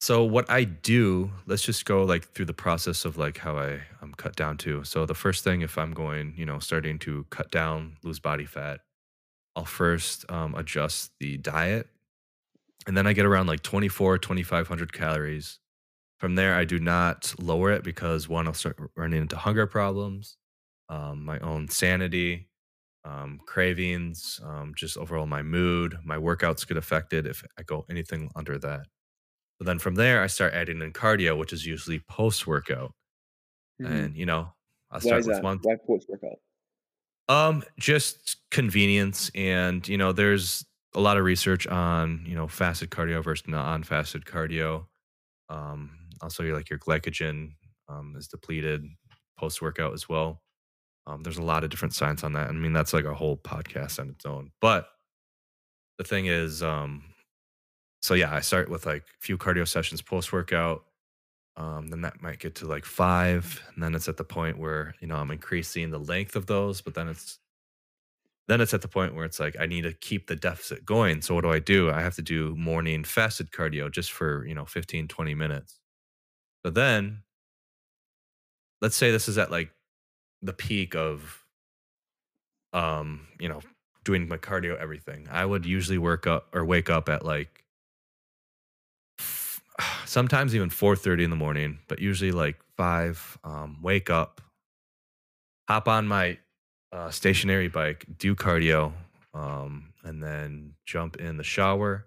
so 0.00 0.22
what 0.24 0.48
I 0.50 0.64
do, 0.64 1.30
let's 1.46 1.62
just 1.62 1.84
go 1.86 2.04
like 2.04 2.28
through 2.32 2.44
the 2.44 2.52
process 2.54 3.04
of 3.04 3.16
like 3.16 3.38
how 3.38 3.56
I 3.58 3.80
I'm 4.02 4.12
cut 4.14 4.36
down 4.36 4.58
to. 4.58 4.84
So 4.84 5.06
the 5.06 5.14
first 5.14 5.42
thing, 5.42 5.62
if 5.62 5.78
I'm 5.78 5.92
going, 5.94 6.34
you 6.36 6.44
know, 6.46 6.58
starting 6.58 6.98
to 7.00 7.24
cut 7.30 7.50
down, 7.50 7.96
lose 8.02 8.20
body 8.20 8.44
fat, 8.44 8.80
I'll 9.56 9.64
first 9.64 10.30
um, 10.30 10.54
adjust 10.54 11.12
the 11.18 11.38
diet, 11.38 11.88
and 12.86 12.96
then 12.96 13.06
I 13.06 13.12
get 13.14 13.24
around 13.26 13.46
like 13.46 13.62
24, 13.62 14.18
2500 14.18 14.92
calories. 14.92 15.58
From 16.18 16.34
there, 16.34 16.54
I 16.54 16.64
do 16.64 16.78
not 16.78 17.34
lower 17.38 17.72
it 17.72 17.82
because 17.84 18.28
one, 18.28 18.46
I'll 18.46 18.54
start 18.54 18.78
running 18.96 19.20
into 19.22 19.36
hunger 19.36 19.66
problems, 19.66 20.36
um, 20.88 21.24
my 21.24 21.38
own 21.40 21.68
sanity, 21.68 22.48
um, 23.04 23.40
cravings, 23.46 24.40
um, 24.44 24.74
just 24.76 24.96
overall 24.98 25.26
my 25.26 25.42
mood, 25.42 25.98
my 26.04 26.16
workouts 26.16 26.66
get 26.68 26.76
affected 26.78 27.26
if 27.26 27.44
I 27.58 27.62
go 27.64 27.86
anything 27.90 28.30
under 28.36 28.58
that. 28.58 28.86
So 29.58 29.64
then 29.66 29.78
from 29.78 29.96
there, 29.96 30.22
I 30.22 30.28
start 30.28 30.54
adding 30.54 30.82
in 30.82 30.92
cardio, 30.92 31.38
which 31.38 31.52
is 31.52 31.66
usually 31.66 32.00
post 32.00 32.46
workout. 32.46 32.94
Mhm. 33.80 34.06
And, 34.06 34.16
you 34.16 34.26
know, 34.26 34.52
I'll 34.90 35.00
Why 35.00 35.20
start 35.20 35.26
with 35.26 35.38
that? 35.38 35.42
one. 35.42 35.60
Why 35.62 35.76
post-workout? 35.76 36.40
Um, 37.28 37.64
just 37.78 38.36
convenience. 38.50 39.30
And, 39.34 39.86
you 39.88 39.98
know, 39.98 40.12
there's 40.12 40.64
a 40.94 41.00
lot 41.00 41.16
of 41.16 41.24
research 41.24 41.66
on, 41.66 42.24
you 42.26 42.34
know, 42.34 42.48
fasted 42.48 42.90
cardio 42.90 43.22
versus 43.22 43.48
non 43.48 43.82
fasted 43.82 44.24
cardio. 44.24 44.86
Um, 45.50 45.98
also, 46.22 46.42
your 46.44 46.56
like 46.56 46.70
your 46.70 46.78
glycogen 46.80 47.54
um, 47.88 48.14
is 48.16 48.28
depleted 48.28 48.84
post 49.38 49.62
workout 49.62 49.94
as 49.94 50.08
well. 50.08 50.42
Um, 51.06 51.22
there's 51.22 51.38
a 51.38 51.42
lot 51.42 51.64
of 51.64 51.70
different 51.70 51.94
science 51.94 52.24
on 52.24 52.32
that. 52.32 52.48
I 52.48 52.52
mean, 52.52 52.72
that's 52.72 52.92
like 52.92 53.04
a 53.04 53.14
whole 53.14 53.36
podcast 53.36 54.00
on 54.00 54.10
its 54.10 54.26
own. 54.26 54.50
But 54.60 54.88
the 55.98 56.04
thing 56.04 56.26
is, 56.26 56.62
um, 56.62 57.04
so 58.02 58.14
yeah, 58.14 58.34
I 58.34 58.40
start 58.40 58.68
with 58.68 58.86
like 58.86 59.02
a 59.02 59.20
few 59.20 59.38
cardio 59.38 59.66
sessions 59.66 60.02
post 60.02 60.32
workout. 60.32 60.84
Um, 61.56 61.88
then 61.88 62.02
that 62.02 62.20
might 62.20 62.38
get 62.38 62.56
to 62.56 62.66
like 62.66 62.84
five, 62.84 63.62
and 63.74 63.82
then 63.82 63.94
it's 63.94 64.08
at 64.08 64.18
the 64.18 64.24
point 64.24 64.58
where 64.58 64.94
you 65.00 65.06
know 65.06 65.16
I'm 65.16 65.30
increasing 65.30 65.90
the 65.90 65.98
length 65.98 66.36
of 66.36 66.46
those, 66.46 66.82
but 66.82 66.94
then 66.94 67.08
it's 67.08 67.38
then 68.48 68.60
it's 68.60 68.74
at 68.74 68.82
the 68.82 68.88
point 68.88 69.14
where 69.14 69.24
it's 69.24 69.40
like 69.40 69.56
I 69.58 69.66
need 69.66 69.82
to 69.82 69.92
keep 69.92 70.26
the 70.26 70.36
deficit 70.36 70.84
going. 70.84 71.22
So 71.22 71.34
what 71.34 71.42
do 71.42 71.50
I 71.50 71.58
do? 71.58 71.90
I 71.90 72.00
have 72.00 72.14
to 72.16 72.22
do 72.22 72.54
morning 72.56 73.04
fasted 73.04 73.50
cardio 73.50 73.90
just 73.90 74.12
for 74.12 74.46
you 74.46 74.54
know 74.54 74.64
15, 74.66 75.08
20 75.08 75.34
minutes. 75.34 75.80
But 76.62 76.74
then 76.74 77.22
let's 78.82 78.96
say 78.96 79.10
this 79.10 79.28
is 79.28 79.38
at 79.38 79.50
like 79.50 79.70
the 80.46 80.52
peak 80.52 80.94
of 80.94 81.44
um, 82.72 83.26
you 83.40 83.48
know, 83.48 83.60
doing 84.04 84.28
my 84.28 84.36
cardio, 84.36 84.78
everything. 84.78 85.26
I 85.30 85.44
would 85.44 85.66
usually 85.66 85.98
work 85.98 86.26
up 86.26 86.48
or 86.54 86.64
wake 86.64 86.90
up 86.90 87.08
at 87.08 87.24
like 87.24 87.64
sometimes 90.04 90.54
even 90.54 90.70
4:30 90.70 91.24
in 91.24 91.30
the 91.30 91.36
morning, 91.36 91.78
but 91.88 91.98
usually 92.00 92.32
like 92.32 92.56
5 92.76 93.38
um 93.44 93.78
wake 93.82 94.10
up, 94.10 94.40
hop 95.68 95.88
on 95.88 96.06
my 96.06 96.38
uh 96.92 97.10
stationary 97.10 97.68
bike, 97.68 98.06
do 98.18 98.34
cardio, 98.34 98.92
um 99.34 99.92
and 100.04 100.22
then 100.22 100.74
jump 100.84 101.16
in 101.16 101.36
the 101.36 101.44
shower, 101.44 102.06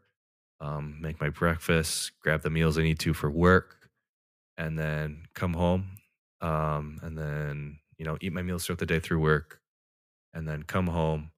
um 0.62 0.98
make 1.02 1.20
my 1.20 1.30
breakfast, 1.30 2.12
grab 2.22 2.44
the 2.44 2.50
meals 2.50 2.78
I 2.78 2.84
need 2.84 3.00
to 3.00 3.14
for 3.14 3.30
work, 3.30 3.90
and 4.58 4.78
then 4.78 5.28
come 5.34 5.54
home 5.54 5.98
um 6.42 7.00
and 7.04 7.18
then 7.18 7.80
you 8.00 8.06
know 8.06 8.18
eat 8.22 8.34
my 8.34 8.42
meals 8.42 8.66
throughout 8.66 8.80
the 8.80 8.86
day 8.88 9.00
through 9.00 9.20
work 9.20 9.62
and 10.34 10.48
then 10.48 10.64
come 10.64 10.88
home 10.88 11.32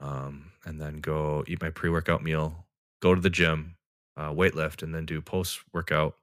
um, 0.00 0.52
and 0.64 0.80
then 0.80 1.00
go 1.00 1.44
eat 1.46 1.60
my 1.60 1.70
pre-workout 1.70 2.22
meal, 2.22 2.66
go 3.02 3.14
to 3.14 3.20
the 3.20 3.30
gym, 3.30 3.76
uh, 4.16 4.32
weight 4.32 4.54
lift, 4.54 4.82
and 4.82 4.94
then 4.94 5.06
do 5.06 5.20
post-workout. 5.20 6.16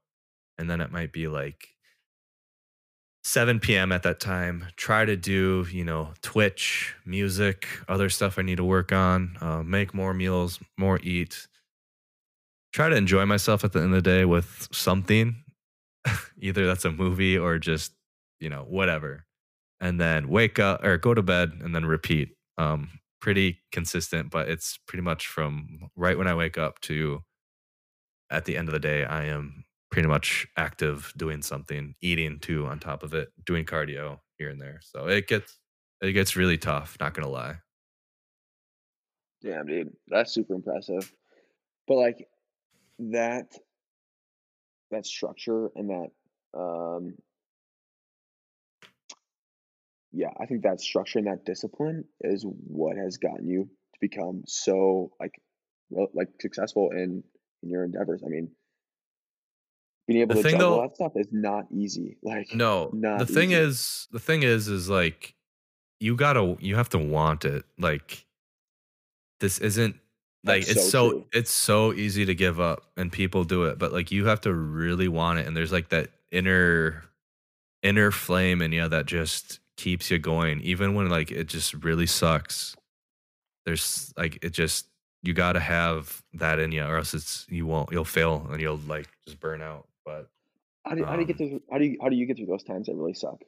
And 0.58 0.70
then 0.70 0.82
it 0.82 0.92
might 0.92 1.12
be 1.12 1.28
like 1.28 1.76
7 3.24 3.60
p.m. 3.60 3.92
at 3.92 4.04
that 4.04 4.20
time. 4.20 4.66
Try 4.76 5.06
to 5.06 5.16
do, 5.16 5.68
you 5.72 5.84
know, 5.84 6.14
Twitch, 6.22 6.96
music, 7.06 7.68
other 7.88 8.10
stuff 8.10 8.40
I 8.40 8.42
need 8.42 8.58
to 8.58 8.64
work 8.64 8.92
on, 8.92 9.38
uh, 9.42 9.62
make 9.64 9.94
more 9.94 10.14
meals, 10.14 10.60
more 10.78 11.00
eat. 11.04 11.48
Try 12.74 12.90
to 12.90 12.96
enjoy 12.96 13.26
myself 13.26 13.64
at 13.64 13.74
the 13.74 13.80
end 13.80 13.94
of 13.94 14.04
the 14.04 14.10
day 14.10 14.26
with 14.26 14.68
something. 14.72 15.44
Either 16.40 16.66
that's 16.66 16.86
a 16.86 16.92
movie 16.92 17.38
or 17.38 17.60
just, 17.60 17.94
you 18.40 18.50
know, 18.50 18.66
whatever. 18.68 19.27
And 19.80 20.00
then 20.02 20.30
wake 20.30 20.58
up 20.60 20.84
or 20.84 20.98
go 20.98 21.14
to 21.14 21.22
bed 21.22 21.52
and 21.62 21.76
then 21.76 21.86
repeat. 21.86 22.30
Um, 22.58 22.90
pretty 23.22 23.60
consistent, 23.72 24.32
but 24.32 24.50
it's 24.50 24.78
pretty 24.88 25.04
much 25.04 25.28
from 25.28 25.90
right 25.96 26.18
when 26.18 26.28
I 26.28 26.36
wake 26.36 26.58
up 26.58 26.80
to 26.82 27.22
at 28.30 28.46
the 28.46 28.58
end 28.58 28.68
of 28.68 28.74
the 28.74 28.80
day, 28.80 29.06
I 29.06 29.26
am 29.26 29.66
pretty 29.92 30.08
much 30.08 30.48
active 30.58 31.14
doing 31.18 31.42
something, 31.42 31.96
eating 32.02 32.40
too 32.40 32.66
on 32.66 32.80
top 32.80 33.04
of 33.04 33.14
it, 33.14 33.30
doing 33.46 33.66
cardio 33.66 34.20
here 34.38 34.50
and 34.50 34.62
there. 34.62 34.80
So 34.84 35.08
it 35.08 35.28
gets 35.28 35.60
it 36.02 36.14
gets 36.14 36.36
really 36.36 36.58
tough, 36.58 36.98
not 37.00 37.14
gonna 37.14 37.30
lie. 37.30 37.58
Damn, 39.42 39.66
dude, 39.68 39.94
that's 40.08 40.34
super 40.34 40.56
impressive. 40.56 41.12
But 41.88 41.96
like 41.96 42.28
that 43.00 43.54
that 44.92 45.06
structure 45.06 45.70
and 45.76 45.90
that 45.90 46.10
um 46.58 47.16
yeah, 50.12 50.30
I 50.40 50.46
think 50.46 50.64
that 50.64 50.80
structure 50.82 51.20
and 51.20 51.28
that 51.28 51.46
discipline 51.46 52.06
is 52.22 52.46
what 52.46 52.98
has 52.98 53.18
gotten 53.18 53.48
you 53.48 53.64
to 53.66 54.00
become 54.00 54.44
so 54.46 55.12
like 55.20 55.34
well, 55.90 56.08
like 56.14 56.30
successful 56.40 56.90
in 56.92 57.24
in 57.64 57.70
your 57.70 57.84
endeavors. 57.84 58.24
I 58.26 58.30
mean, 58.30 58.52
being 60.08 60.22
able 60.22 60.36
The 60.36 60.44
to 60.44 60.52
juggle 60.52 60.78
though, 60.78 60.82
that 60.82 60.96
stuff 60.96 61.12
is 61.16 61.28
not 61.32 61.66
easy. 61.72 62.18
Like 62.24 62.54
no, 62.54 62.92
the 62.94 63.26
thing 63.26 63.52
easy. 63.52 63.62
is, 63.62 64.08
the 64.12 64.20
thing 64.20 64.44
is, 64.44 64.68
is 64.68 64.90
like 64.90 65.36
you 66.00 66.16
gotta, 66.16 66.58
you 66.60 66.76
have 66.76 66.90
to 66.90 66.98
want 66.98 67.46
it. 67.46 67.66
Like 67.78 68.26
this 69.40 69.60
isn't 69.60 69.96
like 70.44 70.66
That's 70.66 70.78
it's 70.78 70.90
so 70.90 71.12
so 71.12 71.26
it's 71.34 71.52
so 71.52 71.94
easy 71.94 72.26
to 72.26 72.36
give 72.36 72.60
up 72.60 72.84
and 72.96 73.12
people 73.12 73.44
do 73.44 73.64
it, 73.64 73.78
but 73.78 73.92
like 73.92 74.12
you 74.12 74.26
have 74.26 74.42
to 74.42 74.54
really 74.54 75.08
want 75.08 75.40
it. 75.40 75.48
And 75.48 75.56
there's 75.56 75.72
like 75.72 75.90
that 75.90 76.10
inner 76.32 77.04
inner 77.84 78.12
flame 78.12 78.62
in 78.62 78.72
you 78.72 78.88
that 78.88 79.06
just 79.06 79.60
keeps 79.78 80.12
you 80.12 80.20
going, 80.20 80.60
even 80.62 80.94
when 80.96 81.10
like 81.10 81.32
it 81.32 81.48
just 81.48 81.74
really 81.74 82.06
sucks. 82.08 82.76
There's 83.66 84.14
like 84.18 84.44
it 84.44 84.52
just 84.52 84.88
you 85.24 85.34
gotta 85.34 85.60
have 85.60 86.22
that 86.34 86.60
in 86.60 86.72
you, 86.72 86.84
or 86.84 86.98
else 86.98 87.14
it's 87.14 87.46
you 87.50 87.66
won't 87.66 87.92
you'll 87.92 88.06
fail 88.06 88.48
and 88.52 88.60
you'll 88.60 88.82
like 88.88 89.08
just 89.26 89.40
burn 89.40 89.62
out. 89.62 89.88
But 90.06 90.30
How 90.86 90.96
do 90.96 91.06
how 91.06 91.14
do 91.16 91.22
you 91.22 91.28
get 91.28 91.40
um 91.40 91.50
through 91.50 91.62
how 91.72 91.78
do 91.78 91.86
you 91.86 91.98
how 92.02 92.10
do 92.10 92.16
you 92.16 92.26
get 92.26 92.38
through 92.38 92.48
those 92.48 92.64
times 92.64 92.88
that 92.88 92.96
really 92.96 93.14
suck? 93.14 93.42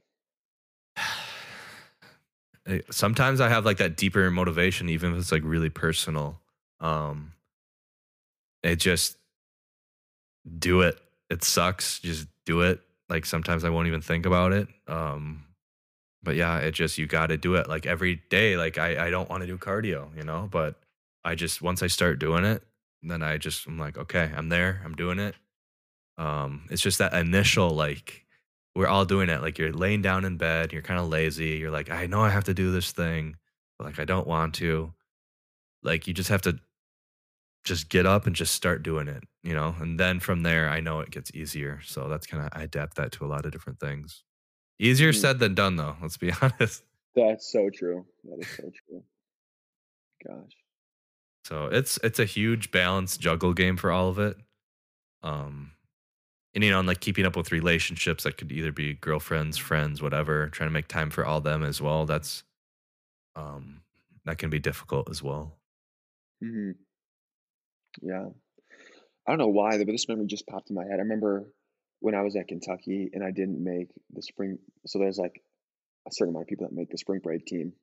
sometimes 2.92 3.42
I 3.42 3.50
have 3.50 3.66
like 3.66 3.78
that 3.78 3.98
deeper 3.98 4.30
motivation, 4.30 4.90
even 4.90 5.14
if 5.14 5.20
it's 5.20 5.32
like 5.32 5.44
really 5.44 5.70
personal. 5.70 6.40
Um, 6.80 7.34
it 8.64 8.78
just 8.78 9.18
do 10.58 10.82
it. 10.82 11.00
It 11.30 11.44
sucks. 11.44 12.00
Just 12.00 12.28
do 12.46 12.62
it. 12.62 12.82
Like 13.10 13.26
sometimes 13.26 13.64
I 13.64 13.70
won't 13.70 13.88
even 13.88 14.02
think 14.02 14.26
about 14.26 14.54
it. 14.54 14.68
Um, 14.88 15.44
but 16.24 16.36
yeah, 16.36 16.58
it 16.60 16.72
just 16.72 16.98
you 16.98 17.08
got 17.08 17.28
to 17.28 17.38
do 17.38 17.56
it. 17.56 17.68
Like 17.70 17.86
every 17.86 18.22
day. 18.30 18.58
Like 18.58 18.78
I 18.78 19.08
I 19.08 19.10
don't 19.10 19.30
want 19.30 19.42
to 19.42 19.48
do 19.48 19.58
cardio, 19.58 20.16
you 20.16 20.24
know, 20.24 20.48
but 20.52 20.76
I 21.24 21.36
just 21.36 21.62
once 21.62 21.84
I 21.84 21.88
start 21.88 22.20
doing 22.20 22.46
it, 22.46 22.64
then 23.04 23.24
I 23.24 23.38
just 23.38 23.68
I'm 23.68 23.78
like, 23.80 23.98
okay, 23.98 24.32
I'm 24.36 24.50
there. 24.50 24.82
I'm 24.86 24.96
doing 24.96 25.20
it. 25.20 25.36
Um, 26.18 26.68
it's 26.70 26.82
just 26.82 27.00
that 27.00 27.14
initial 27.14 27.70
like 27.72 28.26
we're 28.76 28.88
all 28.88 29.06
doing 29.06 29.30
it. 29.30 29.42
Like 29.42 29.58
you're 29.58 29.74
laying 29.74 30.02
down 30.02 30.26
in 30.26 30.38
bed, 30.38 30.74
you're 30.74 30.82
kind 30.82 31.00
of 31.00 31.10
lazy. 31.10 31.58
You're 31.58 31.72
like, 31.72 31.90
I 31.90 32.06
know 32.08 32.22
I 32.22 32.30
have 32.30 32.46
to 32.46 32.54
do 32.54 32.72
this 32.72 32.92
thing, 32.92 33.36
but 33.78 33.86
like 33.86 34.00
I 34.00 34.06
don't 34.06 34.28
want 34.28 34.56
to. 34.56 34.94
Like 35.84 36.08
you 36.08 36.14
just 36.14 36.30
have 36.30 36.42
to 36.44 36.60
just 37.64 37.90
get 37.90 38.06
up 38.06 38.26
and 38.26 38.36
just 38.36 38.54
start 38.54 38.84
doing 38.84 39.08
it, 39.08 39.24
you 39.44 39.54
know? 39.54 39.76
And 39.80 40.00
then 40.00 40.20
from 40.20 40.44
there, 40.44 40.70
I 40.70 40.80
know 40.80 41.00
it 41.02 41.12
gets 41.12 41.32
easier. 41.34 41.82
So 41.84 42.08
that's 42.08 42.26
kind 42.26 42.44
of, 42.44 42.50
I 42.54 42.64
adapt 42.64 42.96
that 42.98 43.12
to 43.14 43.26
a 43.26 43.28
lot 43.28 43.46
of 43.46 43.52
different 43.52 43.80
things. 43.80 44.24
Easier 44.80 45.12
Mhm. 45.12 45.16
said 45.22 45.40
than 45.40 45.56
done, 45.56 45.76
though. 45.76 45.98
Let's 46.02 46.18
be 46.18 46.32
honest. 46.42 46.84
That's 47.16 47.52
so 47.52 47.70
true. 47.70 48.06
That 48.24 48.40
is 48.40 48.50
so 48.56 48.72
true. 48.88 49.04
Gosh. 50.26 50.52
So 51.46 51.66
it's 51.68 51.98
it's 52.04 52.20
a 52.20 52.26
huge 52.26 52.72
balance 52.72 53.18
juggle 53.18 53.54
game 53.54 53.78
for 53.78 53.92
all 53.92 54.10
of 54.10 54.20
it. 54.20 54.38
Um, 55.24 55.72
and 56.54 56.64
you 56.64 56.70
know, 56.72 56.80
and 56.80 56.88
like 56.88 57.00
keeping 57.00 57.26
up 57.26 57.36
with 57.36 57.52
relationships 57.52 58.24
that 58.24 58.38
could 58.38 58.52
either 58.52 58.72
be 58.72 58.94
girlfriends, 58.94 59.58
friends, 59.58 60.02
whatever. 60.02 60.50
Trying 60.50 60.70
to 60.70 60.74
make 60.74 60.88
time 60.88 61.10
for 61.10 61.26
all 61.26 61.42
them 61.42 61.64
as 61.64 61.82
well. 61.82 62.06
That's 62.06 62.44
um 63.36 63.82
that 64.26 64.38
can 64.38 64.50
be 64.50 64.60
difficult 64.60 65.10
as 65.10 65.24
well. 65.24 65.58
Mhm. 66.44 66.76
Yeah. 68.02 68.30
I 69.28 69.32
don't 69.32 69.40
know 69.40 69.48
why, 69.50 69.78
but 69.78 69.88
this 69.88 70.08
memory 70.08 70.28
just 70.28 70.48
popped 70.48 70.70
in 70.70 70.76
my 70.76 70.84
head. 70.84 70.94
I 71.00 71.04
remember 71.04 71.46
when 72.00 72.16
I 72.16 72.22
was 72.22 72.36
at 72.36 72.48
Kentucky 72.48 73.10
and 73.14 73.24
I 73.24 73.32
didn't 73.32 73.64
make 73.64 73.90
the 74.14 74.22
spring 74.22 74.58
so 74.86 75.00
there's 75.00 75.18
like 75.18 75.42
a 76.08 76.12
certain 76.12 76.34
amount 76.34 76.44
of 76.44 76.48
people 76.48 76.68
that 76.68 76.76
make 76.76 76.90
the 76.90 76.98
spring 76.98 77.20
break 77.22 77.46
team. 77.46 77.74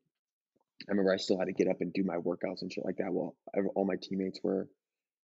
I 0.89 0.93
remember 0.93 1.13
I 1.13 1.17
still 1.17 1.39
had 1.39 1.47
to 1.47 1.53
get 1.53 1.69
up 1.69 1.81
and 1.81 1.93
do 1.93 2.05
my 2.05 2.17
workouts 2.17 2.63
and 2.63 2.73
shit 2.73 2.85
like 2.85 2.99
that 2.99 3.13
while 3.13 3.35
all 3.75 3.87
my 3.87 3.97
teammates 4.01 4.41
were 4.43 4.69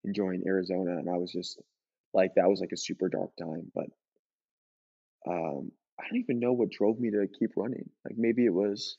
enjoying 0.03 0.43
Arizona, 0.45 0.97
and 0.97 1.09
I 1.09 1.17
was 1.17 1.31
just 1.31 1.61
like, 2.13 2.31
that 2.35 2.49
was 2.49 2.59
like 2.59 2.71
a 2.73 2.77
super 2.77 3.09
dark 3.09 3.31
time. 3.37 3.71
But 3.73 3.87
um, 5.29 5.71
I 5.99 6.03
don't 6.03 6.19
even 6.19 6.39
know 6.39 6.53
what 6.53 6.69
drove 6.69 6.99
me 6.99 7.11
to 7.11 7.27
keep 7.39 7.51
running. 7.55 7.89
Like 8.05 8.15
maybe 8.17 8.45
it 8.45 8.53
was 8.53 8.97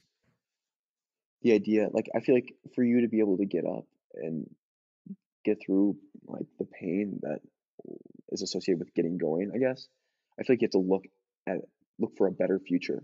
the 1.42 1.52
idea. 1.52 1.88
Like 1.92 2.08
I 2.14 2.20
feel 2.20 2.34
like 2.34 2.54
for 2.74 2.82
you 2.82 3.02
to 3.02 3.08
be 3.08 3.20
able 3.20 3.38
to 3.38 3.46
get 3.46 3.64
up 3.64 3.84
and 4.14 4.46
get 5.44 5.58
through 5.64 5.96
like 6.26 6.46
the 6.58 6.66
pain 6.66 7.20
that 7.22 7.40
is 8.30 8.42
associated 8.42 8.78
with 8.78 8.94
getting 8.94 9.18
going, 9.18 9.50
I 9.54 9.58
guess 9.58 9.88
I 10.38 10.42
feel 10.44 10.54
like 10.54 10.62
you 10.62 10.66
have 10.66 10.72
to 10.72 10.78
look 10.78 11.04
at 11.46 11.58
look 11.98 12.12
for 12.16 12.26
a 12.26 12.32
better 12.32 12.58
future. 12.58 13.02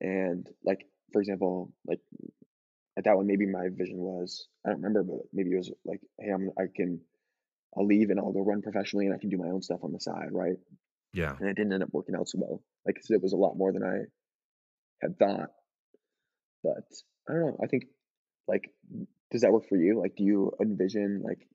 And 0.00 0.48
like 0.64 0.86
for 1.12 1.20
example, 1.20 1.72
like 1.86 2.00
at 2.96 3.04
that 3.04 3.16
one, 3.16 3.26
maybe 3.26 3.46
my 3.46 3.68
vision 3.70 3.98
was 3.98 4.48
I 4.64 4.70
don't 4.70 4.82
remember, 4.82 5.02
but 5.02 5.26
maybe 5.32 5.52
it 5.52 5.56
was 5.56 5.72
like, 5.84 6.00
hey, 6.18 6.30
I'm 6.30 6.50
I 6.58 6.64
can 6.74 7.00
I'll 7.76 7.86
leave 7.86 8.10
and 8.10 8.18
I'll 8.18 8.32
go 8.32 8.44
run 8.44 8.62
professionally 8.62 9.06
and 9.06 9.14
I 9.14 9.18
can 9.18 9.30
do 9.30 9.38
my 9.38 9.48
own 9.48 9.62
stuff 9.62 9.80
on 9.82 9.92
the 9.92 10.00
side, 10.00 10.28
right? 10.30 10.56
Yeah. 11.12 11.36
And 11.38 11.48
it 11.48 11.56
didn't 11.56 11.72
end 11.72 11.82
up 11.82 11.90
working 11.92 12.14
out 12.14 12.28
so 12.28 12.38
well. 12.40 12.62
Like 12.86 12.98
it 13.08 13.22
was 13.22 13.32
a 13.32 13.36
lot 13.36 13.56
more 13.56 13.72
than 13.72 13.82
I 13.82 14.04
had 15.02 15.18
thought. 15.18 15.50
But 16.62 16.84
I 17.28 17.32
don't 17.32 17.46
know. 17.46 17.58
I 17.62 17.66
think 17.66 17.84
like 18.48 18.70
does 19.30 19.42
that 19.42 19.52
work 19.52 19.68
for 19.68 19.76
you? 19.76 20.00
Like 20.00 20.16
do 20.16 20.24
you 20.24 20.52
envision 20.60 21.22
like 21.24 21.46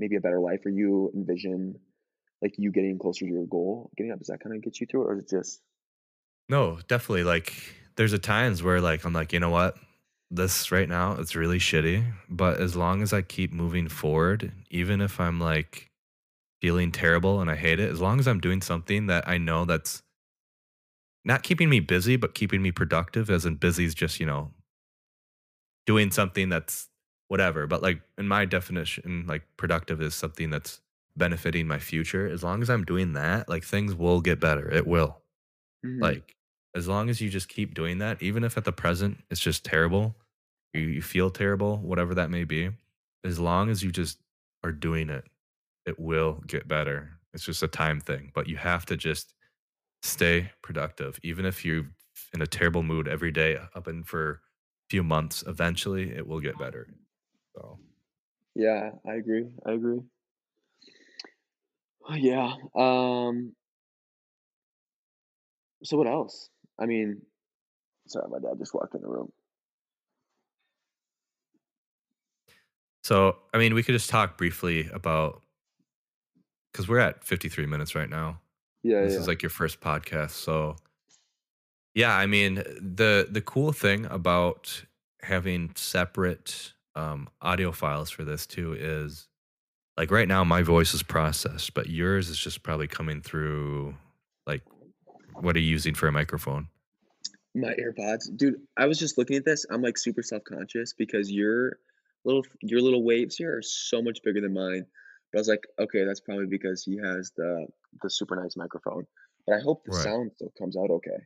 maybe 0.00 0.16
a 0.16 0.20
better 0.20 0.40
life 0.40 0.66
or 0.66 0.70
you 0.70 1.12
envision 1.14 1.78
like 2.42 2.54
you 2.56 2.72
getting 2.72 2.98
closer 2.98 3.26
to 3.26 3.30
your 3.30 3.46
goal? 3.46 3.90
Getting 3.96 4.10
up, 4.12 4.18
does 4.18 4.28
that 4.28 4.40
kind 4.40 4.56
of 4.56 4.62
get 4.62 4.80
you 4.80 4.86
through 4.86 5.02
it 5.02 5.06
or 5.06 5.14
is 5.14 5.20
it 5.20 5.30
just 5.30 5.60
No, 6.48 6.78
definitely. 6.88 7.24
Like, 7.24 7.54
there's 7.96 8.12
a 8.12 8.18
times 8.18 8.62
where 8.62 8.80
like 8.80 9.04
I'm 9.04 9.12
like, 9.12 9.32
you 9.32 9.40
know 9.40 9.50
what? 9.50 9.76
This 10.30 10.72
right 10.72 10.88
now, 10.88 11.12
it's 11.12 11.36
really 11.36 11.58
shitty. 11.58 12.04
But 12.28 12.60
as 12.60 12.74
long 12.76 13.02
as 13.02 13.12
I 13.12 13.22
keep 13.22 13.52
moving 13.52 13.88
forward, 13.88 14.52
even 14.70 15.00
if 15.00 15.20
I'm 15.20 15.38
like 15.40 15.90
feeling 16.60 16.92
terrible 16.92 17.40
and 17.40 17.50
I 17.50 17.56
hate 17.56 17.80
it, 17.80 17.90
as 17.90 18.00
long 18.00 18.20
as 18.20 18.28
I'm 18.28 18.40
doing 18.40 18.62
something 18.62 19.06
that 19.06 19.28
I 19.28 19.38
know 19.38 19.64
that's 19.64 20.02
not 21.24 21.42
keeping 21.42 21.68
me 21.68 21.80
busy, 21.80 22.16
but 22.16 22.34
keeping 22.34 22.62
me 22.62 22.70
productive, 22.72 23.28
as 23.28 23.44
in 23.44 23.56
busy 23.56 23.84
is 23.84 23.94
just, 23.94 24.20
you 24.20 24.26
know, 24.26 24.52
doing 25.86 26.10
something 26.10 26.48
that's 26.48 26.89
whatever. 27.30 27.68
But 27.68 27.82
like 27.82 28.02
in 28.18 28.28
my 28.28 28.46
definition, 28.46 29.26
like 29.28 29.44
productive 29.58 30.02
is 30.02 30.14
something 30.16 30.50
that's 30.50 30.82
benefiting 31.16 31.68
my 31.68 31.80
future. 31.80 32.28
As 32.28 32.44
long 32.44 32.62
as 32.62 32.70
I'm 32.70 32.84
doing 32.84 33.14
that, 33.14 33.48
like 33.50 33.64
things 33.64 33.94
will 33.96 34.22
get 34.22 34.40
better. 34.40 34.70
It 34.70 34.86
will. 34.88 35.22
Mhm. 35.84 36.00
Like, 36.00 36.36
as 36.74 36.88
long 36.88 37.10
as 37.10 37.20
you 37.20 37.30
just 37.30 37.48
keep 37.48 37.74
doing 37.74 37.98
that, 37.98 38.22
even 38.22 38.44
if 38.44 38.56
at 38.56 38.64
the 38.64 38.72
present 38.72 39.24
it's 39.30 39.40
just 39.40 39.64
terrible, 39.64 40.16
you, 40.74 40.82
you 40.82 41.02
feel 41.02 41.30
terrible, 41.30 41.78
whatever 41.78 42.14
that 42.14 42.30
may 42.30 42.44
be, 42.44 42.70
as 43.24 43.38
long 43.40 43.70
as 43.70 43.82
you 43.82 43.90
just 43.90 44.20
are 44.64 44.72
doing 44.72 45.10
it, 45.10 45.24
it 45.86 45.98
will 45.98 46.42
get 46.46 46.68
better. 46.68 47.18
It's 47.34 47.44
just 47.44 47.62
a 47.62 47.68
time 47.68 48.00
thing, 48.00 48.32
but 48.34 48.48
you 48.48 48.56
have 48.58 48.86
to 48.86 48.96
just 48.96 49.34
stay 50.02 50.52
productive. 50.62 51.18
Even 51.22 51.44
if 51.46 51.64
you're 51.64 51.86
in 52.34 52.42
a 52.42 52.46
terrible 52.46 52.82
mood 52.82 53.08
every 53.08 53.32
day 53.32 53.56
up 53.74 53.86
and 53.86 54.06
for 54.06 54.32
a 54.32 54.38
few 54.90 55.02
months, 55.02 55.44
eventually 55.46 56.12
it 56.14 56.26
will 56.26 56.40
get 56.40 56.58
better. 56.58 56.88
So, 57.60 57.78
Yeah, 58.54 58.92
I 59.06 59.14
agree. 59.14 59.48
I 59.66 59.72
agree. 59.72 60.00
Oh, 62.08 62.14
Yeah. 62.16 62.54
Um 62.74 63.54
so 65.84 65.96
what 65.96 66.06
else? 66.06 66.48
I 66.78 66.86
mean, 66.86 67.22
sorry, 68.08 68.28
my 68.30 68.38
dad 68.38 68.58
just 68.58 68.74
walked 68.74 68.94
in 68.94 69.02
the 69.02 69.08
room. 69.08 69.32
so 73.02 73.36
I 73.54 73.58
mean, 73.58 73.74
we 73.74 73.82
could 73.82 73.92
just 73.94 74.10
talk 74.10 74.36
briefly 74.38 74.88
about 74.92 75.42
because 76.72 76.88
we're 76.88 76.98
at 76.98 77.24
53 77.24 77.66
minutes 77.66 77.94
right 77.94 78.08
now. 78.10 78.40
Yeah, 78.82 79.02
This 79.02 79.14
yeah. 79.14 79.20
is 79.20 79.28
like 79.28 79.42
your 79.42 79.50
first 79.50 79.80
podcast. 79.80 80.30
So, 80.30 80.76
Yeah, 81.94 82.16
I 82.16 82.26
mean, 82.26 82.56
the 82.80 83.26
the 83.30 83.40
cool 83.40 83.72
thing 83.72 84.06
about 84.06 84.84
having 85.22 85.72
separate 85.74 86.72
um, 86.94 87.28
audio 87.40 87.72
files 87.72 88.10
for 88.10 88.24
this 88.24 88.46
too 88.46 88.74
is 88.78 89.28
like 89.96 90.10
right 90.10 90.28
now 90.28 90.44
my 90.44 90.62
voice 90.62 90.94
is 90.94 91.02
processed, 91.02 91.74
but 91.74 91.88
yours 91.88 92.28
is 92.28 92.38
just 92.38 92.62
probably 92.62 92.88
coming 92.88 93.20
through 93.22 93.96
like 94.46 94.62
what 95.40 95.56
are 95.56 95.60
you 95.60 95.70
using 95.70 95.94
for 95.94 96.08
a 96.08 96.12
microphone? 96.12 96.68
My 97.54 97.74
AirPods, 97.74 98.34
dude. 98.36 98.60
I 98.76 98.86
was 98.86 98.98
just 98.98 99.18
looking 99.18 99.36
at 99.36 99.44
this. 99.44 99.66
I'm 99.70 99.82
like 99.82 99.98
super 99.98 100.22
self 100.22 100.44
conscious 100.44 100.92
because 100.92 101.30
your 101.30 101.78
little 102.24 102.44
your 102.62 102.80
little 102.80 103.02
waves 103.04 103.36
here 103.36 103.56
are 103.56 103.62
so 103.62 104.02
much 104.02 104.20
bigger 104.22 104.40
than 104.40 104.54
mine. 104.54 104.86
But 105.32 105.38
I 105.38 105.40
was 105.40 105.48
like, 105.48 105.66
okay, 105.78 106.04
that's 106.04 106.20
probably 106.20 106.46
because 106.46 106.84
he 106.84 106.96
has 106.98 107.32
the 107.36 107.66
the 108.02 108.10
super 108.10 108.36
nice 108.36 108.56
microphone. 108.56 109.06
But 109.46 109.56
I 109.56 109.60
hope 109.60 109.84
the 109.84 109.92
Right. 109.92 110.04
sound 110.04 110.32
still 110.34 110.52
comes 110.58 110.76
out 110.76 110.90
okay. 110.90 111.18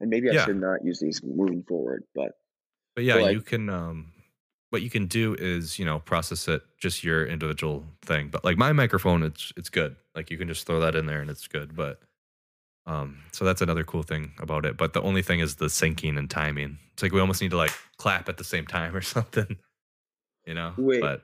And 0.00 0.10
maybe 0.10 0.30
I 0.30 0.34
Yeah. 0.34 0.44
should 0.44 0.56
not 0.60 0.84
use 0.84 1.00
these 1.00 1.22
moving 1.24 1.64
forward. 1.64 2.04
But 2.14 2.32
But 2.94 3.04
yeah, 3.04 3.14
but 3.14 3.22
like, 3.22 3.32
you 3.32 3.42
can 3.42 3.68
um 3.68 4.12
what 4.70 4.82
you 4.82 4.90
can 4.90 5.06
do 5.06 5.34
is, 5.38 5.78
you 5.78 5.84
know, 5.84 5.98
process 6.00 6.46
it 6.48 6.62
just 6.78 7.02
your 7.02 7.26
individual 7.26 7.84
thing. 8.02 8.28
But 8.28 8.44
like 8.44 8.58
my 8.58 8.72
microphone 8.72 9.22
it's 9.22 9.52
it's 9.56 9.70
good. 9.70 9.96
Like 10.14 10.30
you 10.30 10.38
can 10.38 10.48
just 10.48 10.66
throw 10.66 10.80
that 10.80 10.94
in 10.94 11.06
there 11.06 11.20
and 11.20 11.30
it's 11.30 11.48
good. 11.48 11.74
But 11.74 12.00
um 12.86 13.18
so 13.32 13.44
that's 13.44 13.62
another 13.62 13.84
cool 13.84 14.02
thing 14.02 14.32
about 14.38 14.66
it. 14.66 14.76
But 14.76 14.92
the 14.92 15.02
only 15.02 15.22
thing 15.22 15.40
is 15.40 15.56
the 15.56 15.66
syncing 15.66 16.18
and 16.18 16.28
timing. 16.28 16.78
It's 16.92 17.02
like 17.02 17.12
we 17.12 17.20
almost 17.20 17.40
need 17.40 17.50
to 17.52 17.56
like 17.56 17.72
clap 17.96 18.28
at 18.28 18.36
the 18.36 18.44
same 18.44 18.66
time 18.66 18.94
or 18.94 19.00
something. 19.02 19.56
you 20.46 20.54
know. 20.54 20.74
Wait. 20.76 21.00
But 21.00 21.22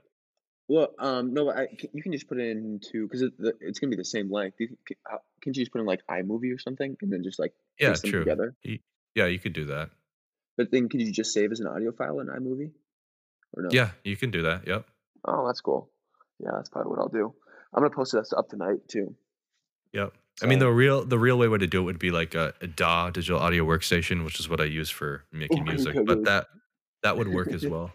Well, 0.69 0.95
um, 0.99 1.35
no, 1.35 1.51
I, 1.51 1.67
c- 1.79 1.91
you 1.93 2.03
can 2.03 2.13
just 2.13 2.29
put 2.29 2.39
it 2.41 2.57
into 2.57 3.07
because 3.07 3.23
it, 3.23 3.33
it's 3.61 3.79
gonna 3.79 3.91
be 3.91 3.97
the 3.97 4.05
same 4.05 4.31
length. 4.33 4.57
You 4.59 4.69
can, 4.87 4.97
can't 5.43 5.57
you 5.57 5.63
just 5.63 5.73
put 5.73 5.81
in 5.81 5.87
like 5.87 6.01
iMovie 6.11 6.55
or 6.55 6.59
something 6.59 6.97
and 7.03 7.13
then 7.13 7.23
just 7.23 7.39
like 7.39 7.53
yeah, 7.79 7.93
them 7.93 8.11
true. 8.11 8.21
together? 8.21 8.57
Yeah, 9.15 9.27
you 9.27 9.39
could 9.39 9.53
do 9.53 9.67
that. 9.67 9.91
But 10.57 10.71
then 10.71 10.89
could 10.89 11.03
you 11.03 11.13
just 11.13 11.35
save 11.35 11.53
as 11.53 11.61
an 11.61 11.67
audio 11.67 11.93
file 11.93 12.21
in 12.21 12.29
iMovie 12.29 12.71
or 13.57 13.63
no? 13.65 13.69
Yeah, 13.73 13.91
you 14.05 14.17
can 14.17 14.31
do 14.31 14.43
that. 14.43 14.67
Yep. 14.67 14.87
Oh, 15.27 15.47
that's 15.47 15.61
cool. 15.61 15.91
Yeah, 16.41 16.51
that's 16.57 16.69
probably 16.69 16.91
what 16.91 16.99
I'll 16.99 17.09
do. 17.09 17.35
I'm 17.73 17.83
gonna 17.83 17.95
post 17.95 18.13
this 18.13 18.33
up 18.33 18.49
tonight 18.49 18.87
too. 18.89 19.15
Yep. 19.93 20.13
I 20.43 20.47
mean, 20.47 20.59
the 20.59 20.71
real 20.71 21.05
the 21.05 21.19
real 21.19 21.39
way 21.39 21.59
to 21.59 21.67
do 21.67 21.81
it 21.81 21.85
would 21.85 21.99
be 21.99 22.11
like 22.11 22.35
a, 22.35 22.53
a 22.61 22.67
DAW 22.67 23.11
digital 23.11 23.39
audio 23.39 23.65
workstation, 23.65 24.25
which 24.25 24.41
is 24.41 24.49
what 24.49 24.61
I 24.61 24.65
use 24.65 24.91
for 24.91 25.25
making 25.33 25.65
music. 25.65 25.97
But 26.05 26.25
that 26.25 26.47
that 27.03 27.17
would 27.17 27.29
work 27.29 27.53
as 27.53 27.65
well. 27.67 27.93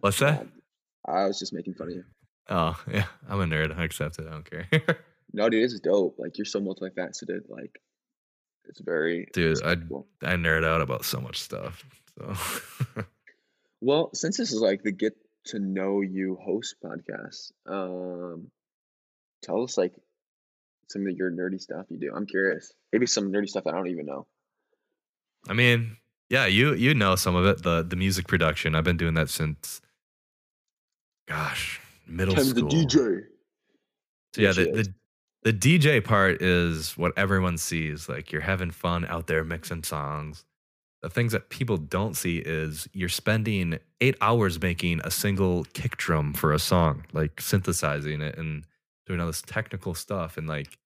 What's 0.00 0.18
that? 0.18 0.46
I 1.06 1.26
was 1.26 1.38
just 1.38 1.52
making 1.52 1.74
fun 1.74 1.88
of 1.88 1.94
you. 1.94 2.04
Oh 2.48 2.78
yeah, 2.92 3.06
I'm 3.28 3.40
a 3.40 3.44
nerd. 3.44 3.76
I 3.76 3.84
accept 3.84 4.18
it. 4.18 4.26
I 4.26 4.30
don't 4.30 4.50
care, 4.50 4.68
No, 5.32 5.48
dude, 5.48 5.64
this 5.64 5.72
is 5.72 5.80
dope. 5.80 6.16
Like 6.18 6.36
you're 6.36 6.44
so 6.44 6.60
multifaceted. 6.60 7.48
Like 7.48 7.80
it's 8.68 8.80
very 8.80 9.28
dude. 9.32 9.62
I. 9.64 9.72
I 10.22 10.34
nerd 10.34 10.64
out 10.64 10.82
about 10.82 11.04
so 11.04 11.20
much 11.20 11.40
stuff. 11.40 11.84
So 12.18 12.34
Well, 13.80 14.10
since 14.14 14.36
this 14.36 14.52
is 14.52 14.60
like 14.60 14.82
the 14.82 14.92
get 14.92 15.16
to 15.46 15.58
know 15.58 16.00
you 16.00 16.38
host 16.42 16.76
podcast, 16.82 17.52
um, 17.66 18.50
tell 19.42 19.62
us 19.62 19.76
like 19.76 19.94
some 20.88 21.06
of 21.06 21.16
your 21.16 21.30
nerdy 21.30 21.60
stuff 21.60 21.86
you 21.88 21.98
do. 21.98 22.12
I'm 22.14 22.26
curious. 22.26 22.72
Maybe 22.92 23.06
some 23.06 23.32
nerdy 23.32 23.48
stuff 23.48 23.66
I 23.66 23.72
don't 23.72 23.88
even 23.88 24.06
know. 24.06 24.26
I 25.48 25.52
mean, 25.52 25.96
yeah, 26.30 26.46
you 26.46 26.74
you 26.74 26.94
know 26.94 27.16
some 27.16 27.36
of 27.36 27.44
it. 27.46 27.62
The 27.62 27.82
the 27.82 27.96
music 27.96 28.26
production. 28.26 28.74
I've 28.74 28.84
been 28.84 28.96
doing 28.96 29.14
that 29.14 29.30
since, 29.30 29.80
gosh, 31.28 31.80
middle 32.06 32.34
Ken's 32.34 32.54
the. 32.54 32.62
DJ. 32.62 33.24
So 34.34 34.42
yeah, 34.42 34.52
the, 34.52 34.64
the 34.64 34.94
the 35.42 35.52
DJ 35.52 36.02
part 36.02 36.42
is 36.42 36.96
what 36.98 37.12
everyone 37.16 37.58
sees. 37.58 38.08
Like 38.08 38.32
you're 38.32 38.42
having 38.42 38.70
fun 38.70 39.04
out 39.04 39.26
there 39.28 39.44
mixing 39.44 39.84
songs. 39.84 40.44
The 41.06 41.10
things 41.10 41.30
that 41.32 41.50
people 41.50 41.76
don't 41.76 42.16
see 42.16 42.38
is 42.38 42.88
you're 42.92 43.08
spending 43.08 43.78
eight 44.00 44.16
hours 44.20 44.60
making 44.60 45.00
a 45.04 45.10
single 45.12 45.62
kick 45.66 45.96
drum 45.98 46.34
for 46.34 46.52
a 46.52 46.58
song, 46.58 47.06
like 47.12 47.40
synthesizing 47.40 48.20
it 48.22 48.36
and 48.36 48.66
doing 49.06 49.20
all 49.20 49.28
this 49.28 49.40
technical 49.40 49.94
stuff. 49.94 50.36
And 50.36 50.48
like 50.48 50.80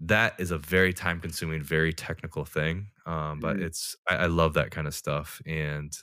that 0.00 0.38
is 0.40 0.50
a 0.50 0.58
very 0.58 0.92
time 0.92 1.20
consuming, 1.20 1.62
very 1.62 1.92
technical 1.92 2.44
thing. 2.44 2.88
Um, 3.06 3.40
but 3.40 3.60
Mhm. 3.60 3.62
it's 3.62 3.96
I, 4.08 4.16
I 4.16 4.26
love 4.26 4.54
that 4.54 4.70
kind 4.70 4.86
of 4.86 4.94
stuff. 4.94 5.40
And 5.46 5.96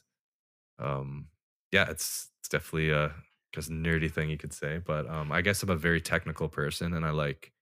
um 0.80 1.30
yeah, 1.72 1.90
it's 1.90 2.30
it's 2.42 2.50
definitely 2.50 2.92
a 2.92 3.16
just 3.54 3.70
nerdy 3.70 4.12
thing 4.12 4.30
you 4.30 4.38
could 4.38 4.54
say. 4.54 4.80
But 4.80 5.08
um 5.08 5.32
I 5.32 5.42
guess 5.42 5.64
I'm 5.64 5.70
a 5.70 5.76
very 5.76 6.02
technical 6.02 6.50
person 6.50 6.94
and 6.94 7.06
I 7.06 7.12
like 7.12 7.54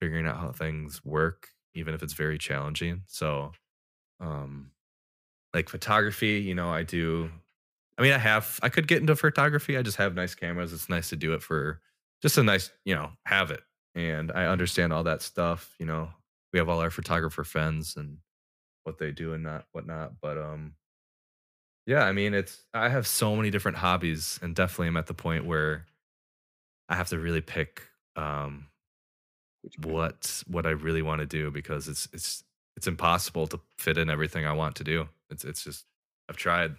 figuring 0.00 0.26
out 0.26 0.38
how 0.38 0.52
things 0.52 1.04
work, 1.04 1.50
even 1.74 1.94
if 1.94 2.02
it's 2.02 2.14
very 2.14 2.38
challenging. 2.38 3.04
So 3.08 3.52
um 4.20 4.72
like 5.54 5.68
photography, 5.68 6.40
you 6.40 6.54
know, 6.54 6.70
I 6.70 6.82
do 6.82 7.30
I 7.98 8.02
mean 8.02 8.12
I 8.12 8.18
have 8.18 8.58
I 8.62 8.68
could 8.68 8.88
get 8.88 9.00
into 9.00 9.16
photography. 9.16 9.76
I 9.76 9.82
just 9.82 9.98
have 9.98 10.14
nice 10.14 10.34
cameras. 10.34 10.72
It's 10.72 10.88
nice 10.88 11.10
to 11.10 11.16
do 11.16 11.34
it 11.34 11.42
for 11.42 11.80
just 12.22 12.38
a 12.38 12.42
nice, 12.42 12.70
you 12.84 12.94
know, 12.94 13.12
have 13.26 13.50
it. 13.50 13.62
And 13.94 14.32
I 14.32 14.46
understand 14.46 14.92
all 14.92 15.04
that 15.04 15.22
stuff, 15.22 15.74
you 15.78 15.86
know. 15.86 16.10
We 16.52 16.58
have 16.58 16.68
all 16.68 16.80
our 16.80 16.90
photographer 16.90 17.44
friends 17.44 17.96
and 17.96 18.18
what 18.84 18.98
they 18.98 19.12
do 19.12 19.34
and 19.34 19.44
not 19.44 19.66
whatnot. 19.72 20.14
But 20.22 20.38
um 20.38 20.74
yeah, 21.86 22.04
I 22.04 22.12
mean 22.12 22.34
it's 22.34 22.64
I 22.74 22.88
have 22.88 23.06
so 23.06 23.34
many 23.36 23.50
different 23.50 23.78
hobbies 23.78 24.38
and 24.42 24.54
definitely 24.54 24.88
I'm 24.88 24.96
at 24.96 25.06
the 25.06 25.14
point 25.14 25.46
where 25.46 25.86
I 26.88 26.96
have 26.96 27.08
to 27.10 27.18
really 27.18 27.40
pick 27.40 27.82
um 28.16 28.68
what 29.82 30.42
what 30.46 30.66
I 30.66 30.70
really 30.70 31.02
want 31.02 31.20
to 31.20 31.26
do 31.26 31.50
because 31.50 31.88
it's 31.88 32.08
it's 32.12 32.44
it's 32.76 32.86
impossible 32.86 33.46
to 33.48 33.60
fit 33.78 33.98
in 33.98 34.08
everything 34.08 34.46
I 34.46 34.52
want 34.52 34.76
to 34.76 34.84
do. 34.84 35.08
It's 35.30 35.44
it's 35.44 35.62
just 35.64 35.84
I've 36.28 36.36
tried 36.36 36.76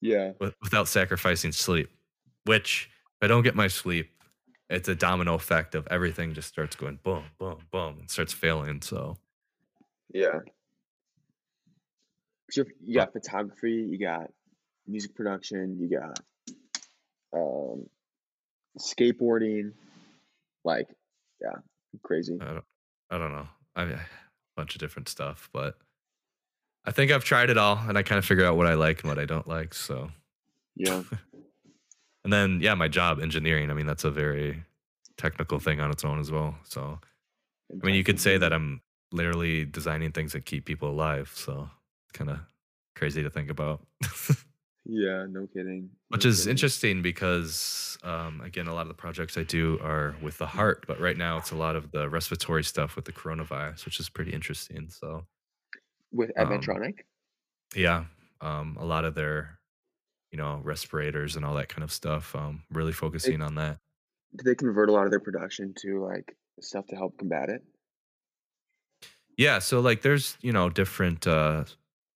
Yeah. 0.00 0.32
without 0.62 0.88
sacrificing 0.88 1.52
sleep, 1.52 1.90
which 2.44 2.90
if 3.20 3.24
I 3.24 3.26
don't 3.26 3.42
get 3.42 3.54
my 3.56 3.68
sleep, 3.68 4.10
it's 4.70 4.88
a 4.88 4.94
domino 4.94 5.34
effect 5.34 5.74
of 5.74 5.86
everything 5.90 6.34
just 6.34 6.48
starts 6.48 6.76
going 6.76 6.98
boom, 7.02 7.24
boom, 7.38 7.58
boom, 7.70 7.98
and 8.00 8.10
starts 8.10 8.32
failing. 8.32 8.82
So 8.82 9.16
Yeah. 10.12 10.40
So 12.50 12.64
you 12.82 12.94
got 12.94 13.12
photography, 13.12 13.86
you 13.90 13.98
got 13.98 14.30
music 14.86 15.14
production, 15.14 15.78
you 15.78 15.98
got 15.98 16.18
um, 17.34 17.86
skateboarding, 18.78 19.72
like 20.64 20.88
yeah, 21.42 21.56
crazy. 22.02 22.38
I 22.40 22.44
don't, 22.44 22.64
I 23.10 23.18
don't 23.18 23.32
know. 23.32 23.48
I 23.76 23.84
mean, 23.84 23.94
a 23.94 24.00
bunch 24.56 24.74
of 24.74 24.80
different 24.80 25.08
stuff, 25.08 25.50
but 25.52 25.76
I 26.84 26.90
think 26.90 27.10
I've 27.10 27.24
tried 27.24 27.50
it 27.50 27.58
all, 27.58 27.78
and 27.88 27.98
I 27.98 28.02
kind 28.02 28.18
of 28.18 28.24
figure 28.24 28.44
out 28.44 28.56
what 28.56 28.66
I 28.66 28.74
like 28.74 29.00
and 29.02 29.08
what 29.10 29.18
I 29.18 29.24
don't 29.26 29.46
like. 29.46 29.74
So, 29.74 30.10
Yeah. 30.76 31.02
and 32.24 32.32
then 32.32 32.60
yeah, 32.62 32.74
my 32.74 32.88
job, 32.88 33.20
engineering. 33.20 33.70
I 33.70 33.74
mean, 33.74 33.86
that's 33.86 34.04
a 34.04 34.10
very 34.10 34.64
technical 35.16 35.58
thing 35.58 35.80
on 35.80 35.90
its 35.90 36.04
own 36.04 36.18
as 36.18 36.30
well. 36.30 36.56
So, 36.64 36.98
I 37.70 37.86
mean, 37.86 37.94
you 37.94 38.04
could 38.04 38.20
say 38.20 38.38
that 38.38 38.52
I'm 38.52 38.80
literally 39.12 39.64
designing 39.64 40.12
things 40.12 40.32
that 40.32 40.44
keep 40.46 40.64
people 40.64 40.90
alive. 40.90 41.30
So, 41.34 41.68
it's 42.04 42.12
kind 42.18 42.30
of 42.30 42.38
crazy 42.94 43.22
to 43.22 43.30
think 43.30 43.50
about. 43.50 43.86
Yeah, 44.90 45.26
no 45.28 45.46
kidding. 45.46 45.90
Which 46.08 46.24
is 46.24 46.38
kidding. 46.40 46.50
interesting 46.52 47.02
because, 47.02 47.98
um, 48.02 48.40
again, 48.40 48.68
a 48.68 48.72
lot 48.74 48.82
of 48.82 48.88
the 48.88 48.94
projects 48.94 49.36
I 49.36 49.42
do 49.42 49.78
are 49.82 50.16
with 50.22 50.38
the 50.38 50.46
heart, 50.46 50.86
but 50.88 50.98
right 50.98 51.16
now 51.16 51.36
it's 51.36 51.50
a 51.50 51.56
lot 51.56 51.76
of 51.76 51.90
the 51.90 52.08
respiratory 52.08 52.64
stuff 52.64 52.96
with 52.96 53.04
the 53.04 53.12
coronavirus, 53.12 53.84
which 53.84 54.00
is 54.00 54.08
pretty 54.08 54.32
interesting. 54.32 54.88
So, 54.88 55.26
With 56.12 56.30
um, 56.38 56.60
yeah, 57.74 58.04
um, 58.40 58.76
a 58.80 58.84
lot 58.84 59.04
of 59.04 59.14
their, 59.14 59.58
you 60.30 60.38
know, 60.38 60.60
respirators 60.62 61.36
and 61.36 61.44
all 61.44 61.54
that 61.56 61.68
kind 61.68 61.84
of 61.84 61.92
stuff. 61.92 62.34
Um, 62.34 62.64
really 62.70 62.92
focusing 62.92 63.42
on 63.42 63.54
that. 63.56 63.78
Do 64.36 64.44
they 64.44 64.54
convert 64.54 64.88
a 64.88 64.92
lot 64.92 65.04
of 65.04 65.10
their 65.10 65.20
production 65.20 65.74
to 65.78 66.02
like 66.04 66.36
stuff 66.60 66.86
to 66.88 66.96
help 66.96 67.18
combat 67.18 67.48
it? 67.48 67.62
Yeah, 69.36 69.58
so 69.60 69.80
like 69.80 70.02
there's 70.02 70.36
you 70.42 70.52
know 70.52 70.68
different 70.68 71.26
uh, 71.26 71.64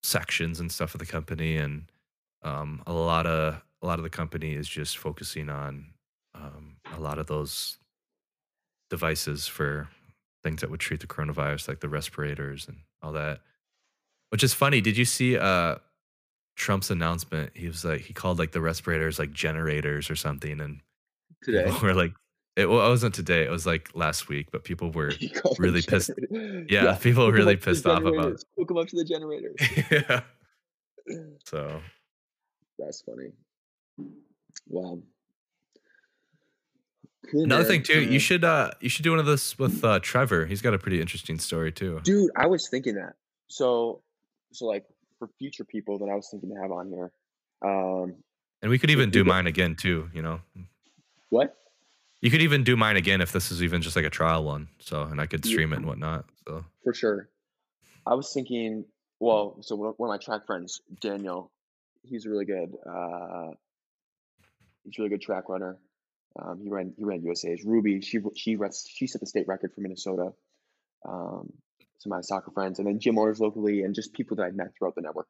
sections 0.03 0.59
and 0.61 0.71
stuff 0.71 0.95
of 0.95 0.99
the 0.99 1.07
company, 1.07 1.57
and 1.57 1.85
um, 2.43 2.83
a 2.87 2.93
lot 2.93 3.27
of 3.27 3.63
a 3.83 3.87
lot 3.87 3.99
of 3.99 4.03
the 4.03 4.11
company 4.11 4.55
is 4.55 4.69
just 4.69 4.99
focusing 4.99 5.49
on 5.49 5.93
um, 6.35 6.77
a 6.93 7.01
lot 7.01 7.19
of 7.19 7.27
those 7.27 7.79
devices 8.91 9.47
for 9.47 9.89
things 10.43 10.61
that 10.61 10.71
would 10.71 10.81
treat 10.81 11.01
the 11.01 11.07
coronavirus, 11.07 11.69
like 11.69 11.81
the 11.81 11.89
respirators 11.89 12.69
and 12.69 12.79
all 13.03 13.13
that. 13.13 13.41
Which 14.33 14.43
is 14.43 14.55
funny. 14.55 14.81
Did 14.81 14.97
you 14.97 15.05
see 15.05 15.37
uh, 15.37 15.77
Trump's 16.57 16.91
announcement? 16.91 17.51
He 17.55 17.67
was 17.67 17.85
like 17.85 18.01
he 18.01 18.15
called 18.15 18.39
like 18.39 18.53
the 18.53 18.63
respirators 18.63 19.19
like 19.19 19.31
generators 19.31 20.09
or 20.09 20.17
something, 20.17 20.59
and 20.59 20.81
Today? 21.43 21.71
were 21.83 21.93
like, 21.93 22.15
it, 22.57 22.65
well, 22.71 22.87
it 22.87 22.89
wasn't 22.89 23.15
today. 23.15 23.43
It 23.45 23.51
was 23.51 23.67
like 23.67 23.91
last 23.95 24.29
week, 24.31 24.51
but 24.51 24.65
people 24.65 24.91
were 24.95 25.13
them 25.13 25.31
really 25.59 25.83
pissed. 25.83 26.11
generators. 26.31 26.67
Yeah, 26.71 26.95
people 26.97 27.27
were 27.27 27.33
really 27.33 27.55
up 27.55 27.61
to 27.61 27.65
the 27.67 27.71
pissed 27.73 27.87
off 27.87 28.01
about. 28.01 28.13
generators. 28.15 28.45
Hook 28.59 28.71
'em 28.71 28.77
up 28.79 28.89
to 28.89 28.97
the 28.97 29.05
generators. 29.05 29.57
yeah. 29.91 30.21
So 31.45 31.81
That's 32.79 33.03
funny. 33.03 33.33
Wow. 34.69 34.99
Cool, 37.31 37.45
another 37.45 37.63
man. 37.63 37.71
thing 37.71 37.83
too, 37.83 38.03
you 38.03 38.19
should 38.19 38.45
uh 38.45 38.71
you 38.81 38.89
should 38.89 39.03
do 39.05 39.11
one 39.11 39.21
of 39.21 39.27
this 39.27 39.59
with 39.59 39.85
uh 39.85 40.01
Trevor. 40.01 40.47
He's 40.47 40.63
got 40.63 40.73
a 40.75 40.79
pretty 40.79 41.01
interesting 41.01 41.39
story 41.39 41.71
too. 41.71 42.01
dude, 42.03 42.31
I 42.37 42.47
was 42.47 42.69
thinking 42.69 42.95
that. 42.95 43.15
So, 43.49 44.01
so 44.53 44.67
like 44.67 44.85
for 45.19 45.29
future 45.39 45.65
people 45.65 45.99
that 45.99 46.09
I 46.09 46.15
was 46.15 46.29
thinking 46.31 46.51
to 46.55 46.61
have 46.61 46.73
on 46.73 46.89
here. 46.89 47.13
Um, 47.65 48.15
And 48.63 48.71
we 48.71 48.79
could 48.79 48.91
even 48.91 49.11
do 49.11 49.25
mine 49.25 49.47
again 49.47 49.77
too, 49.77 50.09
you 50.15 50.23
know. 50.23 50.41
what? 51.31 51.57
You 52.21 52.31
could 52.31 52.43
even 52.43 52.63
do 52.63 52.77
mine 52.77 52.97
again 52.97 53.21
if 53.21 53.33
this 53.33 53.51
is 53.51 53.63
even 53.63 53.83
just 53.83 53.97
like 53.97 54.05
a 54.05 54.11
trial 54.11 54.45
one. 54.45 54.69
So 54.79 55.03
and 55.03 55.21
I 55.21 55.27
could 55.27 55.45
Yeah. 55.45 55.51
stream 55.53 55.73
it 55.73 55.77
and 55.77 55.87
whatnot. 55.87 56.27
So 56.47 56.65
For 56.85 56.95
sure. 56.95 57.29
I 58.07 58.15
was 58.15 58.33
thinking. 58.33 58.85
Well, 59.21 59.59
so 59.63 59.77
one 59.77 59.89
of 59.91 59.95
one 59.99 60.09
of 60.09 60.13
my 60.13 60.19
track 60.19 60.47
friends, 60.47 60.81
Daniel, 61.01 61.53
he's 62.03 62.27
really 62.27 62.45
good. 62.45 62.75
Uh, 62.85 63.51
he's 64.83 64.99
a 64.99 65.03
really 65.03 65.11
good 65.11 65.23
track 65.23 65.49
runner. 65.49 65.79
Um, 66.37 66.61
he 66.61 66.69
ran 66.69 66.93
he 66.97 67.05
ran 67.05 67.23
USA's 67.23 67.65
Ruby. 67.65 68.01
She 68.01 68.19
she 68.35 68.57
runs, 68.57 68.85
she 68.89 69.07
set 69.07 69.21
the 69.21 69.27
state 69.29 69.47
record 69.47 69.73
for 69.75 69.81
Minnesota. 69.81 70.33
Um, 71.09 71.53
some 72.03 72.13
of 72.13 72.17
my 72.19 72.21
soccer 72.23 72.51
friends, 72.51 72.79
and 72.79 72.87
then 72.89 72.99
gym 73.01 73.19
owners 73.19 73.41
locally, 73.41 73.83
and 73.83 73.95
just 73.95 74.13
people 74.13 74.37
that 74.37 74.45
I've 74.45 74.55
met 74.55 74.69
throughout 74.77 74.95
the 74.95 75.03
network. 75.03 75.27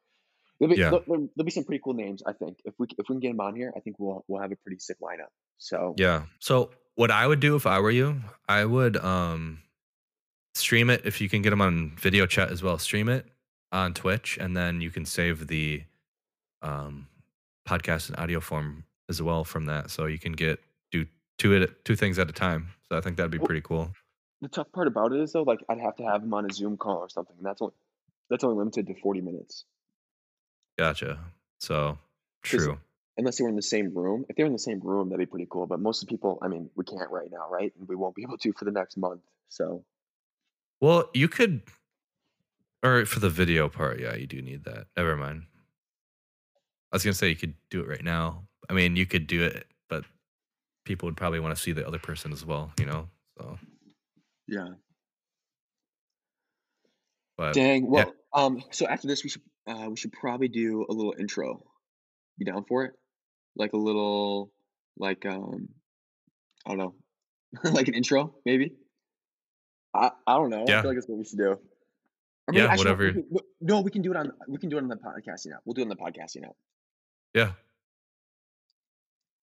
There'll 0.58 0.74
be, 0.74 0.80
Yeah. 0.80 0.90
there'll, 0.90 1.04
there'll 1.06 1.44
be 1.44 1.50
some 1.50 1.64
pretty 1.64 1.80
cool 1.82 1.94
names. 1.94 2.22
I 2.26 2.32
think 2.32 2.58
if 2.64 2.74
we 2.78 2.86
if 2.98 3.08
we 3.08 3.14
can 3.14 3.20
get 3.20 3.28
them 3.28 3.40
on 3.40 3.56
here, 3.56 3.72
I 3.76 3.80
think 3.80 3.96
we'll 3.98 4.24
we'll 4.28 4.40
have 4.40 4.52
a 4.52 4.56
pretty 4.56 4.78
sick 4.78 4.98
lineup. 5.02 5.30
So 5.58 5.94
yeah. 5.98 6.24
So 6.38 6.70
what 6.94 7.10
I 7.10 7.26
would 7.26 7.40
do 7.40 7.56
if 7.56 7.66
I 7.66 7.80
were 7.80 7.90
you, 7.90 8.20
I 8.48 8.64
would 8.64 8.96
um 8.96 9.58
stream 10.54 10.90
it 10.90 11.02
if 11.04 11.20
you 11.20 11.28
can 11.28 11.42
get 11.42 11.50
them 11.50 11.60
on 11.62 11.92
video 11.96 12.26
chat 12.26 12.50
as 12.50 12.62
well. 12.62 12.78
Stream 12.78 13.08
it 13.08 13.26
on 13.72 13.94
Twitch 13.94 14.38
and 14.40 14.56
then 14.56 14.80
you 14.80 14.90
can 14.90 15.04
save 15.06 15.46
the 15.48 15.82
um 16.62 17.08
podcast 17.66 18.08
and 18.10 18.18
audio 18.18 18.40
form 18.40 18.84
as 19.08 19.20
well 19.20 19.44
from 19.44 19.66
that, 19.66 19.90
so 19.90 20.06
you 20.06 20.18
can 20.18 20.32
get 20.32 20.60
do 20.90 21.06
two 21.38 21.54
it 21.54 21.84
two 21.84 21.96
things 21.96 22.18
at 22.18 22.28
a 22.28 22.32
time. 22.32 22.68
So 22.88 22.96
I 22.96 23.00
think 23.00 23.16
that'd 23.16 23.32
be 23.32 23.38
pretty 23.38 23.62
cool. 23.62 23.90
The 24.42 24.48
tough 24.48 24.70
part 24.72 24.88
about 24.88 25.12
it 25.12 25.20
is 25.20 25.32
though, 25.32 25.44
like 25.44 25.60
I'd 25.68 25.80
have 25.80 25.96
to 25.96 26.02
have 26.02 26.22
him 26.22 26.34
on 26.34 26.44
a 26.44 26.52
Zoom 26.52 26.76
call 26.76 26.98
or 26.98 27.08
something, 27.08 27.36
and 27.38 27.46
that's 27.46 27.62
only 27.62 27.72
that's 28.28 28.44
only 28.44 28.56
limited 28.56 28.88
to 28.88 28.94
40 28.94 29.20
minutes. 29.20 29.64
Gotcha. 30.78 31.18
So 31.60 31.96
true. 32.42 32.78
unless 33.16 33.38
they 33.38 33.44
were 33.44 33.50
in 33.50 33.56
the 33.56 33.62
same 33.62 33.94
room, 33.94 34.24
if 34.28 34.36
they're 34.36 34.46
in 34.46 34.52
the 34.52 34.58
same 34.58 34.80
room, 34.80 35.08
that'd 35.08 35.18
be 35.18 35.30
pretty 35.30 35.46
cool. 35.48 35.66
But 35.66 35.80
most 35.80 36.02
of 36.02 36.08
the 36.08 36.12
people, 36.12 36.38
I 36.42 36.48
mean, 36.48 36.70
we 36.74 36.84
can't 36.84 37.10
right 37.10 37.30
now, 37.30 37.48
right? 37.50 37.72
And 37.78 37.88
we 37.88 37.94
won't 37.94 38.14
be 38.16 38.22
able 38.22 38.38
to 38.38 38.52
for 38.52 38.64
the 38.64 38.72
next 38.72 38.96
month. 38.96 39.20
So 39.48 39.84
Well, 40.80 41.08
you 41.14 41.28
could, 41.28 41.62
or 42.82 43.04
for 43.06 43.20
the 43.20 43.30
video 43.30 43.68
part, 43.68 44.00
yeah, 44.00 44.16
you 44.16 44.26
do 44.26 44.42
need 44.42 44.64
that. 44.64 44.86
Never 44.96 45.16
mind. 45.16 45.44
I 46.90 46.96
was 46.96 47.04
gonna 47.04 47.14
say 47.14 47.28
you 47.28 47.36
could 47.36 47.54
do 47.70 47.80
it 47.80 47.88
right 47.88 48.04
now. 48.04 48.42
I 48.68 48.72
mean, 48.72 48.96
you 48.96 49.06
could 49.06 49.26
do 49.26 49.44
it, 49.44 49.66
but 49.88 50.04
people 50.84 51.06
would 51.06 51.16
probably 51.16 51.38
want 51.38 51.54
to 51.54 51.62
see 51.62 51.72
the 51.72 51.86
other 51.86 51.98
person 51.98 52.32
as 52.32 52.44
well, 52.44 52.72
you 52.80 52.86
know. 52.86 53.08
So, 53.38 53.58
yeah. 54.52 54.68
but 57.36 57.54
Dang. 57.54 57.84
yeah, 57.84 57.88
Well, 57.90 58.14
um, 58.34 58.62
so 58.70 58.86
after 58.86 59.08
this, 59.08 59.24
we 59.24 59.30
should 59.30 59.42
uh, 59.66 59.86
we 59.90 59.96
should 59.96 60.12
probably 60.12 60.48
do 60.48 60.84
a 60.88 60.92
little 60.92 61.14
intro. 61.18 61.62
You 62.38 62.46
down 62.46 62.64
for 62.64 62.84
it? 62.84 62.92
Like 63.56 63.72
a 63.72 63.76
little, 63.76 64.50
like 64.98 65.24
um, 65.26 65.68
I 66.66 66.70
don't 66.70 66.78
know, 66.78 66.94
like 67.70 67.88
an 67.88 67.94
intro, 67.94 68.34
maybe. 68.44 68.72
I 69.94 70.10
I 70.26 70.34
don't 70.38 70.50
know. 70.50 70.64
Yeah. 70.66 70.78
I 70.78 70.82
feel 70.82 70.90
like 70.90 70.96
that's 70.96 71.08
what 71.08 71.18
we 71.18 71.24
should 71.24 71.38
do. 71.38 71.58
Or 72.48 72.54
yeah, 72.54 72.66
actually 72.66 72.84
no, 72.90 72.94
we 72.94 73.04
whatever. 73.06 73.12
can, 73.12 73.24
no, 73.60 73.80
we 73.82 73.90
can 73.90 74.02
do 74.02 74.10
it 74.10 74.16
on 74.16 74.32
we 74.48 74.58
can 74.58 74.68
do 74.68 74.76
it 74.78 74.82
on 74.82 74.88
the 74.88 74.96
podcasting 74.96 75.52
app. 75.54 75.60
We'll 75.64 75.74
do 75.74 75.82
it 75.82 75.84
on 75.84 75.88
the 75.90 75.96
podcasting 75.96 76.44
app. 76.44 76.56
Yeah, 77.34 77.52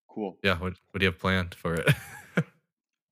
Cool. 0.09 0.37
yeah. 0.43 0.53
What 0.57 0.73
what 0.91 0.99
do 0.99 1.05
you 1.05 1.11
have 1.11 1.19
planned 1.19 1.55
for 1.55 1.75
it? 1.75 1.87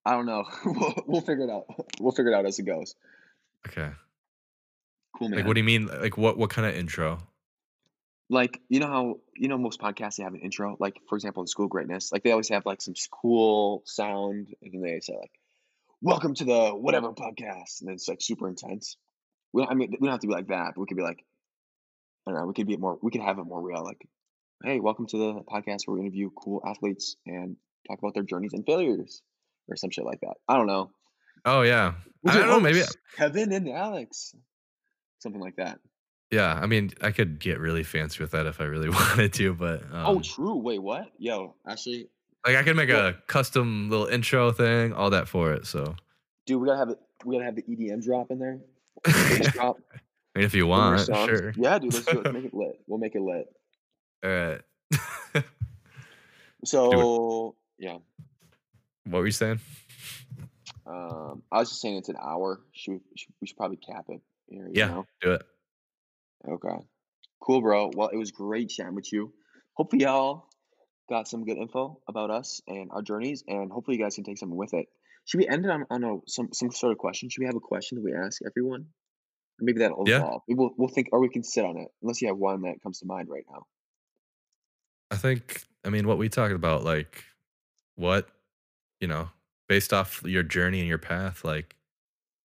I 0.07 0.11
don't 0.11 0.25
know. 0.25 0.45
we'll, 0.65 1.03
we'll 1.05 1.21
figure 1.21 1.43
it 1.43 1.49
out. 1.49 1.65
We'll 1.99 2.13
figure 2.13 2.31
it 2.31 2.35
out 2.35 2.45
as 2.45 2.57
it 2.59 2.63
goes. 2.63 2.95
okay. 3.67 3.89
Cool, 5.17 5.29
man. 5.29 5.39
Like, 5.39 5.47
what 5.47 5.55
do 5.55 5.59
you 5.59 5.65
mean? 5.65 5.87
Like, 5.87 6.17
what 6.17 6.37
what 6.37 6.49
kind 6.49 6.65
of 6.65 6.75
intro? 6.75 7.19
Like 8.29 8.61
you 8.69 8.79
know 8.79 8.87
how 8.87 9.19
you 9.35 9.49
know 9.49 9.57
most 9.57 9.81
podcasts 9.81 10.15
they 10.17 10.23
have 10.23 10.33
an 10.33 10.41
intro. 10.41 10.77
Like 10.79 10.97
for 11.09 11.15
example, 11.15 11.43
in 11.43 11.47
School 11.47 11.67
Greatness, 11.67 12.11
like 12.11 12.23
they 12.23 12.31
always 12.31 12.49
have 12.49 12.65
like 12.65 12.81
some 12.81 12.93
cool 13.11 13.83
sound, 13.85 14.53
and 14.61 14.73
then 14.73 14.81
they 14.81 14.99
say 15.01 15.17
like, 15.19 15.31
"Welcome 16.01 16.35
to 16.35 16.45
the 16.45 16.69
whatever 16.69 17.11
podcast," 17.11 17.81
and 17.81 17.87
then 17.87 17.95
it's 17.95 18.07
like 18.07 18.21
super 18.21 18.47
intense. 18.47 18.95
We 19.51 19.63
don't, 19.63 19.71
I 19.71 19.75
mean, 19.75 19.91
we 19.99 20.07
don't 20.07 20.13
have 20.13 20.21
to 20.21 20.27
be 20.27 20.33
like 20.33 20.47
that, 20.47 20.73
but 20.75 20.81
we 20.81 20.87
could 20.87 20.97
be 20.97 21.03
like, 21.03 21.25
I 22.27 22.31
don't 22.31 22.39
know, 22.39 22.45
we 22.45 22.53
could 22.53 22.67
be 22.67 22.77
more, 22.77 22.97
we 23.01 23.11
could 23.11 23.21
have 23.21 23.39
it 23.39 23.45
more 23.45 23.61
real. 23.61 23.83
Like, 23.83 24.07
hey, 24.63 24.79
welcome 24.79 25.07
to 25.07 25.17
the 25.17 25.33
podcast 25.41 25.87
where 25.87 25.95
we 25.95 26.01
interview 26.01 26.29
cool 26.29 26.61
athletes 26.65 27.15
and 27.25 27.57
talk 27.87 27.99
about 27.99 28.13
their 28.13 28.23
journeys 28.23 28.53
and 28.53 28.65
failures, 28.65 29.21
or 29.69 29.75
some 29.75 29.89
shit 29.89 30.05
like 30.05 30.21
that. 30.21 30.35
I 30.47 30.55
don't 30.57 30.67
know. 30.67 30.91
Oh 31.45 31.61
yeah, 31.61 31.93
With 32.23 32.35
I 32.35 32.39
don't 32.39 32.47
know. 32.47 32.59
Maybe 32.59 32.81
Kevin 33.15 33.51
and 33.53 33.69
Alex, 33.69 34.35
something 35.19 35.41
like 35.41 35.55
that. 35.57 35.79
yeah. 36.31 36.53
I 36.53 36.65
mean, 36.65 36.91
I 37.01 37.11
could 37.11 37.39
get 37.39 37.59
really 37.59 37.83
fancy 37.83 38.21
with 38.23 38.31
that 38.31 38.45
if 38.45 38.59
I 38.59 38.65
really 38.65 38.89
wanted 38.89 39.33
to, 39.33 39.53
but 39.53 39.83
Oh, 39.93 40.17
um, 40.17 40.21
true. 40.21 40.55
Wait, 40.55 40.79
what? 40.81 41.11
Yo, 41.17 41.55
actually, 41.67 42.09
like 42.45 42.55
I 42.55 42.63
could 42.63 42.75
make 42.75 42.89
well, 42.89 43.07
a 43.07 43.13
custom 43.27 43.89
little 43.89 44.07
intro 44.07 44.51
thing, 44.51 44.93
all 44.93 45.09
that 45.11 45.27
for 45.27 45.53
it. 45.53 45.65
So, 45.67 45.95
dude, 46.45 46.61
we 46.61 46.67
gotta 46.67 46.79
have 46.79 46.89
it. 46.89 46.99
We 47.25 47.35
gotta 47.35 47.45
have 47.45 47.55
the 47.55 47.63
EDM 47.63 48.03
drop 48.03 48.29
in 48.31 48.39
there, 48.39 48.59
the 49.03 49.11
bass 49.11 49.57
I 49.57 50.39
mean, 50.39 50.45
if 50.45 50.53
you 50.53 50.67
one 50.67 50.93
of 50.93 51.09
our 51.09 51.15
want, 51.15 51.29
sure. 51.29 51.53
Yeah, 51.55 51.79
dude, 51.79 51.93
let's 51.93 52.05
do 52.05 52.19
it. 52.19 52.25
Let's 52.25 52.33
make 52.33 52.45
it 52.45 52.53
lit. 52.53 52.79
We'll 52.87 52.99
make 52.99 53.15
it 53.15 53.21
lit. 53.21 53.47
All 54.23 54.29
right. 54.29 54.61
So, 56.65 57.55
yeah. 57.77 57.97
What 59.09 59.19
were 59.19 59.25
you 59.25 59.31
saying? 59.31 59.59
Um, 60.85 61.43
I 61.51 61.59
was 61.59 61.69
just 61.69 61.81
saying 61.81 61.97
it's 61.97 62.09
an 62.09 62.17
hour. 62.21 62.61
Should 62.73 62.91
we, 62.93 62.99
should, 63.15 63.33
we 63.41 63.47
should 63.47 63.57
probably 63.57 63.77
cap 63.77 64.05
it 64.09 64.21
here, 64.47 64.67
you 64.67 64.73
Yeah, 64.73 64.87
know? 64.87 65.05
do 65.21 65.31
it. 65.33 65.43
Okay. 66.47 66.77
Cool, 67.41 67.61
bro. 67.61 67.91
Well, 67.95 68.09
it 68.09 68.17
was 68.17 68.31
great 68.31 68.69
chatting 68.69 68.95
with 68.95 69.11
you. 69.11 69.33
Hopefully, 69.73 70.03
y'all 70.03 70.45
got 71.09 71.27
some 71.27 71.45
good 71.45 71.57
info 71.57 71.99
about 72.07 72.29
us 72.31 72.61
and 72.67 72.89
our 72.91 73.01
journeys, 73.01 73.43
and 73.47 73.71
hopefully, 73.71 73.97
you 73.97 74.03
guys 74.03 74.15
can 74.15 74.23
take 74.23 74.37
something 74.37 74.57
with 74.57 74.73
it. 74.73 74.87
Should 75.25 75.39
we 75.39 75.47
end 75.47 75.65
it 75.65 75.71
on, 75.71 75.85
on 75.89 76.03
a, 76.03 76.17
some 76.27 76.49
some 76.53 76.71
sort 76.71 76.93
of 76.93 76.97
question? 76.97 77.29
Should 77.29 77.41
we 77.41 77.47
have 77.47 77.55
a 77.55 77.59
question 77.59 77.97
that 77.97 78.03
we 78.03 78.13
ask 78.13 78.41
everyone? 78.45 78.87
Maybe 79.59 79.79
that'll 79.79 80.07
Yeah, 80.07 80.17
evolve. 80.17 80.43
We'll, 80.47 80.71
we'll 80.77 80.87
think, 80.87 81.09
or 81.11 81.19
we 81.19 81.29
can 81.29 81.43
sit 81.43 81.65
on 81.65 81.77
it. 81.77 81.87
Unless 82.01 82.21
you 82.21 82.27
have 82.27 82.37
one 82.37 82.61
that 82.61 82.81
comes 82.81 82.99
to 82.99 83.05
mind 83.05 83.27
right 83.29 83.45
now. 83.49 83.65
I 85.11 85.15
think. 85.15 85.63
I 85.83 85.89
mean, 85.89 86.07
what 86.07 86.17
we 86.17 86.29
talked 86.29 86.53
about, 86.53 86.83
like, 86.83 87.23
what 87.95 88.29
you 88.99 89.07
know, 89.07 89.29
based 89.67 89.93
off 89.93 90.21
your 90.25 90.43
journey 90.43 90.79
and 90.79 90.87
your 90.87 90.97
path, 90.97 91.43
like, 91.43 91.75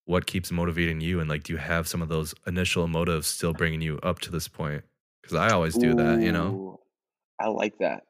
what 0.05 0.27
keeps 0.27 0.51
motivating 0.51 1.01
you, 1.01 1.21
and 1.21 1.29
like, 1.31 1.45
do 1.45 1.53
you 1.53 1.59
have 1.59 1.87
some 1.87 2.03
of 2.03 2.09
those 2.09 2.35
initial 2.47 2.89
motives 2.89 3.27
still 3.29 3.53
bringing 3.53 3.81
you 3.81 3.99
up 4.03 4.19
to 4.21 4.31
this 4.31 4.49
point? 4.49 4.83
Because 5.23 5.37
I 5.37 5.51
always 5.51 5.77
do 5.77 5.95
that. 5.95 6.21
You 6.21 6.33
know, 6.33 6.81
I 7.41 7.49
like 7.49 7.79
that. 7.79 8.03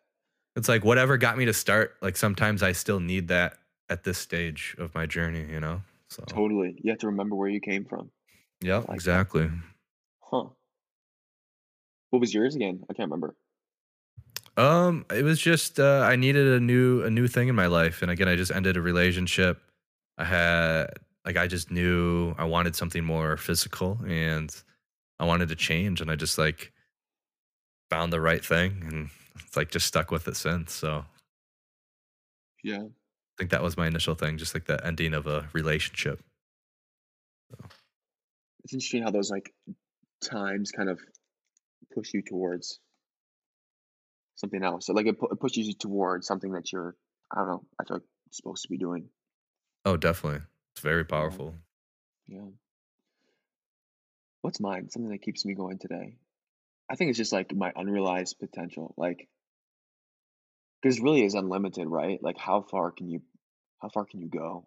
it's 0.57 0.69
like 0.69 0.85
whatever 0.85 1.19
got 1.19 1.37
me 1.37 1.45
to 1.45 1.53
start. 1.53 1.97
Like 2.01 2.17
sometimes 2.17 2.63
I 2.63 2.73
still 2.73 3.01
need 3.01 3.29
that 3.29 3.59
at 3.91 4.05
this 4.05 4.17
stage 4.17 4.75
of 4.79 4.95
my 4.95 5.05
journey. 5.05 5.47
You 5.51 5.61
know, 5.61 5.83
so 6.09 6.25
Totally. 6.27 6.77
You 6.83 6.91
have 6.91 6.99
to 7.01 7.09
remember 7.09 7.37
where 7.37 7.51
you 7.51 7.61
came 7.61 7.85
from. 7.85 8.11
yeah, 8.63 8.77
like 8.79 8.87
that. 8.87 8.95
exactly. 8.95 9.51
Huh. 10.21 10.45
What 12.09 12.21
was 12.21 12.33
yours 12.33 12.55
again? 12.57 12.85
I 12.91 12.95
can't 12.95 13.11
remember. 13.11 13.35
Um, 14.57 15.07
it 15.11 15.23
was 15.23 15.41
just 15.41 15.81
uh, 15.81 16.01
I 16.07 16.17
needed 16.17 16.47
a 16.47 16.61
new 16.61 17.03
a 17.03 17.11
new 17.11 17.27
thing 17.27 17.49
in 17.49 17.55
my 17.55 17.67
life, 17.67 18.03
and 18.03 18.11
again, 18.11 18.29
I 18.29 18.37
just 18.37 18.53
ended 18.53 18.77
a 18.77 18.83
relationship. 18.83 19.61
I 20.19 20.25
had 20.25 20.87
like 21.25 21.37
I 21.37 21.47
just 21.47 21.71
knew 21.71 22.35
I 22.37 22.45
wanted 22.45 22.77
something 22.77 23.05
more 23.05 23.37
physical, 23.37 23.99
and 24.07 24.55
I 25.19 25.25
wanted 25.25 25.49
to 25.49 25.57
change, 25.57 26.01
and 26.01 26.11
I 26.11 26.17
just 26.17 26.37
like 26.37 26.73
found 27.91 28.13
the 28.13 28.21
right 28.21 28.45
thing, 28.45 28.83
and 28.87 29.11
it's 29.37 29.57
like 29.57 29.71
just 29.71 29.87
stuck 29.87 30.11
with 30.11 30.29
it 30.29 30.37
since. 30.37 30.75
So 30.75 31.05
yeah, 32.63 32.83
I 32.83 33.35
think 33.39 33.51
that 33.51 33.63
was 33.63 33.79
my 33.79 33.87
initial 33.87 34.15
thing, 34.15 34.37
just 34.37 34.55
like 34.55 34.67
the 34.67 34.85
ending 34.87 35.15
of 35.15 35.27
a 35.27 35.49
relationship. 35.55 36.23
It's 38.65 38.75
interesting 38.75 39.03
how 39.03 39.11
those 39.11 39.31
like 39.31 39.55
times 40.23 40.71
kind 40.71 40.91
of 40.91 41.01
push 41.95 42.13
you 42.13 42.23
towards 42.23 42.81
something 44.35 44.63
else. 44.63 44.87
So 44.87 44.93
like 44.93 45.07
it, 45.07 45.19
pu- 45.19 45.29
it 45.33 45.41
pushes 45.41 45.67
you 45.67 45.75
towards 45.75 46.27
something 46.27 46.53
that 46.53 46.73
you're, 46.73 46.95
I 47.31 47.37
don't 47.39 47.49
know, 47.49 47.65
I 47.81 47.85
feel 47.85 47.97
like 47.99 48.07
supposed 48.31 48.63
to 48.63 48.69
be 48.69 48.79
doing. 48.79 49.09
Oh, 49.85 49.97
definitely, 49.97 50.41
it's 50.73 50.81
very 50.81 51.05
powerful. 51.05 51.55
Yeah. 52.27 52.47
What's 54.41 54.61
mine? 54.61 54.91
Something 54.91 55.11
that 55.11 55.23
keeps 55.23 55.45
me 55.45 55.55
going 55.55 55.79
today. 55.79 56.17
I 56.91 56.97
think 56.97 57.11
it's 57.11 57.19
just 57.19 57.33
like 57.33 57.55
my 57.55 57.73
unrealized 57.75 58.39
potential. 58.39 58.95
Like, 58.97 59.29
because 60.83 60.99
it 60.99 61.03
really 61.03 61.25
is 61.25 61.35
unlimited, 61.35 61.87
right? 61.87 62.23
Like 62.23 62.39
how 62.39 62.63
far 62.63 62.91
can 62.91 63.09
you, 63.09 63.23
how 63.81 63.89
far 63.89 64.05
can 64.05 64.21
you 64.21 64.29
go 64.29 64.67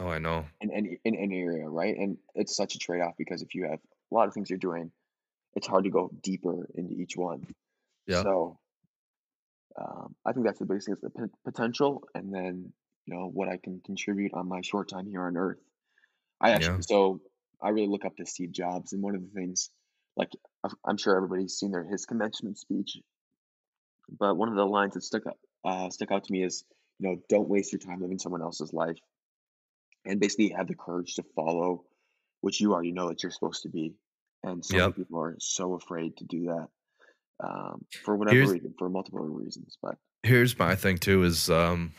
Oh, 0.00 0.08
I 0.08 0.18
know. 0.18 0.46
in 0.60 0.70
any 0.72 0.98
in 1.04 1.14
any 1.16 1.40
area, 1.40 1.68
right? 1.68 1.96
And 1.96 2.18
it's 2.34 2.56
such 2.56 2.74
a 2.74 2.78
trade 2.78 3.00
off 3.00 3.14
because 3.18 3.42
if 3.42 3.54
you 3.54 3.64
have 3.64 3.80
a 4.10 4.14
lot 4.14 4.28
of 4.28 4.34
things 4.34 4.50
you're 4.50 4.58
doing, 4.58 4.90
it's 5.54 5.66
hard 5.66 5.84
to 5.84 5.90
go 5.90 6.10
deeper 6.22 6.68
into 6.74 6.94
each 6.94 7.16
one. 7.16 7.46
Yeah, 8.06 8.22
So 8.22 8.58
um, 9.80 10.14
I 10.24 10.32
think 10.32 10.46
that's 10.46 10.58
the 10.58 10.66
biggest 10.66 10.86
thing 10.86 10.94
is 10.94 11.00
the 11.00 11.10
p- 11.10 11.32
potential, 11.44 12.02
and 12.14 12.32
then 12.32 12.72
you 13.06 13.14
know 13.14 13.30
what 13.32 13.48
I 13.48 13.58
can 13.58 13.80
contribute 13.84 14.32
on 14.34 14.48
my 14.48 14.60
short 14.62 14.88
time 14.88 15.06
here 15.06 15.22
on 15.22 15.36
Earth. 15.36 15.58
I 16.40 16.58
yeah, 16.58 16.78
so 16.80 17.20
I 17.62 17.70
really 17.70 17.88
look 17.88 18.04
up 18.04 18.16
to 18.16 18.26
Steve 18.26 18.52
Jobs, 18.52 18.92
and 18.92 19.02
one 19.02 19.14
of 19.14 19.22
the 19.22 19.30
things, 19.34 19.70
like 20.16 20.30
I'm 20.84 20.96
sure 20.96 21.16
everybody's 21.16 21.54
seen 21.54 21.70
their 21.70 21.84
his 21.84 22.06
commencement 22.06 22.58
speech, 22.58 22.98
but 24.18 24.36
one 24.36 24.48
of 24.48 24.56
the 24.56 24.64
lines 24.64 24.94
that 24.94 25.02
stuck 25.02 25.26
up 25.26 25.38
uh, 25.64 25.90
stuck 25.90 26.10
out 26.10 26.24
to 26.24 26.32
me 26.32 26.42
is 26.42 26.64
you 26.98 27.08
know 27.08 27.16
don't 27.28 27.48
waste 27.48 27.72
your 27.72 27.80
time 27.80 28.00
living 28.00 28.18
someone 28.18 28.42
else's 28.42 28.72
life, 28.72 28.98
and 30.04 30.20
basically 30.20 30.50
have 30.50 30.68
the 30.68 30.74
courage 30.74 31.14
to 31.14 31.24
follow 31.36 31.84
what 32.40 32.58
you 32.58 32.72
already 32.72 32.92
know 32.92 33.08
that 33.08 33.22
you're 33.22 33.32
supposed 33.32 33.62
to 33.62 33.68
be. 33.68 33.94
And 34.44 34.64
so 34.64 34.76
many 34.76 34.86
yep. 34.86 34.96
people 34.96 35.20
are 35.20 35.36
so 35.40 35.74
afraid 35.74 36.16
to 36.18 36.24
do 36.24 36.46
that 36.46 36.68
um, 37.40 37.84
for 38.04 38.16
whatever 38.16 38.36
Here's 38.36 38.50
reason, 38.50 38.74
for 38.78 38.88
multiple 38.88 39.20
reasons. 39.20 39.78
But 39.80 39.96
here's 40.22 40.58
my 40.58 40.74
thing 40.74 40.98
too 40.98 41.22
is 41.24 41.48
um 41.50 41.92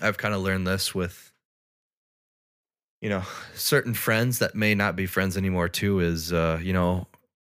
I've 0.00 0.18
kind 0.18 0.34
of 0.34 0.42
learned 0.42 0.66
this 0.66 0.94
with 0.94 1.32
you 3.00 3.08
know 3.08 3.22
certain 3.54 3.94
friends 3.94 4.38
that 4.38 4.54
may 4.54 4.74
not 4.74 4.96
be 4.96 5.06
friends 5.06 5.36
anymore 5.36 5.68
too 5.68 6.00
is 6.00 6.32
uh 6.32 6.60
you 6.62 6.72
know 6.72 7.06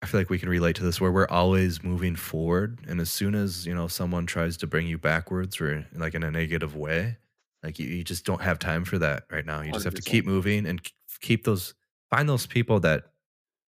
I 0.02 0.06
feel 0.06 0.20
like 0.20 0.30
we 0.30 0.40
can 0.40 0.50
relate 0.50 0.76
to 0.78 0.84
this 0.84 1.00
where 1.00 1.14
we're 1.14 1.30
always 1.30 1.82
moving 1.82 2.16
forward 2.16 2.80
and 2.88 3.00
as 3.00 3.10
soon 3.10 3.36
as 3.36 3.66
you 3.66 3.74
know 3.74 3.88
someone 3.88 4.26
tries 4.26 4.58
to 4.58 4.68
bring 4.68 4.86
you 4.86 4.98
backwards 4.98 5.62
or 5.62 5.86
like 5.94 6.14
in 6.14 6.24
a 6.24 6.32
negative 6.32 6.76
way 6.76 7.18
like 7.64 7.80
you, 7.80 7.88
you 7.88 8.04
just 8.04 8.26
don't 8.26 8.42
have 8.42 8.60
time 8.60 8.84
for 8.84 8.98
that 8.98 9.24
right 9.32 9.46
now 9.46 9.62
you 9.62 9.72
just 9.72 9.86
have 9.86 9.94
to 9.96 10.02
keep 10.02 10.26
moving 10.26 10.66
and 10.66 10.82
keep 11.22 11.46
those 11.46 11.74
find 12.10 12.28
those 12.28 12.46
people 12.46 12.82
that 12.82 13.06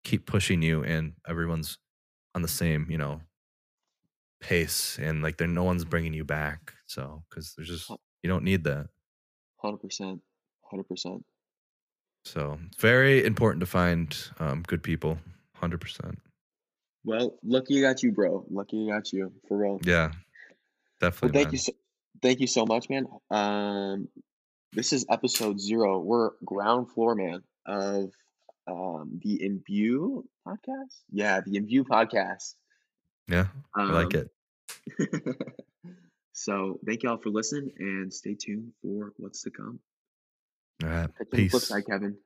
keep 0.03 0.27
pushing 0.27 0.61
you 0.61 0.83
and 0.83 1.12
everyone's 1.29 1.79
on 2.35 2.43
the 2.43 2.49
same 2.49 2.87
you 2.91 2.99
know 2.99 3.20
pace 4.45 4.99
and 5.01 5.22
like 5.22 5.39
there 5.39 5.49
no 5.49 5.64
one's 5.64 5.85
bringing 5.85 6.12
you 6.12 6.24
back. 6.24 6.74
So 6.87 7.22
because 7.28 7.55
there's 7.57 7.68
just 7.68 7.91
you 8.22 8.28
don't 8.28 8.45
need 8.45 8.64
that. 8.64 8.89
Hundred 9.57 9.78
percent. 9.78 10.20
Hundred 10.70 10.89
percent. 10.89 11.24
So 12.24 12.59
it's 12.66 12.80
very 12.80 13.24
important 13.24 13.61
to 13.61 13.66
find 13.66 14.16
um, 14.39 14.62
good 14.66 14.82
people. 14.82 15.18
Hundred 15.55 15.80
percent. 15.80 16.18
Well, 17.05 17.39
lucky 17.43 17.80
got 17.80 18.03
you, 18.03 18.12
bro. 18.12 18.45
Lucky 18.51 18.87
got 18.87 19.12
you 19.12 19.32
for 19.49 19.59
real. 19.59 19.80
Yeah, 19.85 20.12
definitely, 21.01 21.39
thank 21.39 21.49
man. 21.49 21.53
you 21.53 21.59
so 21.59 21.72
thank 22.22 22.41
you 22.41 22.47
so 22.47 22.66
much, 22.66 22.89
man. 22.89 23.07
Um, 23.30 24.09
this 24.72 24.93
is 24.93 25.07
episode 25.11 25.61
zero. 25.61 26.01
We're 26.01 26.30
ground 26.45 26.91
floor, 26.93 27.14
man, 27.14 27.43
of 27.66 28.11
um 28.67 29.21
the 29.23 29.41
Imbue 29.45 30.25
podcast. 30.47 31.03
Yeah, 31.11 31.41
the 31.45 31.57
Imbue 31.59 31.85
podcast. 31.85 32.55
Yeah, 33.29 33.47
I 33.75 33.85
like 33.85 34.15
Um, 34.15 34.29
it. 34.99 35.35
so 36.33 36.79
thank 36.87 37.03
y'all 37.03 37.19
for 37.19 37.31
listening 37.31 37.73
and 37.79 38.12
stay 38.12 38.35
tuned 38.35 38.73
for 38.83 39.12
what's 39.17 39.43
to 39.43 39.51
come. 39.51 39.81
All 40.83 40.89
right, 40.91 41.09
flip 41.17 41.31
peace. 41.31 41.69
side, 41.69 41.87
Kevin. 41.87 42.17